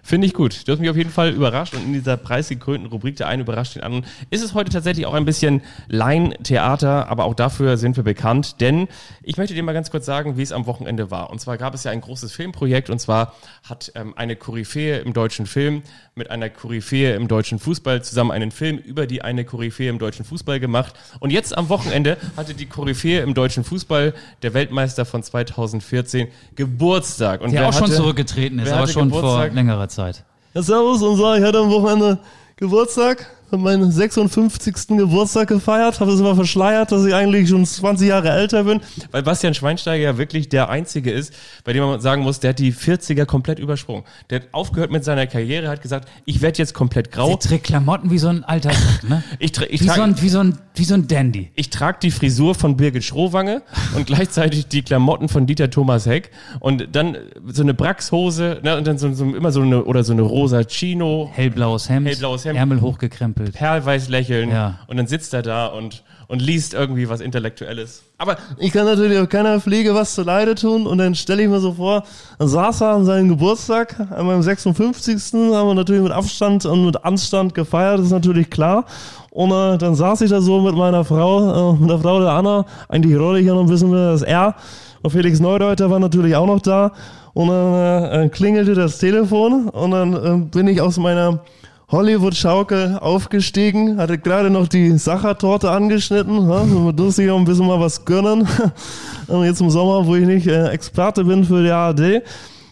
Finde 0.03 0.27
ich 0.27 0.35
gut. 0.35 0.68
Du 0.68 0.72
hast 0.72 0.79
mich 0.81 0.91
auf 0.91 0.97
jeden 0.97 1.11
Fall 1.11 1.31
überrascht 1.31 1.74
und 1.74 1.83
in 1.85 1.93
dieser 1.95 2.16
preisgekrönten 2.16 2.87
Rubrik 2.89 3.16
der 3.16 3.27
eine 3.27 3.43
überrascht 3.43 3.74
den 3.74 3.83
anderen 3.83 4.05
ist 4.31 4.45
es 4.45 4.53
heute 4.55 4.70
tatsächlich 4.70 5.07
auch 5.07 5.14
ein 5.14 5.24
bisschen 5.24 5.62
Laientheater, 5.89 7.09
aber 7.09 7.24
auch 7.24 7.35
dafür 7.35 7.77
sind 7.77 7.97
wir 7.97 8.05
bekannt, 8.05 8.61
denn 8.61 8.87
ich 9.22 9.37
möchte 9.37 9.55
dir 9.55 9.62
mal 9.62 9.72
ganz 9.72 9.91
kurz 9.91 10.07
sagen, 10.07 10.37
wie 10.37 10.43
es 10.43 10.53
am 10.53 10.66
Wochenende 10.66 11.11
war. 11.11 11.31
Und 11.31 11.41
zwar 11.41 11.57
gab 11.59 11.74
es 11.74 11.85
ja 11.85 11.91
ein 11.91 12.01
großes 12.01 12.33
Filmprojekt 12.33 12.91
und 12.91 13.01
zwar 13.01 13.35
hat 13.68 13.91
ähm, 13.95 14.14
eine 14.16 14.37
Koryphäe 14.37 14.99
im 14.99 15.12
deutschen 15.12 15.47
Film 15.47 15.83
mit 16.14 16.31
einer 16.31 16.49
Koryphäe 16.49 17.14
im 17.14 17.29
deutschen 17.29 17.59
Fußball 17.59 18.03
zusammen 18.03 18.31
einen 18.31 18.51
Film 18.51 18.79
über 18.79 19.07
die 19.07 19.22
eine 19.22 19.45
Koryphäe 19.45 19.91
im 19.91 19.99
deutschen 19.99 20.24
Fußball 20.24 20.61
gemacht. 20.61 20.95
Und 21.20 21.31
jetzt 21.31 21.57
am 21.57 21.68
Wochenende 21.68 22.16
hatte 22.39 22.55
die 22.55 22.64
Koryphäe 22.66 23.20
im 23.20 23.35
deutschen 23.35 23.64
Fußball, 23.64 24.14
der 24.43 24.55
Weltmeister 24.55 25.05
von 25.05 25.22
2014, 25.22 26.29
Geburtstag. 26.55 27.43
Und 27.43 27.53
Der 27.53 27.68
auch 27.68 27.72
schon 27.74 27.83
hatte- 27.85 27.97
zurückgetreten 27.97 28.59
ist, 28.61 28.66
aber 28.73 28.83
hatte 28.83 28.93
schon 28.93 29.11
vor 29.11 29.21
Geburtstag? 29.21 29.55
längerer 29.55 29.89
Zeit. 29.89 30.25
Ja, 30.55 30.62
servus 30.62 31.03
und 31.03 31.17
so, 31.17 31.35
ich 31.35 31.43
hatte 31.43 31.59
am 31.59 31.71
Wochenende 31.71 32.19
Geburtstag, 32.57 33.27
meinen 33.51 33.90
56. 33.90 34.88
Geburtstag 34.97 35.49
gefeiert, 35.49 36.01
habe 36.01 36.12
es 36.12 36.20
immer 36.20 36.34
verschleiert, 36.34 36.92
dass 36.92 37.05
ich 37.05 37.14
eigentlich 37.14 37.49
schon 37.49 37.64
20 37.64 38.09
Jahre 38.09 38.30
älter 38.30 38.64
bin. 38.64 38.80
Weil 39.11 39.22
Bastian 39.22 39.55
Schweinsteiger 39.55 40.03
ja 40.03 40.18
wirklich 40.18 40.49
der 40.49 40.68
Einzige 40.68 41.11
ist, 41.11 41.32
bei 41.64 41.72
dem 41.72 41.84
man 41.84 42.01
sagen 42.01 42.22
muss, 42.22 42.40
der 42.40 42.51
hat 42.51 42.59
die 42.59 42.72
40er 42.72 43.24
komplett 43.24 43.59
übersprungen. 43.59 44.05
Der 44.30 44.40
hat 44.40 44.49
aufgehört 44.53 44.90
mit 44.90 45.05
seiner 45.05 45.26
Karriere, 45.26 45.68
hat 45.68 45.82
gesagt, 45.82 46.09
ich 46.24 46.42
werde 46.42 46.59
jetzt 46.59 46.74
komplett 46.74 47.12
grau. 47.12 47.28
Der 47.28 47.38
trägt 47.38 47.64
Klamotten 47.64 48.11
wie 48.11 48.18
so 48.18 48.28
ein 48.28 48.44
alter 48.44 48.72
Sack, 48.72 49.09
ne? 49.09 49.22
Ich, 49.38 49.53
tra 49.53 49.64
ich 49.68 49.80
Wie 49.80 49.84
so, 49.84 49.92
trage 49.92 50.03
ein, 50.03 50.22
wie, 50.22 50.28
so 50.28 50.40
ein, 50.40 50.59
wie 50.74 50.84
so 50.84 50.94
ein 50.94 51.07
Dandy. 51.09 51.51
ich 51.55 51.70
trag 51.70 52.01
die 52.01 52.11
Frisur 52.11 52.55
von 52.55 52.76
Birgit 52.76 53.05
Schrowange 53.05 53.62
und 53.94 54.07
gleichzeitig 54.07 54.66
die 54.68 54.82
Klamotten 54.82 55.28
von 55.28 55.47
Dieter 55.47 55.70
Thomas 55.70 56.07
Heck 56.07 56.30
und 56.61 56.88
dann 56.92 57.16
so 57.47 57.62
eine 57.62 57.74
Braxhose 57.74 58.61
ne, 58.62 58.76
und 58.76 58.86
dann 58.86 58.99
so, 58.99 59.12
so 59.12 59.24
immer 59.24 59.53
so 59.53 59.61
eine 59.61 59.84
oder 59.84 60.05
so 60.05 60.12
eine 60.12 60.22
rosa 60.22 60.64
Chino, 60.64 61.30
Hellblaues 61.32 61.88
Hemd, 61.88 62.09
Hellblaues 62.09 62.44
Hemd. 62.44 62.59
Ärmel 62.59 62.80
hochgekrempelt. 62.80 63.36
Perlweiß 63.45 64.09
lächeln 64.09 64.51
Ja. 64.51 64.78
und 64.87 64.97
dann 64.97 65.07
sitzt 65.07 65.34
er 65.34 65.43
da 65.43 65.66
und, 65.66 66.03
und 66.26 66.41
liest 66.41 66.74
irgendwie 66.74 67.09
was 67.09 67.20
Intellektuelles. 67.20 68.03
Aber 68.18 68.37
ich 68.59 68.72
kann 68.72 68.87
natürlich 68.87 69.18
auch 69.18 69.28
keiner 69.28 69.61
Pflege 69.61 69.95
was 69.95 70.14
zu 70.14 70.22
Leide 70.22 70.55
tun 70.55 70.87
und 70.87 70.99
dann 70.99 71.14
stelle 71.14 71.43
ich 71.43 71.49
mir 71.49 71.61
so 71.61 71.72
vor, 71.72 72.05
dann 72.39 72.49
saß 72.49 72.80
er 72.80 72.89
an 72.95 73.05
seinem 73.05 73.28
Geburtstag, 73.28 74.01
an 74.11 74.26
meinem 74.26 74.43
56. 74.43 75.34
haben 75.34 75.68
wir 75.68 75.74
natürlich 75.74 76.03
mit 76.03 76.12
Abstand 76.12 76.64
und 76.64 76.87
mit 76.87 77.05
Anstand 77.05 77.55
gefeiert, 77.55 77.99
das 77.99 78.07
ist 78.07 78.12
natürlich 78.12 78.49
klar. 78.51 78.87
Und 79.30 79.51
äh, 79.53 79.76
dann 79.76 79.95
saß 79.95 80.22
ich 80.22 80.30
da 80.30 80.41
so 80.41 80.61
mit 80.62 80.74
meiner 80.74 81.05
Frau, 81.05 81.74
äh, 81.74 81.78
mit 81.78 81.91
der 81.91 81.99
Frau 81.99 82.20
der 82.20 82.30
Anna, 82.30 82.64
eigentlich 82.89 83.18
rolle 83.18 83.41
ich 83.41 83.47
ja 83.47 83.53
noch 83.55 83.61
ein 83.61 83.68
bisschen 83.68 83.91
mehr 83.91 84.12
das 84.12 84.22
R. 84.22 84.55
Und 85.03 85.11
Felix 85.11 85.41
Neureuter 85.41 85.91
war 85.91 85.99
natürlich 85.99 86.34
auch 86.34 86.47
noch 86.47 86.61
da. 86.62 86.93
Und 87.34 87.49
dann 87.49 88.05
äh, 88.24 88.28
klingelte 88.30 88.72
das 88.74 88.97
Telefon 88.97 89.68
und 89.68 89.91
dann 89.91 90.14
äh, 90.14 90.39
bin 90.47 90.66
ich 90.68 90.80
aus 90.80 90.97
meiner 90.97 91.41
Hollywood-Schaukel 91.89 92.99
aufgestiegen, 92.99 93.99
hatte 93.99 94.18
gerade 94.18 94.51
noch 94.51 94.66
die 94.66 94.99
Sachertorte 94.99 95.70
angeschnitten, 95.70 96.49
ja, 96.51 96.64
so 96.64 96.91
durfte 96.91 97.22
ich 97.22 97.30
auch 97.30 97.39
ein 97.39 97.45
bisschen 97.45 97.66
mal 97.66 97.78
was 97.78 98.05
gönnen. 98.05 98.49
Jetzt 99.28 99.61
im 99.61 99.70
Sommer, 99.70 100.05
wo 100.05 100.16
ich 100.16 100.26
nicht 100.26 100.49
äh, 100.49 100.68
Experte 100.68 101.24
bin 101.24 101.45
für 101.45 101.62
die 101.62 101.70
ARD. 101.70 102.22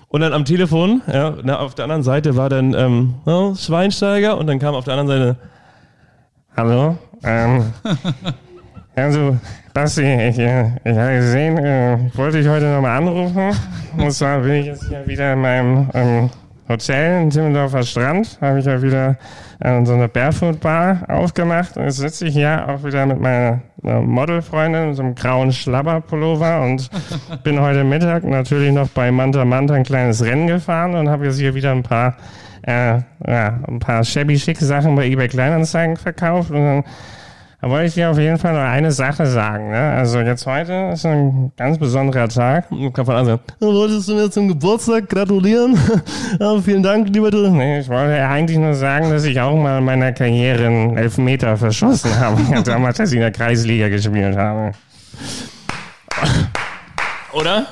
Und 0.09 0.21
dann 0.21 0.33
am 0.33 0.45
Telefon, 0.45 1.03
ja, 1.13 1.35
na, 1.43 1.59
auf 1.59 1.75
der 1.75 1.85
anderen 1.85 2.03
Seite 2.03 2.37
war 2.37 2.49
dann 2.49 2.75
ähm, 2.75 3.15
Ja, 3.27 3.55
Schweinsteiger 3.55 4.37
und 4.37 4.47
dann 4.47 4.59
kam 4.59 4.75
auf 4.75 4.85
der 4.85 4.95
anderen 4.95 5.09
Seite 5.09 5.37
Hallo? 6.57 6.97
Ähm, 7.25 7.73
also, 8.95 9.37
Basti, 9.73 10.03
ich, 10.03 10.39
äh, 10.39 10.67
ich 10.85 10.97
habe 10.97 11.17
gesehen, 11.17 11.59
äh, 11.59 12.07
ich 12.07 12.17
wollte 12.17 12.39
dich 12.39 12.49
heute 12.49 12.67
nochmal 12.67 12.99
anrufen. 12.99 13.51
Und 13.97 14.13
zwar 14.13 14.41
bin 14.41 14.53
ich 14.53 14.67
jetzt 14.67 14.87
hier 14.89 15.05
wieder 15.07 15.33
in 15.33 15.41
meinem 15.41 15.91
ähm, 15.95 16.31
Hotel 16.69 17.23
in 17.23 17.31
Timmendorfer 17.31 17.83
Strand. 17.83 18.39
Habe 18.41 18.59
ich 18.59 18.65
ja 18.65 18.81
wieder 18.81 19.17
äh, 19.61 19.85
so 19.85 19.95
eine 19.95 20.09
Barefoot-Bar 20.09 21.05
aufgemacht. 21.09 21.77
Und 21.77 21.85
jetzt 21.85 21.99
sitze 21.99 22.27
ich 22.27 22.35
hier 22.35 22.67
auch 22.69 22.83
wieder 22.85 23.07
mit 23.07 23.21
meiner 23.21 23.61
Modelfreundin 23.83 24.91
in 24.91 24.95
so 24.95 25.03
einem 25.03 25.15
grauen 25.15 25.53
Schlabberpullover 25.53 26.63
und 26.63 26.89
bin 27.43 27.61
heute 27.61 27.85
Mittag 27.85 28.25
natürlich 28.25 28.73
noch 28.73 28.89
bei 28.89 29.11
Manta 29.11 29.45
Manta 29.45 29.75
ein 29.75 29.85
kleines 29.85 30.25
Rennen 30.25 30.47
gefahren 30.47 30.95
und 30.95 31.09
habe 31.09 31.27
jetzt 31.27 31.39
hier 31.39 31.55
wieder 31.55 31.73
ein 31.73 31.83
paar 31.83 32.17
äh, 32.67 33.01
ja, 33.27 33.61
ein 33.69 33.79
paar 33.79 34.05
shabby 34.05 34.39
schick 34.39 34.59
Sachen 34.59 34.95
bei 34.95 35.07
eBay 35.07 35.29
Kleinanzeigen 35.29 35.97
verkauft 35.97 36.51
und 36.51 36.65
dann 36.65 36.85
da 37.65 37.71
wollte 37.71 37.87
ich 37.87 37.95
dir 37.95 38.11
auf 38.11 38.19
jeden 38.19 38.37
Fall 38.37 38.53
nur 38.53 38.61
eine 38.61 38.93
Sache 38.93 39.25
sagen. 39.25 39.71
Ne? 39.71 39.95
Also 39.97 40.19
jetzt 40.21 40.45
heute 40.45 40.91
ist 40.93 41.07
ein 41.07 41.51
ganz 41.57 41.79
besonderer 41.79 42.29
Tag. 42.29 42.71
und 42.71 42.93
kam 42.93 43.07
von 43.07 43.15
anderen. 43.15 43.41
Wolltest 43.59 44.07
du 44.07 44.17
mir 44.17 44.31
zum 44.31 44.49
Geburtstag 44.49 45.09
gratulieren? 45.09 45.79
ja, 46.41 46.61
vielen 46.61 46.83
Dank, 46.83 47.09
lieber 47.09 47.31
du. 47.31 47.49
Nee, 47.49 47.79
ich 47.81 47.89
wollte 47.89 48.23
eigentlich 48.23 48.59
nur 48.59 48.75
sagen, 48.75 49.09
dass 49.09 49.25
ich 49.25 49.41
auch 49.41 49.57
mal 49.57 49.79
in 49.79 49.85
meiner 49.85 50.13
Karriere 50.13 50.67
einen 50.67 50.99
Elfmeter 50.99 51.57
verschossen 51.57 52.15
habe. 52.21 52.39
Damals, 52.63 53.01
als 53.01 53.13
ich 53.13 53.17
in 53.17 53.23
der 53.23 53.33
Kreisliga 53.33 53.89
gespielt 53.89 54.37
habe. 54.37 54.73
Oder? 57.33 57.67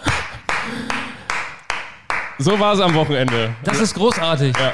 So 2.39 2.59
war 2.59 2.73
es 2.73 2.81
am 2.81 2.95
Wochenende. 2.95 3.51
Das 3.63 3.79
ist 3.79 3.95
großartig. 3.95 4.55
Ja. 4.57 4.73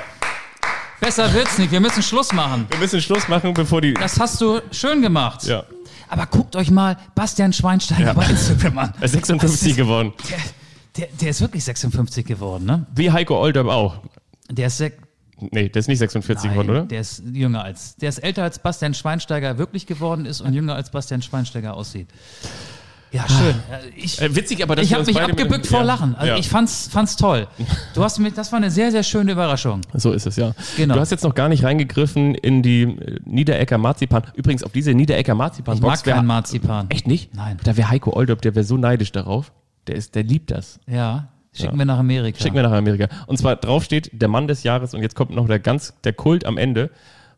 Besser 1.01 1.33
wird's 1.33 1.59
nicht. 1.59 1.71
Wir 1.71 1.81
müssen 1.81 2.03
Schluss 2.03 2.33
machen. 2.33 2.67
Wir 2.71 2.79
müssen 2.79 3.01
Schluss 3.01 3.29
machen, 3.29 3.55
bevor 3.55 3.81
die. 3.81 3.95
Das 3.95 4.19
hast 4.19 4.41
du 4.41 4.61
schön 4.73 5.01
gemacht. 5.01 5.45
Ja. 5.45 5.65
Aber 6.09 6.27
guckt 6.27 6.57
euch 6.57 6.71
mal 6.71 6.97
Bastian 7.15 7.53
Schweinsteiger 7.53 8.15
bei 8.15 8.27
Instagram 8.27 8.79
an. 8.79 8.95
Er 8.99 9.05
ist 9.05 9.13
56 9.13 9.61
Das 9.61 9.71
ist- 9.71 9.77
geworden. 9.77 10.13
Der, 10.29 10.39
der, 10.97 11.09
der 11.21 11.29
ist 11.31 11.41
wirklich 11.41 11.65
56 11.65 12.27
geworden, 12.27 12.65
ne? 12.65 12.87
Wie 12.95 13.11
Heiko 13.13 13.41
Olderb 13.41 13.69
auch. 13.69 14.01
Der 14.51 14.67
ist 14.67 14.83
Nee, 15.53 15.69
der 15.69 15.79
ist 15.79 15.87
nicht 15.87 15.99
46 16.01 16.51
geworden, 16.51 16.71
oder? 16.71 16.83
Der 16.85 17.01
ist 17.01 17.23
jünger 17.33 17.63
als. 17.63 17.95
Der 17.97 18.09
ist 18.09 18.19
älter 18.19 18.43
als 18.43 18.59
Bastian 18.59 18.93
Schweinsteiger 18.93 19.57
wirklich 19.57 19.87
geworden 19.87 20.27
ist 20.27 20.41
und 20.41 20.53
jünger 20.53 20.75
als 20.75 20.91
Bastian 20.91 21.23
Schweinsteiger 21.23 21.75
aussieht. 21.75 22.09
Ja, 23.11 23.25
schön. 23.29 23.55
Ich, 23.97 24.21
Äh, 24.21 24.35
witzig, 24.37 24.63
aber 24.63 24.77
dass 24.77 24.85
ich 24.87 24.93
habe 24.93 25.05
mich 25.07 25.15
mit- 25.15 25.31
abgebückt 25.31 25.67
vor 25.67 25.79
ja. 25.81 25.85
Lachen. 25.85 26.15
Also 26.15 26.27
Ja. 26.33 26.37
ich 26.37 26.49
fand's, 26.49 26.89
fand's 26.93 27.17
toll. 27.17 27.47
Du 27.95 28.05
hast 28.05 28.19
mich, 28.19 28.35
das 28.35 28.53
war 28.53 28.59
eine 28.59 28.71
sehr, 28.71 28.91
sehr 28.91 29.03
schöne 29.03 29.33
Überraschung. 29.33 29.81
So 29.95 30.13
ist 30.13 30.27
es, 30.27 30.37
ja. 30.37 30.53
Genau. 30.77 30.95
Du 30.95 31.01
hast 31.01 31.11
jetzt 31.11 31.25
noch 31.25 31.35
gar 31.35 31.49
nicht 31.49 31.65
reingegriffen 31.65 32.35
in 32.35 32.63
die 32.63 32.83
äh, 32.83 33.19
Niederecker 33.25 33.79
Marzipan. 33.79 34.23
Übrigens, 34.35 34.63
auf 34.63 34.73
diese 34.73 34.93
Niederecker 34.93 35.33
Ich 35.33 35.39
Marzipan-Box 35.39 35.81
mag 35.99 36.07
wär- 36.07 36.15
keinen 36.15 36.27
Marzipan. 36.27 36.87
Echt 36.91 37.07
nicht? 37.07 37.35
Nein. 37.35 37.57
Da 37.65 37.77
wäre 37.77 37.89
Heiko 37.89 38.15
Olderb, 38.15 38.43
der 38.43 38.55
wäre 38.55 38.65
so 38.65 38.77
neidisch 38.77 39.13
darauf. 39.13 39.53
Der, 39.87 39.97
ist, 39.97 40.15
der 40.15 40.23
liebt 40.25 40.51
das. 40.51 40.79
Ja, 40.87 41.29
Schicken 41.55 41.79
wir 41.79 41.87
nach 41.87 41.99
Amerika. 41.99 42.39
Schicken 42.41 42.55
wir 42.57 42.63
nach 42.63 42.73
Amerika. 42.73 43.09
Und 43.27 43.39
zwar 43.39 43.57
drauf 43.57 43.83
steht 43.83 44.11
der 44.13 44.29
Mann 44.29 44.47
des 44.47 44.63
Jahres 44.63 44.93
und 44.95 45.01
jetzt 45.03 45.17
kommt 45.17 45.31
noch 45.35 45.49
der 45.49 45.59
ganz, 45.59 45.95
der 46.05 46.13
Kult 46.13 46.45
am 46.45 46.57
Ende. 46.59 46.91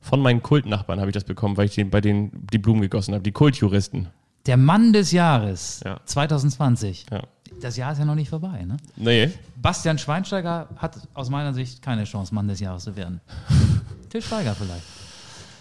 Von 0.02 0.20
meinen 0.20 0.42
Kultnachbarn 0.42 0.98
habe 0.98 1.10
ich 1.10 1.14
das 1.14 1.24
bekommen, 1.24 1.56
weil 1.56 1.66
ich 1.66 1.74
den, 1.74 1.90
bei 1.90 2.00
denen 2.00 2.30
die 2.52 2.58
Blumen 2.58 2.80
gegossen 2.82 3.14
habe. 3.14 3.22
Die 3.22 3.32
Kultjuristen. 3.32 4.08
Der 4.46 4.56
Mann 4.56 4.92
des 4.92 5.12
Jahres 5.12 5.80
Ja. 5.84 6.00
2020. 6.04 7.06
Ja. 7.10 7.22
Das 7.60 7.76
Jahr 7.76 7.92
ist 7.92 7.98
ja 7.98 8.04
noch 8.04 8.14
nicht 8.14 8.30
vorbei, 8.30 8.64
ne? 8.64 8.78
Nee. 8.96 9.30
Bastian 9.60 9.98
Schweinsteiger 9.98 10.68
hat 10.76 10.96
aus 11.12 11.28
meiner 11.28 11.52
Sicht 11.52 11.82
keine 11.82 12.04
Chance, 12.04 12.34
Mann 12.34 12.48
des 12.48 12.60
Jahres 12.60 12.84
zu 12.84 12.96
werden. 12.96 13.20
Til 14.08 14.22
Steiger 14.22 14.54
vielleicht. 14.54 14.84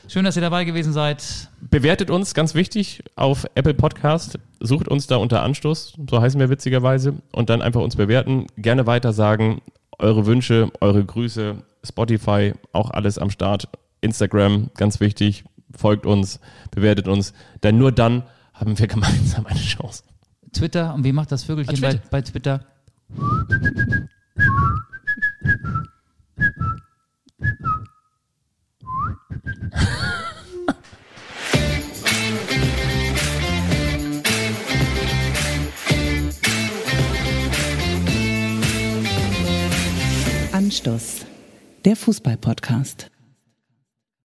Schön, 0.08 0.24
dass 0.26 0.36
ihr 0.36 0.42
dabei 0.42 0.64
gewesen 0.64 0.94
seid. 0.94 1.50
Bewertet 1.62 2.10
uns, 2.10 2.34
ganz 2.34 2.56
wichtig, 2.56 3.04
auf 3.16 3.46
Apple 3.54 3.74
Podcast. 3.76 4.40
Sucht 4.60 4.88
uns 4.88 5.06
da 5.08 5.18
unter 5.18 5.44
Anstoß, 5.44 5.98
so 6.10 6.22
heißen 6.22 6.40
wir 6.40 6.50
witzigerweise. 6.50 7.16
Und 7.32 7.50
dann 7.50 7.62
einfach 7.62 7.82
uns 7.82 7.96
bewerten. 7.96 8.48
Gerne 8.58 8.88
weiter 8.88 9.14
sagen, 9.14 9.62
eure 10.00 10.26
Wünsche, 10.26 10.72
eure 10.82 11.04
Grüße, 11.06 11.58
Spotify, 11.84 12.54
auch 12.72 12.90
alles 12.92 13.20
am 13.20 13.30
Start. 13.30 13.68
Instagram, 14.02 14.70
ganz 14.76 15.00
wichtig. 15.00 15.44
Folgt 15.78 16.06
uns, 16.08 16.40
bewertet 16.72 17.08
uns. 17.08 17.34
Denn 17.62 17.78
nur 17.78 17.92
dann 17.92 18.24
haben 18.60 18.78
wir 18.78 18.88
gemeinsam 18.88 19.46
eine 19.46 19.60
Chance. 19.60 20.04
Twitter, 20.54 20.94
und 20.94 21.04
wie 21.04 21.12
macht 21.12 21.32
das 21.32 21.44
Vögelchen 21.44 21.76
Ah, 21.78 21.82
bei, 21.82 21.92
Twitter. 21.94 22.10
bei 22.10 22.22
Twitter? 22.22 22.66
Anstoß. 40.52 41.26
Der 41.86 41.96
Fußball-Podcast. 41.96 43.10